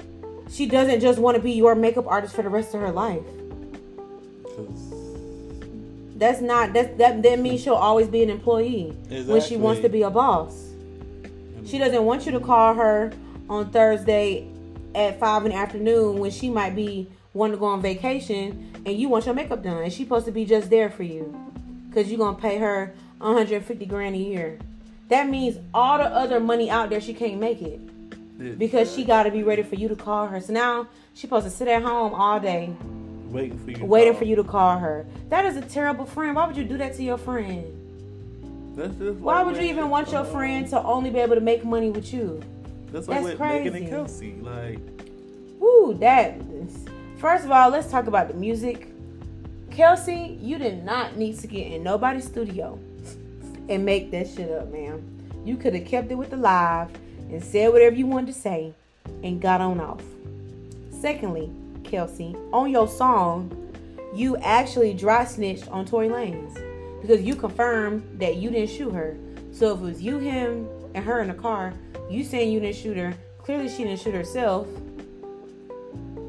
she 0.51 0.67
doesn't 0.67 1.01
just 1.01 1.19
want 1.19 1.37
to 1.37 1.43
be 1.43 1.53
your 1.53 1.75
makeup 1.75 2.07
artist 2.07 2.35
for 2.35 2.43
the 2.43 2.49
rest 2.49 2.75
of 2.75 2.81
her 2.81 2.91
life. 2.91 3.23
That's 6.23 6.41
not 6.41 6.73
that's 6.73 6.97
that 6.99 7.21
that 7.25 7.41
means 7.41 7.63
she'll 7.63 7.75
always 7.75 8.07
be 8.07 8.23
an 8.23 8.31
employee 8.31 8.91
exactly. 9.11 9.25
when 9.25 9.43
she 9.43 9.57
wants 9.57 9.81
to 9.81 9.89
be 9.89 10.03
a 10.03 10.11
boss. 10.11 10.71
She 11.67 11.79
doesn't 11.79 12.05
want 12.05 12.27
you 12.27 12.31
to 12.31 12.39
call 12.39 12.75
her 12.75 13.13
on 13.51 13.71
Thursday 13.71 14.47
at 14.95 15.19
five 15.19 15.45
in 15.45 15.51
the 15.51 15.59
afternoon 15.59 16.19
when 16.19 16.31
she 16.31 16.49
might 16.49 16.77
be 16.77 17.09
wanting 17.35 17.57
to 17.57 17.59
go 17.59 17.67
on 17.67 17.83
vacation 17.83 18.73
and 18.87 18.97
you 18.97 19.09
want 19.09 19.27
your 19.27 19.35
makeup 19.35 19.65
done. 19.65 19.79
And 19.79 19.93
she's 19.93 20.07
supposed 20.07 20.27
to 20.27 20.31
be 20.31 20.45
just 20.45 20.71
there 20.71 20.91
for 20.91 21.03
you. 21.03 21.35
Cause 21.93 22.09
you're 22.09 22.19
gonna 22.19 22.39
pay 22.39 22.57
her 22.59 22.95
150 23.19 23.85
grand 23.87 24.15
a 24.15 24.19
year. 24.19 24.61
That 25.09 25.29
means 25.29 25.59
all 25.75 25.99
the 25.99 26.05
other 26.05 26.39
money 26.39 26.71
out 26.71 26.89
there 26.89 27.01
she 27.01 27.15
can't 27.15 27.41
make 27.41 27.61
it 27.61 27.81
because 28.61 28.95
she 28.95 29.05
got 29.05 29.25
to 29.25 29.33
be 29.33 29.43
ready 29.43 29.65
for 29.65 29.75
you 29.75 29.89
to 29.89 29.97
call 29.97 30.29
her. 30.29 30.41
So 30.41 30.53
now 30.53 30.87
she's 31.15 31.23
supposed 31.23 31.47
to 31.47 31.51
sit 31.51 31.67
at 31.67 31.83
home 31.83 32.15
all 32.15 32.39
day, 32.39 32.73
waiting 33.33 33.59
for 33.59 33.71
you, 33.71 33.85
waiting 33.85 34.15
for 34.15 34.25
you 34.25 34.37
to 34.37 34.45
call 34.45 34.79
her. 34.79 35.07
That 35.29 35.45
is 35.45 35.57
a 35.57 35.63
terrible 35.63 36.07
friend. 36.07 36.37
Why 36.37 36.47
would 36.47 36.57
you 36.57 36.65
do 36.65 36.77
that 36.79 36.95
to 36.97 37.03
your 37.03 37.19
friend? 37.19 37.79
Why 38.75 39.39
like 39.39 39.47
would 39.47 39.57
you 39.57 39.69
even 39.69 39.91
want 39.91 40.13
your 40.13 40.25
friend 40.25 40.67
to 40.69 40.83
only 40.83 41.11
be 41.11 41.19
able 41.19 41.35
to 41.35 41.41
make 41.41 41.65
money 41.65 41.91
with 41.91 42.13
you? 42.13 42.43
That's, 42.91 43.09
like 43.09 43.25
That's 43.25 43.37
crazy. 43.37 43.71
Megan 43.71 43.83
and 43.83 43.89
Kelsey, 43.91 44.35
like, 44.41 44.79
woo, 45.59 45.95
that. 45.95 46.41
First 47.19 47.45
of 47.45 47.51
all, 47.51 47.71
let's 47.71 47.91
talk 47.91 48.07
about 48.07 48.29
the 48.29 48.35
music. 48.35 48.89
Kelsey, 49.71 50.39
you 50.41 50.59
did 50.59 50.85
not 50.85 51.17
need 51.17 51.39
to 51.41 51.47
get 51.47 51.69
in 51.69 51.83
nobody's 51.83 52.27
studio 52.27 52.79
and 53.69 53.85
make 53.85 54.11
that 54.11 54.29
shit 54.29 54.51
up, 54.51 54.71
man. 54.71 55.03
You 55.45 55.57
could 55.57 55.75
have 55.75 55.87
kept 55.87 56.11
it 56.11 56.15
with 56.15 56.31
the 56.31 56.37
live 56.37 56.91
and 57.31 57.43
said 57.43 57.73
whatever 57.73 57.95
you 57.95 58.07
wanted 58.07 58.35
to 58.35 58.41
say 58.41 58.75
and 59.23 59.41
got 59.41 59.61
on 59.61 59.81
off. 59.81 60.03
Secondly, 60.91 61.51
Kelsey, 61.93 62.35
on 62.55 62.71
your 62.71 62.89
song, 62.89 63.53
you 64.15 64.39
actually 64.39 64.95
dry 64.95 65.27
snitched 65.27 65.69
on 65.69 65.85
Tory 65.85 66.09
Lanez 66.09 66.55
because 67.03 67.21
you 67.21 67.37
confirmed 67.37 68.19
that 68.19 68.37
you 68.37 68.51
didn't 68.51 68.71
shoot 68.71 68.93
her. 68.93 69.15
So 69.53 69.75
if 69.75 69.81
it 69.81 69.83
was 69.83 70.01
you, 70.01 70.19
him, 70.19 70.67
and 70.95 71.05
her 71.05 71.21
in 71.21 71.29
the 71.29 71.35
car, 71.35 71.75
you 72.09 72.25
saying 72.25 72.51
you 72.51 72.61
didn't 72.61 72.77
shoot 72.77 72.97
her, 72.97 73.13
clearly 73.37 73.69
she 73.69 73.85
didn't 73.85 74.01
shoot 74.01 74.15
herself. 74.15 74.67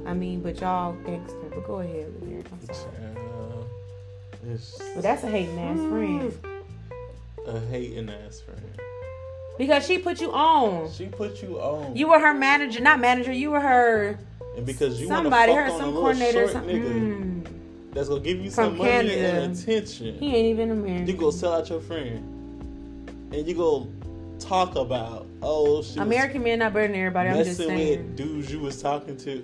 I 0.05 0.13
mean, 0.13 0.41
but 0.41 0.59
y'all 0.59 0.97
gangster. 1.05 1.39
But 1.49 1.65
go 1.65 1.79
ahead, 1.79 2.13
Lyric. 2.21 2.45
I'm 2.51 2.59
sorry. 2.75 2.91
but 4.95 5.01
that's 5.01 5.23
a 5.23 5.29
hating 5.29 5.57
ass 5.59 5.77
mm. 5.77 5.89
friend. 5.89 6.37
A 7.47 7.57
hating 7.67 8.09
ass 8.09 8.41
friend. 8.41 8.81
Because 9.57 9.85
she 9.85 9.97
put 9.97 10.19
you 10.19 10.33
on. 10.33 10.91
She 10.91 11.05
put 11.05 11.41
you 11.41 11.61
on. 11.61 11.95
You 11.95 12.09
were 12.09 12.19
her 12.19 12.33
manager, 12.33 12.81
not 12.81 12.99
manager. 12.99 13.31
You 13.31 13.51
were 13.51 13.61
her. 13.61 14.19
And 14.55 14.65
because 14.65 15.01
you 15.01 15.09
want 15.09 15.23
somebody, 15.23 15.53
her 15.53 15.69
some 15.69 15.93
coordinator, 15.93 16.47
some, 16.47 16.65
mm, 16.65 17.47
that's 17.91 18.07
gonna 18.07 18.21
give 18.21 18.39
you 18.39 18.51
some 18.51 18.77
money 18.77 19.09
Canada. 19.09 19.41
and 19.41 19.57
attention. 19.57 20.17
He 20.19 20.35
ain't 20.35 20.47
even 20.47 20.71
American. 20.71 21.07
You 21.07 21.13
go 21.13 21.31
sell 21.31 21.53
out 21.53 21.69
your 21.69 21.81
friend, 21.81 22.17
and 23.31 23.47
you 23.47 23.55
go 23.55 23.87
talk 24.39 24.75
about 24.75 25.25
oh 25.41 25.81
she 25.81 25.99
American 25.99 26.43
men 26.43 26.59
not 26.59 26.73
better 26.73 26.87
than 26.87 26.95
everybody. 26.97 27.29
I'm 27.29 27.43
just 27.43 27.57
saying. 27.57 27.99
with 27.99 28.15
dudes 28.15 28.51
you 28.51 28.59
was 28.59 28.81
talking 28.81 29.17
to. 29.17 29.43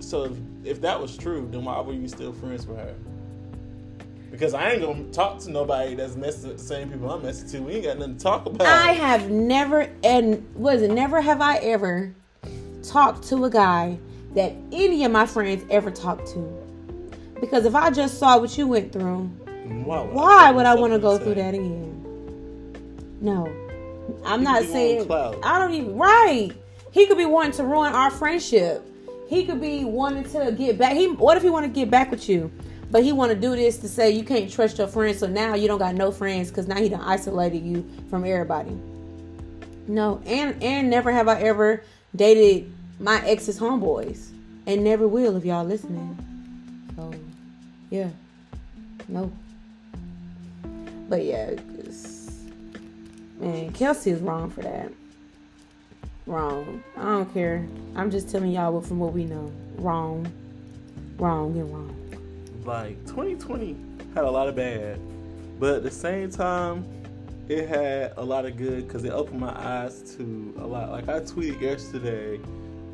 So 0.00 0.24
if, 0.24 0.32
if 0.64 0.80
that 0.82 1.00
was 1.00 1.16
true, 1.16 1.48
then 1.50 1.64
why 1.64 1.80
were 1.80 1.92
you 1.92 2.08
still 2.08 2.32
friends 2.32 2.66
with 2.66 2.78
her? 2.78 2.94
Because 4.30 4.54
I 4.54 4.72
ain't 4.72 4.82
gonna 4.82 5.04
talk 5.12 5.38
to 5.40 5.50
nobody 5.50 5.94
that's 5.94 6.14
messing 6.14 6.50
with 6.50 6.58
the 6.58 6.64
same 6.64 6.90
people 6.90 7.10
I'm 7.10 7.22
messing 7.22 7.48
to. 7.50 7.60
We 7.60 7.74
ain't 7.74 7.84
got 7.84 7.98
nothing 7.98 8.16
to 8.16 8.22
talk 8.22 8.46
about. 8.46 8.66
I 8.66 8.92
have 8.92 9.30
never 9.30 9.90
and 10.04 10.46
was 10.54 10.82
it 10.82 10.90
never 10.90 11.20
have 11.20 11.40
I 11.40 11.56
ever 11.56 12.14
talked 12.82 13.24
to 13.28 13.44
a 13.44 13.50
guy 13.50 13.98
that 14.34 14.54
any 14.72 15.04
of 15.04 15.12
my 15.12 15.26
friends 15.26 15.64
ever 15.70 15.90
talked 15.90 16.26
to. 16.28 16.66
Because 17.40 17.64
if 17.64 17.74
I 17.74 17.90
just 17.90 18.18
saw 18.18 18.38
what 18.38 18.56
you 18.56 18.66
went 18.66 18.92
through, 18.92 19.24
why, 19.84 20.02
why 20.02 20.50
would 20.50 20.66
I 20.66 20.74
want 20.74 20.92
to 20.92 20.98
go 20.98 21.18
through 21.18 21.34
that 21.36 21.54
again? 21.54 23.18
No. 23.20 23.52
I'm 24.24 24.42
not 24.42 24.64
saying 24.64 25.10
I 25.10 25.58
don't 25.58 25.72
even 25.74 25.96
right. 25.96 26.50
He 26.90 27.06
could 27.06 27.16
be 27.16 27.26
wanting 27.26 27.52
to 27.52 27.64
ruin 27.64 27.92
our 27.92 28.10
friendship. 28.10 28.86
He 29.28 29.44
could 29.44 29.60
be 29.60 29.84
wanting 29.84 30.24
to 30.32 30.52
get 30.52 30.76
back. 30.76 30.94
He 30.94 31.06
what 31.06 31.36
if 31.36 31.42
he 31.42 31.50
want 31.50 31.64
to 31.64 31.72
get 31.72 31.90
back 31.90 32.10
with 32.10 32.28
you? 32.28 32.50
But 32.90 33.04
he 33.04 33.12
want 33.12 33.30
to 33.30 33.38
do 33.38 33.54
this 33.54 33.78
to 33.78 33.88
say 33.88 34.10
you 34.10 34.24
can't 34.24 34.50
trust 34.50 34.78
your 34.78 34.88
friends, 34.88 35.18
so 35.18 35.28
now 35.28 35.54
you 35.54 35.68
don't 35.68 35.78
got 35.78 35.94
no 35.94 36.10
friends 36.10 36.48
because 36.48 36.66
now 36.66 36.76
he 36.76 36.88
done 36.88 37.00
isolated 37.00 37.62
you 37.62 37.88
from 38.08 38.24
everybody. 38.24 38.76
No, 39.86 40.20
and 40.26 40.60
and 40.62 40.90
never 40.90 41.12
have 41.12 41.28
I 41.28 41.40
ever 41.42 41.84
dated 42.16 42.72
my 43.00 43.26
ex's 43.26 43.58
homeboys. 43.58 44.28
and 44.66 44.84
never 44.84 45.08
will 45.08 45.36
if 45.36 45.44
y'all 45.44 45.64
listening. 45.64 46.16
So, 46.94 47.10
yeah, 47.88 48.10
no. 49.08 49.32
But 51.08 51.24
yeah, 51.24 51.54
man, 53.40 53.72
Kelsey 53.72 54.10
is 54.10 54.20
wrong 54.20 54.50
for 54.50 54.62
that. 54.62 54.92
Wrong. 56.26 56.84
I 56.96 57.02
don't 57.02 57.32
care. 57.32 57.66
I'm 57.96 58.10
just 58.10 58.30
telling 58.30 58.52
y'all 58.52 58.80
from 58.82 59.00
what 59.00 59.12
we 59.12 59.24
know. 59.24 59.50
Wrong. 59.76 60.30
Wrong 61.18 61.58
and 61.58 61.72
wrong. 61.72 61.96
Like 62.64 62.98
2020 63.06 63.76
had 64.14 64.24
a 64.24 64.30
lot 64.30 64.46
of 64.46 64.54
bad, 64.54 65.00
but 65.58 65.76
at 65.76 65.82
the 65.82 65.90
same 65.90 66.30
time, 66.30 66.86
it 67.48 67.66
had 67.66 68.12
a 68.16 68.24
lot 68.24 68.44
of 68.44 68.56
good 68.56 68.86
because 68.86 69.04
it 69.04 69.10
opened 69.10 69.40
my 69.40 69.52
eyes 69.58 70.14
to 70.16 70.54
a 70.58 70.66
lot. 70.66 70.90
Like 70.90 71.08
I 71.08 71.20
tweeted 71.20 71.60
yesterday 71.60 72.38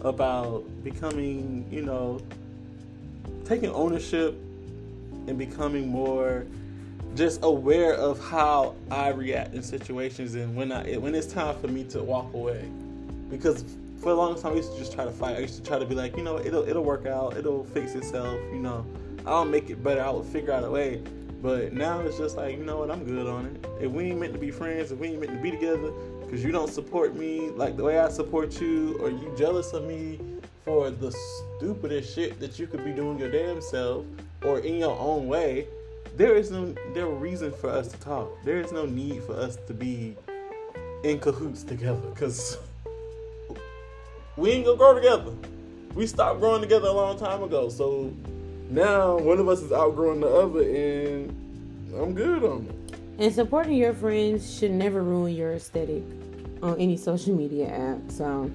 about 0.07 0.65
becoming, 0.85 1.67
you 1.71 1.83
know, 1.83 2.21
taking 3.45 3.71
ownership 3.71 4.35
and 5.27 5.37
becoming 5.37 5.89
more 5.89 6.47
just 7.17 7.41
aware 7.43 7.95
of 7.95 8.21
how 8.21 8.75
I 8.91 9.09
react 9.09 9.55
in 9.55 9.63
situations 9.63 10.35
and 10.35 10.55
when 10.55 10.71
I 10.71 10.97
when 10.97 11.15
it's 11.15 11.27
time 11.27 11.59
for 11.59 11.69
me 11.69 11.85
to 11.85 12.03
walk 12.03 12.33
away. 12.35 12.69
Because 13.31 13.65
for 14.01 14.11
a 14.11 14.15
long 14.15 14.41
time 14.41 14.53
I 14.53 14.57
used 14.57 14.73
to 14.73 14.79
just 14.79 14.93
try 14.93 15.05
to 15.05 15.11
fight. 15.11 15.37
I 15.37 15.41
used 15.41 15.57
to 15.57 15.63
try 15.63 15.79
to 15.79 15.87
be 15.87 15.95
like, 15.95 16.17
you 16.17 16.23
know, 16.23 16.39
it'll 16.39 16.69
it'll 16.69 16.85
work 16.85 17.07
out, 17.07 17.37
it'll 17.37 17.65
fix 17.65 17.95
itself, 17.95 18.39
you 18.53 18.61
know. 18.61 18.85
I'll 19.27 19.45
make 19.45 19.71
it 19.71 19.83
better, 19.83 20.03
I 20.03 20.11
will 20.11 20.23
figure 20.23 20.53
out 20.53 20.63
a 20.63 20.71
way. 20.71 21.03
But 21.43 21.73
now 21.73 22.01
it's 22.01 22.17
just 22.17 22.37
like, 22.37 22.57
you 22.57 22.65
know 22.65 22.79
what, 22.79 22.91
I'm 22.91 23.05
good 23.05 23.27
on 23.27 23.47
it. 23.47 23.67
If 23.81 23.93
we 23.93 24.05
ain't 24.05 24.21
meant 24.21 24.33
to 24.35 24.39
be 24.39 24.51
friends, 24.51 24.93
if 24.93 24.99
we 24.99 25.09
ain't 25.09 25.21
meant 25.21 25.33
to 25.33 25.39
be 25.39 25.51
together, 25.51 25.93
because 26.27 26.45
you 26.45 26.51
don't 26.51 26.71
support 26.71 27.15
me 27.15 27.51
like 27.51 27.77
the 27.77 27.85
way 27.85 27.99
I 27.99 28.09
support 28.09 28.61
you, 28.61 28.99
or 28.99 29.11
you 29.11 29.33
jealous 29.39 29.73
of 29.73 29.85
me 29.85 30.19
for 30.65 30.91
the 30.91 31.13
stupidest 31.59 32.13
shit 32.15 32.41
that 32.41 32.59
you 32.59 32.67
could 32.67 32.85
be 32.85 32.91
doing 32.91 33.19
your 33.19 33.31
damn 33.31 33.61
self 33.61 34.05
or 34.43 34.59
in 34.59 34.75
your 34.77 34.99
own 34.99 35.29
way, 35.29 35.69
there 36.17 36.35
is 36.35 36.51
no 36.51 36.75
there 36.93 37.07
reason 37.07 37.53
for 37.53 37.71
us 37.71 37.89
to 37.89 38.01
talk. 38.01 38.29
There 38.45 38.61
is 38.61 38.73
no 38.73 38.87
need 38.87 39.23
for 39.23 39.35
us 39.35 39.57
to 39.69 39.75
be 39.75 40.17
in 41.05 41.21
cahoots 41.21 41.63
together 41.63 42.09
because 42.11 42.59
we 44.37 44.51
ain't 44.51 44.65
gonna 44.65 44.77
grow 44.77 44.95
together. 44.95 45.33
We 45.95 46.07
stopped 46.07 46.41
growing 46.41 46.61
together 46.61 46.89
a 46.89 46.93
long 46.93 47.19
time 47.19 47.43
ago. 47.43 47.69
So 47.69 48.13
now 48.69 49.19
one 49.19 49.39
of 49.39 49.49
us 49.49 49.63
is 49.63 49.71
outgrowing 49.73 50.21
the 50.21 50.29
other, 50.29 50.63
and 50.63 51.31
I'm 51.97 52.13
good 52.13 52.43
on 52.45 52.67
it. 52.67 52.86
And 53.19 53.33
supporting 53.33 53.77
your 53.77 53.95
friends 53.95 54.59
should 54.59 54.73
never 54.73 55.03
ruin 55.03 55.35
your 55.35 55.55
aesthetic 55.55 56.03
on 56.63 56.79
any 56.79 56.97
social 56.97 57.35
media 57.35 57.69
app. 57.69 57.99
So 58.11 58.51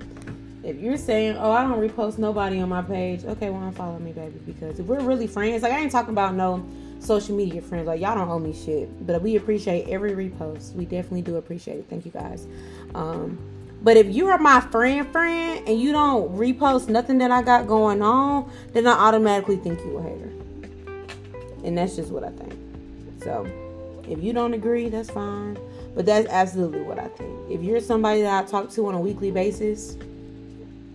if 0.64 0.78
you're 0.78 0.98
saying, 0.98 1.38
"Oh, 1.38 1.52
I 1.52 1.64
don't 1.64 1.80
repost 1.80 2.20
nobody 2.20 2.60
on 2.60 2.70
my 2.70 2.84
page," 2.84 3.26
okay, 3.26 3.50
well, 3.50 3.72
unfollow 3.72 4.00
me, 4.00 4.12
baby. 4.12 4.40
Because 4.46 4.80
if 4.80 4.86
we're 4.86 5.02
really 5.02 5.28
friends, 5.28 5.64
like 5.64 5.72
I 5.72 5.80
ain't 5.80 5.92
talking 5.92 6.12
about 6.14 6.36
no 6.36 6.64
social 7.00 7.36
media 7.36 7.62
friends, 7.62 7.88
like 7.88 8.00
y'all 8.00 8.16
don't 8.16 8.30
owe 8.30 8.38
me 8.38 8.54
shit. 8.54 9.06
But 9.08 9.22
we 9.24 9.36
appreciate 9.36 9.88
every 9.88 10.12
repost. 10.12 10.74
We 10.76 10.86
definitely 10.86 11.24
do 11.24 11.38
appreciate 11.38 11.80
it. 11.80 11.86
Thank 11.90 12.06
you 12.06 12.12
guys. 12.12 12.46
Um, 12.94 13.40
but 13.82 13.98
if 13.98 14.14
you 14.14 14.28
are 14.28 14.38
my 14.38 14.62
friend, 14.62 15.08
friend, 15.12 15.68
and 15.68 15.82
you 15.82 15.92
don't 15.92 16.38
repost 16.38 16.88
nothing 16.88 17.18
that 17.18 17.32
I 17.32 17.42
got 17.42 17.66
going 17.66 18.04
on, 18.04 18.52
then 18.74 18.86
I 18.86 18.92
automatically 18.92 19.58
think 19.58 19.80
you 19.80 19.98
a 19.98 20.04
hater. 20.04 20.32
And 21.64 21.76
that's 21.76 21.96
just 21.96 22.12
what 22.12 22.24
I 22.24 22.30
think. 22.30 22.54
So 23.24 23.48
if 24.12 24.22
you 24.22 24.34
don't 24.34 24.54
agree, 24.54 24.90
that's 24.90 25.10
fine. 25.10 25.58
But 25.96 26.06
that's 26.06 26.28
absolutely 26.28 26.82
what 26.82 27.00
I 27.00 27.08
think. 27.08 27.50
If 27.50 27.62
you're 27.62 27.80
somebody 27.80 28.22
that 28.22 28.44
I 28.44 28.48
talk 28.48 28.70
to 28.72 28.88
on 28.88 28.94
a 28.94 29.00
weekly 29.00 29.32
basis 29.32 29.94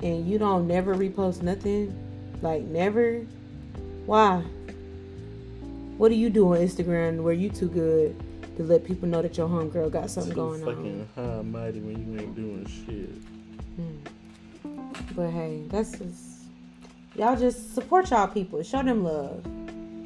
and 0.02 0.28
you 0.28 0.38
don't 0.38 0.66
never 0.66 0.94
repost 0.94 1.42
nothing, 1.42 1.94
like 2.42 2.62
never, 2.64 3.20
why? 4.04 4.42
What 5.96 6.10
do 6.10 6.14
you 6.14 6.28
do 6.28 6.52
on 6.52 6.58
Instagram 6.58 7.22
where 7.22 7.32
you 7.32 7.48
too 7.48 7.68
good 7.68 8.22
to 8.56 8.62
let 8.62 8.84
people 8.84 9.08
know 9.08 9.22
that 9.22 9.36
your 9.38 9.48
homegirl 9.48 9.90
got 9.90 10.10
something 10.10 10.32
Too 10.32 10.36
going 10.36 10.64
fucking 10.64 11.08
high 11.14 11.22
and 11.22 11.52
mighty 11.52 11.80
when 11.80 12.14
you 12.14 12.20
ain't 12.20 12.34
doing 12.34 12.66
shit. 12.66 13.10
on? 13.78 14.02
But 15.14 15.30
hey, 15.30 15.62
that's 15.68 15.92
just 15.92 16.42
y'all 17.14 17.36
just 17.36 17.74
support 17.74 18.10
y'all 18.10 18.28
people. 18.28 18.62
Show 18.62 18.82
them 18.82 19.04
love. 19.04 19.42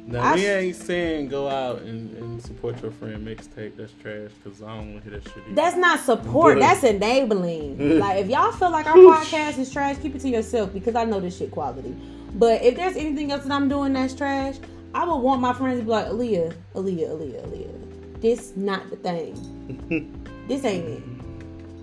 Now 0.07 0.21
I 0.21 0.35
we 0.35 0.45
ain't 0.45 0.75
saying 0.75 1.29
go 1.29 1.47
out 1.47 1.81
and, 1.81 2.15
and 2.17 2.41
support 2.41 2.81
your 2.81 2.91
friend 2.91 3.25
mixtape. 3.25 3.77
That's 3.77 3.93
trash 4.01 4.31
because 4.43 4.61
I 4.61 4.75
don't 4.75 4.93
want 4.93 5.03
to 5.03 5.09
hear 5.09 5.19
that 5.19 5.27
shit. 5.29 5.37
Either. 5.45 5.55
That's 5.55 5.77
not 5.77 5.99
support. 5.99 6.55
But- 6.55 6.61
That's 6.61 6.83
enabling. 6.83 7.99
like 7.99 8.17
if 8.19 8.27
y'all 8.27 8.51
feel 8.51 8.71
like 8.71 8.87
our 8.87 8.95
podcast 8.95 9.59
is 9.59 9.71
trash, 9.71 9.97
keep 10.01 10.15
it 10.15 10.21
to 10.21 10.29
yourself 10.29 10.73
because 10.73 10.95
I 10.95 11.05
know 11.05 11.19
this 11.19 11.37
shit 11.37 11.51
quality. 11.51 11.95
But 12.33 12.61
if 12.63 12.75
there's 12.75 12.95
anything 12.95 13.31
else 13.31 13.43
that 13.43 13.51
I'm 13.51 13.67
doing 13.69 13.93
that's 13.93 14.13
trash, 14.13 14.55
I 14.93 15.05
would 15.05 15.17
want 15.17 15.41
my 15.41 15.53
friends 15.53 15.79
to 15.79 15.85
be 15.85 15.91
like, 15.91 16.07
Aaliyah, 16.07 16.53
Aaliyah, 16.75 17.09
Aaliyah, 17.09 17.45
Aaliyah. 17.47 18.21
This 18.21 18.53
not 18.55 18.89
the 18.89 18.95
thing. 18.97 20.17
this 20.47 20.63
ain't 20.65 20.85
it. 20.85 21.19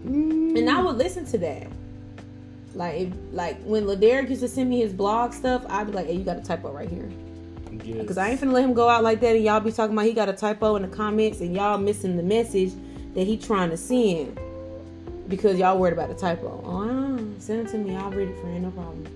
Mm. 0.07 0.59
And 0.59 0.71
I 0.71 0.83
would 0.83 0.97
listen 0.97 1.25
to 1.27 1.39
that. 1.39 1.67
Like 2.75 3.01
if, 3.01 3.13
like 3.33 3.61
when 3.63 3.85
Laderick 3.85 4.29
used 4.29 4.43
to 4.43 4.49
send 4.49 4.71
me 4.71 4.81
his 4.81 4.93
blog 4.93 5.33
stuff, 5.33 5.65
I'd 5.69 5.87
be 5.89 5.93
like, 5.93 6.07
hey, 6.07 6.15
you 6.15 6.25
got 6.25 6.37
a 6.37 6.43
typo 6.43 6.71
right 6.71 6.89
here. 6.89 7.11
Yes. 7.73 7.99
Because 7.99 8.19
I 8.19 8.31
ain't 8.31 8.41
finna 8.41 8.53
let 8.53 8.65
him 8.65 8.75
go 8.75 8.89
out 8.89 9.03
like 9.03 9.21
that 9.21 9.37
and 9.37 9.45
y'all 9.45 9.61
be 9.61 9.73
talking 9.73 9.93
about 9.93 10.07
he 10.07 10.13
got 10.13 10.29
a 10.29 10.33
typo 10.33 10.77
in 10.77 10.83
the 10.83 10.89
comments 10.89 11.41
and 11.41 11.55
y'all 11.55 11.79
missing 11.79 12.17
the 12.17 12.23
message 12.23 12.73
that 13.15 13.27
he 13.27 13.37
trying 13.37 13.71
to 13.71 13.77
send 13.77 14.39
because 15.29 15.59
y'all 15.59 15.79
worried 15.79 15.93
about 15.93 16.09
the 16.09 16.15
typo. 16.15 16.63
Oh, 16.65 17.19
send 17.39 17.67
it 17.67 17.71
to 17.73 17.79
me. 17.79 17.95
I'll 17.97 18.11
read 18.11 18.29
it 18.29 18.41
for 18.41 18.49
you. 18.49 18.61
No 18.61 18.71
problem. 18.71 19.07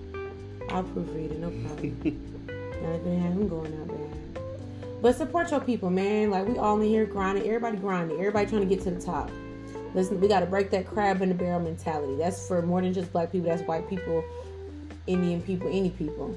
I'll 0.69 0.83
proofread 0.83 1.31
it. 1.31 1.39
No 1.39 1.49
problem. 1.49 1.97
Not 2.83 2.99
even 2.99 3.21
have 3.21 3.31
him 3.33 3.47
going 3.47 3.81
out 3.81 3.87
there. 3.87 4.43
But 5.01 5.15
support 5.15 5.51
your 5.51 5.59
people, 5.59 5.89
man. 5.89 6.29
Like 6.29 6.47
we 6.47 6.57
all 6.57 6.79
in 6.79 6.87
here 6.87 7.05
grinding. 7.05 7.45
Everybody 7.45 7.77
grinding. 7.77 8.19
Everybody 8.19 8.49
trying 8.49 8.67
to 8.67 8.75
get 8.75 8.83
to 8.83 8.91
the 8.91 9.01
top. 9.01 9.29
Listen, 9.93 10.19
we 10.19 10.27
got 10.27 10.39
to 10.39 10.45
break 10.45 10.71
that 10.71 10.87
crab 10.87 11.21
in 11.21 11.29
the 11.29 11.35
barrel 11.35 11.59
mentality. 11.59 12.15
That's 12.15 12.47
for 12.47 12.61
more 12.61 12.81
than 12.81 12.93
just 12.93 13.11
black 13.11 13.31
people. 13.31 13.49
That's 13.49 13.61
white 13.63 13.87
people, 13.89 14.23
Indian 15.05 15.41
people, 15.41 15.67
any 15.67 15.91
people 15.91 16.35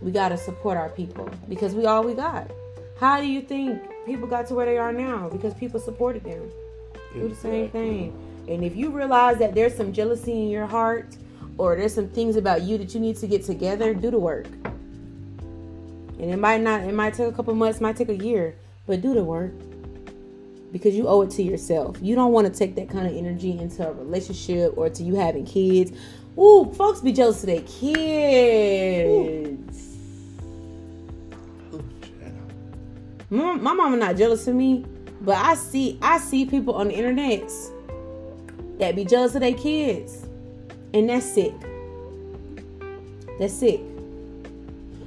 we 0.00 0.10
got 0.10 0.30
to 0.30 0.36
support 0.36 0.76
our 0.76 0.88
people 0.88 1.28
because 1.48 1.74
we 1.74 1.86
all 1.86 2.02
we 2.02 2.14
got. 2.14 2.50
How 2.98 3.20
do 3.20 3.26
you 3.26 3.40
think 3.40 3.82
people 4.06 4.26
got 4.26 4.46
to 4.48 4.54
where 4.54 4.66
they 4.66 4.78
are 4.78 4.92
now? 4.92 5.28
Because 5.28 5.54
people 5.54 5.80
supported 5.80 6.24
them. 6.24 6.50
Do 7.14 7.28
the 7.28 7.34
same 7.34 7.70
thing. 7.70 8.12
And 8.48 8.64
if 8.64 8.76
you 8.76 8.90
realize 8.90 9.38
that 9.38 9.54
there's 9.54 9.74
some 9.74 9.92
jealousy 9.92 10.32
in 10.32 10.48
your 10.48 10.66
heart 10.66 11.16
or 11.58 11.76
there's 11.76 11.94
some 11.94 12.08
things 12.08 12.36
about 12.36 12.62
you 12.62 12.78
that 12.78 12.94
you 12.94 13.00
need 13.00 13.16
to 13.16 13.26
get 13.26 13.44
together, 13.44 13.94
do 13.94 14.10
the 14.10 14.18
work. 14.18 14.46
And 16.18 16.30
it 16.30 16.38
might 16.38 16.60
not, 16.60 16.82
it 16.82 16.92
might 16.92 17.14
take 17.14 17.28
a 17.28 17.32
couple 17.32 17.54
months, 17.54 17.80
might 17.80 17.96
take 17.96 18.10
a 18.10 18.16
year, 18.16 18.54
but 18.86 19.00
do 19.00 19.14
the 19.14 19.24
work 19.24 19.52
because 20.72 20.94
you 20.94 21.08
owe 21.08 21.22
it 21.22 21.30
to 21.30 21.42
yourself. 21.42 21.96
You 22.00 22.14
don't 22.14 22.32
want 22.32 22.46
to 22.52 22.58
take 22.58 22.74
that 22.76 22.88
kind 22.90 23.06
of 23.06 23.16
energy 23.16 23.58
into 23.58 23.88
a 23.88 23.92
relationship 23.92 24.74
or 24.76 24.90
to 24.90 25.02
you 25.02 25.14
having 25.14 25.46
kids. 25.46 25.92
Ooh, 26.38 26.72
folks 26.74 27.00
be 27.00 27.12
jealous 27.12 27.42
of 27.42 27.46
their 27.46 27.62
kids. 27.62 29.08
Oh, 29.08 29.89
My, 33.30 33.54
my 33.54 33.72
mama 33.72 33.96
not 33.96 34.16
jealous 34.16 34.46
of 34.48 34.56
me, 34.56 34.84
but 35.20 35.36
I 35.36 35.54
see 35.54 35.98
I 36.02 36.18
see 36.18 36.44
people 36.46 36.74
on 36.74 36.88
the 36.88 36.94
internet 36.94 37.48
that 38.78 38.96
be 38.96 39.04
jealous 39.04 39.34
of 39.36 39.40
their 39.40 39.54
kids, 39.54 40.26
and 40.92 41.08
that's 41.08 41.32
sick. 41.32 41.54
That's 43.38 43.54
sick. 43.54 43.80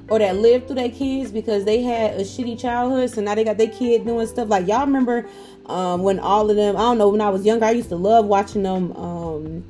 Or 0.09 0.19
that 0.19 0.38
live 0.38 0.67
through 0.67 0.76
their 0.76 0.89
kids 0.89 1.32
because 1.32 1.65
they 1.65 1.82
had 1.82 2.15
a 2.15 2.24
shitty 2.24 2.59
childhood, 2.59 3.09
so 3.09 3.21
now 3.21 3.36
they 3.36 3.43
got 3.43 3.57
their 3.57 3.69
kid 3.69 4.05
doing 4.05 4.28
stuff 4.28 4.47
like 4.47 4.67
y'all 4.67 4.86
remember 4.86 5.28
um, 5.65 6.03
when 6.03 6.19
all 6.19 6.49
of 6.49 6.55
them. 6.55 6.78
I 6.78 6.80
don't 6.80 6.97
know 6.97 7.09
when 7.09 7.21
I 7.21 7.30
was 7.30 7.45
younger, 7.45 7.65
I 7.65 7.71
used 7.71 7.89
to 7.89 7.95
love 7.95 8.26
watching 8.26 8.63
them 8.63 8.91
um, 8.93 9.63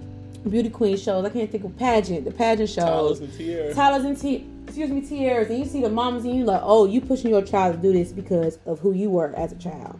beauty 0.47 0.69
queen 0.69 0.97
shows. 0.97 1.25
I 1.25 1.29
can't 1.29 1.49
think 1.51 1.63
of 1.63 1.75
pageant, 1.77 2.25
the 2.25 2.31
pageant 2.31 2.69
shows. 2.69 3.19
Toddlers 3.19 3.19
and 3.21 3.33
Tiaras. 3.33 3.75
Toddlers 3.75 4.05
and 4.05 4.19
T. 4.19 4.47
Excuse 4.73 4.89
me, 4.89 5.01
tears, 5.01 5.49
and 5.51 5.59
you 5.59 5.65
see 5.65 5.81
the 5.81 5.89
mamas, 5.89 6.25
and 6.25 6.35
you 6.35 6.45
like, 6.45 6.61
oh, 6.63 6.87
you 6.87 6.99
pushing 6.99 7.29
your 7.29 7.43
child 7.43 7.75
to 7.75 7.79
do 7.79 7.93
this 7.93 8.11
because 8.11 8.57
of 8.65 8.79
who 8.79 8.91
you 8.91 9.11
were 9.11 9.31
as 9.37 9.51
a 9.51 9.55
child, 9.55 9.99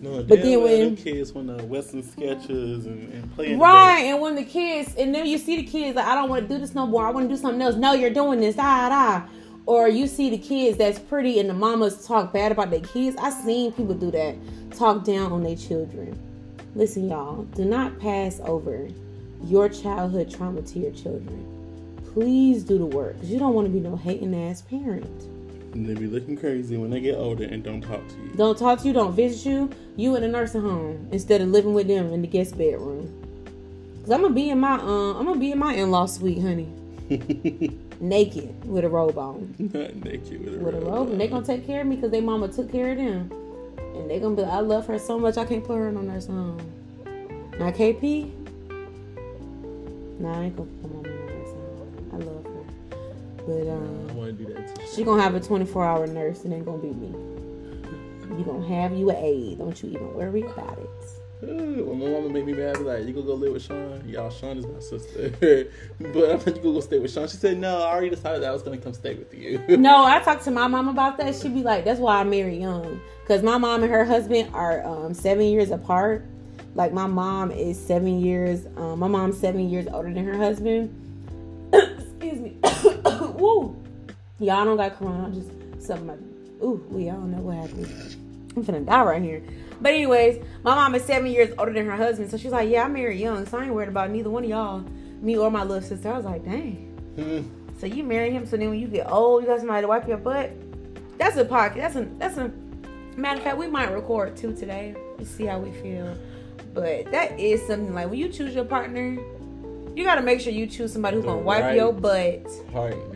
No, 0.00 0.22
But 0.22 0.40
then 0.40 0.62
when 0.62 0.78
when- 0.78 0.92
uh, 0.92 0.96
kids 1.02 1.32
went 1.32 1.58
to 1.58 1.64
Western 1.64 2.00
sketches 2.04 2.86
and, 2.86 3.12
and 3.12 3.34
playing 3.34 3.58
right? 3.58 4.02
And 4.04 4.20
when 4.20 4.36
the 4.36 4.44
kids, 4.44 4.94
and 4.96 5.12
then 5.12 5.26
you 5.26 5.36
see 5.36 5.56
the 5.56 5.64
kids 5.64 5.96
like, 5.96 6.06
I 6.06 6.14
don't 6.14 6.28
want 6.28 6.46
to 6.48 6.54
do 6.54 6.60
this 6.60 6.76
no 6.76 6.86
more. 6.86 7.04
I 7.04 7.10
want 7.10 7.28
to 7.28 7.34
do 7.34 7.40
something 7.40 7.60
else. 7.60 7.74
No, 7.74 7.92
you're 7.94 8.08
doing 8.10 8.38
this, 8.38 8.54
da 8.54 8.88
da. 8.88 9.26
Or 9.66 9.88
you 9.88 10.06
see 10.06 10.30
the 10.30 10.38
kids 10.38 10.78
that's 10.78 11.00
pretty, 11.00 11.40
and 11.40 11.50
the 11.50 11.54
mamas 11.54 12.06
talk 12.06 12.32
bad 12.32 12.52
about 12.52 12.70
their 12.70 12.82
kids. 12.82 13.16
I 13.18 13.30
seen 13.30 13.72
people 13.72 13.94
do 13.94 14.12
that, 14.12 14.36
talk 14.78 15.02
down 15.02 15.32
on 15.32 15.42
their 15.42 15.56
children. 15.56 16.16
Listen, 16.76 17.08
y'all, 17.08 17.42
do 17.56 17.64
not 17.64 17.98
pass 17.98 18.38
over 18.44 18.88
your 19.42 19.68
childhood 19.68 20.30
trauma 20.30 20.62
to 20.62 20.78
your 20.78 20.92
children. 20.92 21.50
Please 22.14 22.62
do 22.62 22.78
the 22.78 22.86
work, 22.86 23.14
because 23.14 23.30
you 23.30 23.38
don't 23.38 23.54
want 23.54 23.66
to 23.66 23.72
be 23.72 23.80
no 23.80 23.96
hating 23.96 24.34
ass 24.48 24.62
parent. 24.62 25.04
And 25.74 25.84
they 25.86 25.94
be 25.94 26.06
looking 26.06 26.36
crazy 26.36 26.76
when 26.76 26.90
they 26.90 27.00
get 27.00 27.16
older 27.16 27.44
and 27.44 27.62
don't 27.64 27.80
talk 27.80 28.06
to 28.06 28.14
you. 28.14 28.30
don't 28.36 28.56
talk 28.56 28.80
to 28.82 28.86
you, 28.86 28.92
don't 28.94 29.12
visit 29.14 29.44
you, 29.50 29.68
you 29.96 30.14
in 30.14 30.22
a 30.22 30.28
nursing 30.28 30.60
home 30.62 31.08
instead 31.10 31.40
of 31.40 31.48
living 31.48 31.74
with 31.74 31.88
them 31.88 32.12
in 32.12 32.22
the 32.22 32.28
guest 32.28 32.56
bedroom. 32.56 33.10
Cause 34.02 34.12
I'm 34.12 34.22
gonna 34.22 34.32
be 34.34 34.50
in 34.50 34.60
my 34.60 34.74
um, 34.74 35.16
I'm 35.16 35.26
gonna 35.26 35.40
be 35.40 35.50
in 35.50 35.58
my 35.58 35.74
in-law 35.74 36.06
suite, 36.06 36.40
honey. 36.40 36.68
naked 38.00 38.64
with 38.66 38.84
a 38.84 38.88
robe 38.88 39.18
on. 39.18 39.52
Not 39.58 39.96
naked 40.04 40.44
with 40.44 40.54
a 40.54 40.58
With 40.58 40.74
a 40.74 40.80
robe. 40.80 40.86
robe, 40.94 41.10
and 41.10 41.20
they 41.20 41.26
gonna 41.26 41.44
take 41.44 41.66
care 41.66 41.80
of 41.80 41.86
me 41.88 41.96
because 41.96 42.10
they 42.12 42.20
mama 42.20 42.46
took 42.48 42.70
care 42.70 42.92
of 42.92 42.98
them, 42.98 43.30
and 43.96 44.08
they 44.08 44.20
gonna 44.20 44.36
be. 44.36 44.44
I 44.44 44.60
love 44.60 44.86
her 44.86 44.98
so 44.98 45.18
much. 45.18 45.36
I 45.38 45.44
can't 45.44 45.64
put 45.64 45.76
her 45.78 45.88
in 45.88 45.96
on 45.96 46.06
that 46.08 46.22
song. 46.22 46.60
Now 47.58 47.70
KP. 47.72 48.30
Nah, 50.20 50.38
I 50.38 50.44
ain't 50.44 50.56
gonna 50.56 50.68
put 50.82 50.94
my 51.03 51.03
but 53.46 53.66
I 53.66 53.70
um, 53.70 54.16
want 54.16 54.38
to 54.38 54.44
do 54.44 54.52
that 54.52 54.74
too. 54.74 54.82
she 54.94 55.04
gonna 55.04 55.22
have 55.22 55.34
a 55.34 55.40
24 55.40 55.84
hour 55.84 56.06
nurse, 56.06 56.44
and 56.44 56.52
ain't 56.54 56.64
gonna 56.64 56.78
be 56.78 56.88
me. 56.92 57.14
You 58.38 58.44
gonna 58.44 58.66
have 58.66 58.92
you 58.92 59.10
an 59.10 59.16
aide. 59.16 59.58
Don't 59.58 59.80
you 59.82 59.90
even 59.90 60.14
worry 60.14 60.42
about 60.42 60.78
it. 60.78 60.90
Ooh, 61.46 61.84
When 61.84 61.98
my 61.98 62.06
mama 62.06 62.30
made 62.30 62.46
me 62.46 62.54
mad, 62.54 62.76
I 62.76 62.80
like, 62.80 63.06
"You 63.06 63.12
gonna 63.12 63.26
go 63.26 63.34
live 63.34 63.52
with 63.52 63.62
Sean? 63.62 64.02
Y'all, 64.06 64.30
Sean 64.30 64.56
is 64.56 64.66
my 64.66 64.80
sister, 64.80 65.28
but 66.00 66.30
I 66.30 66.36
thought 66.38 66.56
you 66.56 66.62
gonna 66.62 66.74
go 66.74 66.80
stay 66.80 66.98
with 66.98 67.12
Sean." 67.12 67.28
She 67.28 67.36
said, 67.36 67.58
"No, 67.58 67.82
I 67.82 67.92
already 67.92 68.10
decided 68.10 68.42
that 68.42 68.48
I 68.48 68.52
was 68.52 68.62
gonna 68.62 68.78
come 68.78 68.94
stay 68.94 69.14
with 69.14 69.32
you." 69.34 69.60
No, 69.76 70.04
I 70.04 70.20
talked 70.20 70.44
to 70.44 70.50
my 70.50 70.66
mom 70.66 70.88
about 70.88 71.18
that. 71.18 71.34
She'd 71.34 71.54
be 71.54 71.62
like, 71.62 71.84
"That's 71.84 72.00
why 72.00 72.20
I 72.20 72.24
married 72.24 72.60
young, 72.60 73.00
because 73.20 73.42
my 73.42 73.58
mom 73.58 73.82
and 73.82 73.92
her 73.92 74.04
husband 74.04 74.50
are 74.54 74.82
um, 74.84 75.12
seven 75.12 75.44
years 75.46 75.70
apart. 75.70 76.24
Like 76.74 76.92
my 76.92 77.06
mom 77.06 77.50
is 77.50 77.78
seven 77.78 78.20
years. 78.20 78.66
Um, 78.76 78.98
my 78.98 79.06
mom's 79.08 79.38
seven 79.38 79.68
years 79.68 79.86
older 79.92 80.12
than 80.12 80.24
her 80.24 80.36
husband. 80.36 80.90
Excuse 81.72 82.40
me. 82.40 82.56
Woo. 83.36 83.76
Y'all 84.38 84.64
don't 84.64 84.76
got 84.76 84.98
corona. 84.98 85.24
I'm 85.24 85.34
just 85.34 85.86
something. 85.86 86.08
Like, 86.08 86.18
ooh, 86.62 86.84
we 86.90 87.10
all 87.10 87.20
know 87.20 87.42
what 87.42 87.56
happened. 87.56 88.16
I'm 88.56 88.64
finna 88.64 88.84
die 88.84 89.02
right 89.02 89.22
here. 89.22 89.42
But 89.80 89.92
anyways, 89.92 90.42
my 90.62 90.74
mom 90.74 90.94
is 90.94 91.04
seven 91.04 91.30
years 91.30 91.52
older 91.58 91.72
than 91.72 91.86
her 91.86 91.96
husband, 91.96 92.30
so 92.30 92.36
she's 92.36 92.52
like, 92.52 92.68
"Yeah, 92.68 92.84
I 92.84 92.88
married 92.88 93.20
young, 93.20 93.44
so 93.46 93.58
I 93.58 93.64
ain't 93.64 93.74
worried 93.74 93.88
about 93.88 94.10
neither 94.10 94.30
one 94.30 94.44
of 94.44 94.50
y'all, 94.50 94.84
me 95.20 95.36
or 95.36 95.50
my 95.50 95.62
little 95.62 95.86
sister." 95.86 96.10
I 96.10 96.16
was 96.16 96.24
like, 96.24 96.44
"Dang." 96.44 96.90
Hmm. 97.16 97.42
So 97.78 97.86
you 97.86 98.04
marry 98.04 98.30
him, 98.30 98.46
so 98.46 98.56
then 98.56 98.70
when 98.70 98.78
you 98.78 98.86
get 98.88 99.10
old, 99.10 99.42
you 99.42 99.48
got 99.48 99.58
somebody 99.58 99.82
to 99.82 99.88
wipe 99.88 100.06
your 100.06 100.16
butt. 100.16 100.52
That's 101.18 101.36
a 101.36 101.44
pocket. 101.44 101.78
That's 101.78 101.96
a 101.96 102.04
that's 102.18 102.38
a 102.38 102.50
matter 103.16 103.38
of 103.38 103.44
fact. 103.44 103.58
We 103.58 103.66
might 103.66 103.92
record 103.92 104.36
two 104.36 104.54
today. 104.54 104.94
Let's 105.18 105.30
see 105.30 105.46
how 105.46 105.58
we 105.58 105.70
feel. 105.82 106.16
But 106.72 107.10
that 107.10 107.38
is 107.38 107.64
something 107.66 107.94
like 107.94 108.10
when 108.10 108.18
you 108.18 108.28
choose 108.28 108.54
your 108.54 108.64
partner, 108.64 109.18
you 109.94 110.04
got 110.04 110.16
to 110.16 110.22
make 110.22 110.40
sure 110.40 110.52
you 110.52 110.66
choose 110.66 110.92
somebody 110.92 111.16
who's 111.16 111.24
gonna 111.24 111.40
wipe 111.40 111.62
right 111.62 111.76
your 111.76 111.92
butt 111.92 112.44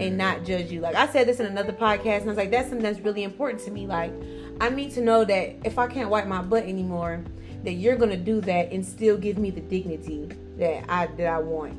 and 0.01 0.17
not 0.17 0.45
judge 0.45 0.71
you. 0.71 0.81
Like 0.81 0.95
I 0.95 1.09
said 1.09 1.27
this 1.27 1.41
in 1.41 1.47
another 1.47 1.73
podcast, 1.73 2.21
and 2.21 2.25
I 2.25 2.29
was 2.29 2.37
like, 2.37 2.51
that's 2.51 2.69
something 2.69 2.83
that's 2.83 3.01
really 3.01 3.25
important 3.25 3.63
to 3.65 3.71
me. 3.71 3.87
Like 3.87 4.13
I 4.61 4.69
need 4.69 4.93
to 4.93 5.01
know 5.01 5.25
that 5.25 5.57
if 5.65 5.79
I 5.79 5.87
can't 5.89 6.09
wipe 6.11 6.27
my 6.27 6.43
butt 6.43 6.65
anymore, 6.65 7.25
that 7.65 7.73
you're 7.73 7.97
gonna 7.97 8.17
do 8.17 8.41
that 8.43 8.73
and 8.73 8.85
still 8.85 9.17
give 9.17 9.39
me 9.39 9.51
the 9.51 9.61
dignity 9.61 10.29
that 10.59 10.85
I 10.89 11.07
that 11.07 11.27
I 11.27 11.39
want 11.39 11.77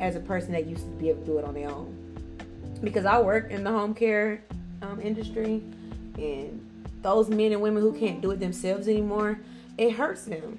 as 0.00 0.16
a 0.16 0.20
person 0.20 0.52
that 0.52 0.66
used 0.66 0.84
to 0.84 0.90
be 0.92 1.10
able 1.10 1.20
to 1.20 1.26
do 1.26 1.38
it 1.38 1.44
on 1.44 1.54
their 1.54 1.70
own. 1.70 1.98
Because 2.82 3.06
I 3.06 3.20
work 3.20 3.50
in 3.50 3.62
the 3.62 3.70
home 3.70 3.94
care 3.94 4.42
um, 4.82 5.00
industry, 5.00 5.62
and 6.18 6.68
those 7.02 7.28
men 7.28 7.52
and 7.52 7.62
women 7.62 7.82
who 7.82 7.92
can't 7.92 8.20
do 8.20 8.32
it 8.32 8.40
themselves 8.40 8.88
anymore, 8.88 9.38
it 9.78 9.92
hurts 9.92 10.24
them. 10.24 10.58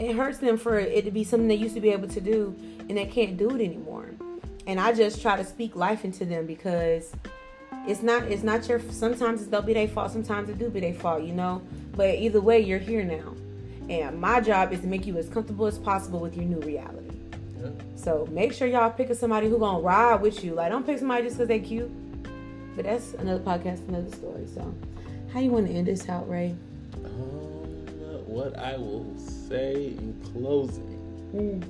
It 0.00 0.16
hurts 0.16 0.38
them 0.38 0.56
for 0.56 0.78
it 0.78 1.04
to 1.04 1.10
be 1.10 1.24
something 1.24 1.46
they 1.46 1.54
used 1.54 1.74
to 1.74 1.80
be 1.80 1.90
able 1.90 2.08
to 2.08 2.20
do, 2.22 2.56
and 2.88 2.96
they 2.96 3.04
can't 3.04 3.36
do 3.36 3.50
it 3.50 3.62
anymore. 3.62 4.08
And 4.66 4.80
I 4.80 4.94
just 4.94 5.20
try 5.20 5.36
to 5.36 5.44
speak 5.44 5.76
life 5.76 6.06
into 6.06 6.24
them 6.24 6.46
because 6.46 7.12
it's 7.86 8.02
not 8.02 8.24
it's 8.24 8.42
not 8.42 8.66
your 8.66 8.80
sometimes 8.90 9.42
it's 9.42 9.50
they'll 9.50 9.62
be 9.62 9.74
their 9.74 9.88
fault 9.88 10.12
sometimes 10.12 10.48
it 10.48 10.58
do 10.58 10.68
be 10.70 10.80
their 10.80 10.94
fault 10.94 11.22
you 11.22 11.32
know? 11.32 11.62
But 11.96 12.14
either 12.16 12.40
way 12.40 12.60
you're 12.60 12.78
here 12.78 13.04
now. 13.04 13.34
And 13.90 14.20
my 14.20 14.40
job 14.40 14.72
is 14.72 14.80
to 14.80 14.86
make 14.86 15.06
you 15.06 15.18
as 15.18 15.28
comfortable 15.28 15.66
as 15.66 15.78
possible 15.78 16.20
with 16.20 16.34
your 16.34 16.46
new 16.46 16.60
reality. 16.60 17.18
Yeah. 17.60 17.68
so 17.94 18.26
make 18.30 18.54
sure 18.54 18.66
y'all 18.68 18.90
pick 18.90 19.12
somebody 19.14 19.50
who 19.50 19.58
gonna 19.58 19.80
ride 19.80 20.22
with 20.22 20.42
you. 20.42 20.54
Like 20.54 20.70
don't 20.70 20.86
pick 20.86 20.98
somebody 20.98 21.24
just 21.24 21.36
because 21.36 21.48
they 21.48 21.60
cute. 21.60 21.90
But 22.74 22.86
that's 22.86 23.12
another 23.14 23.40
podcast 23.40 23.86
another 23.88 24.10
story. 24.16 24.46
So 24.54 24.74
how 25.34 25.40
you 25.40 25.50
want 25.50 25.66
to 25.66 25.74
end 25.74 25.88
this 25.88 26.08
out 26.08 26.26
ray? 26.26 26.54
Um, 27.04 27.10
what 28.26 28.58
I 28.58 28.78
will 28.78 29.14
say 29.50 29.86
in 29.98 30.14
closing 30.32 31.62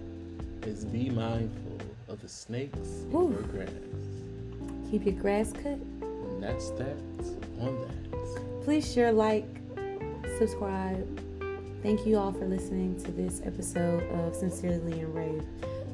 is 0.66 0.84
be 0.84 1.08
mindful 1.08 1.78
of 2.08 2.20
the 2.20 2.28
snakes 2.28 2.76
in 3.08 3.14
Ooh. 3.16 3.30
your 3.32 3.42
grass. 3.42 3.70
keep 4.90 5.04
your 5.06 5.14
grass 5.14 5.52
cut 5.52 5.64
And 6.02 6.42
that's 6.42 6.70
that 6.72 6.96
on 7.58 7.80
that. 7.80 8.64
please 8.64 8.90
share 8.92 9.12
like 9.12 9.46
subscribe 10.38 11.06
thank 11.82 12.06
you 12.06 12.18
all 12.18 12.32
for 12.32 12.46
listening 12.46 13.00
to 13.02 13.10
this 13.12 13.40
episode 13.46 14.02
of 14.20 14.34
sincerely 14.34 15.00
and 15.00 15.14
ray 15.14 15.40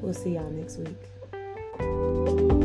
we'll 0.00 0.12
see 0.12 0.30
y'all 0.34 0.50
next 0.50 0.78
week 0.78 2.55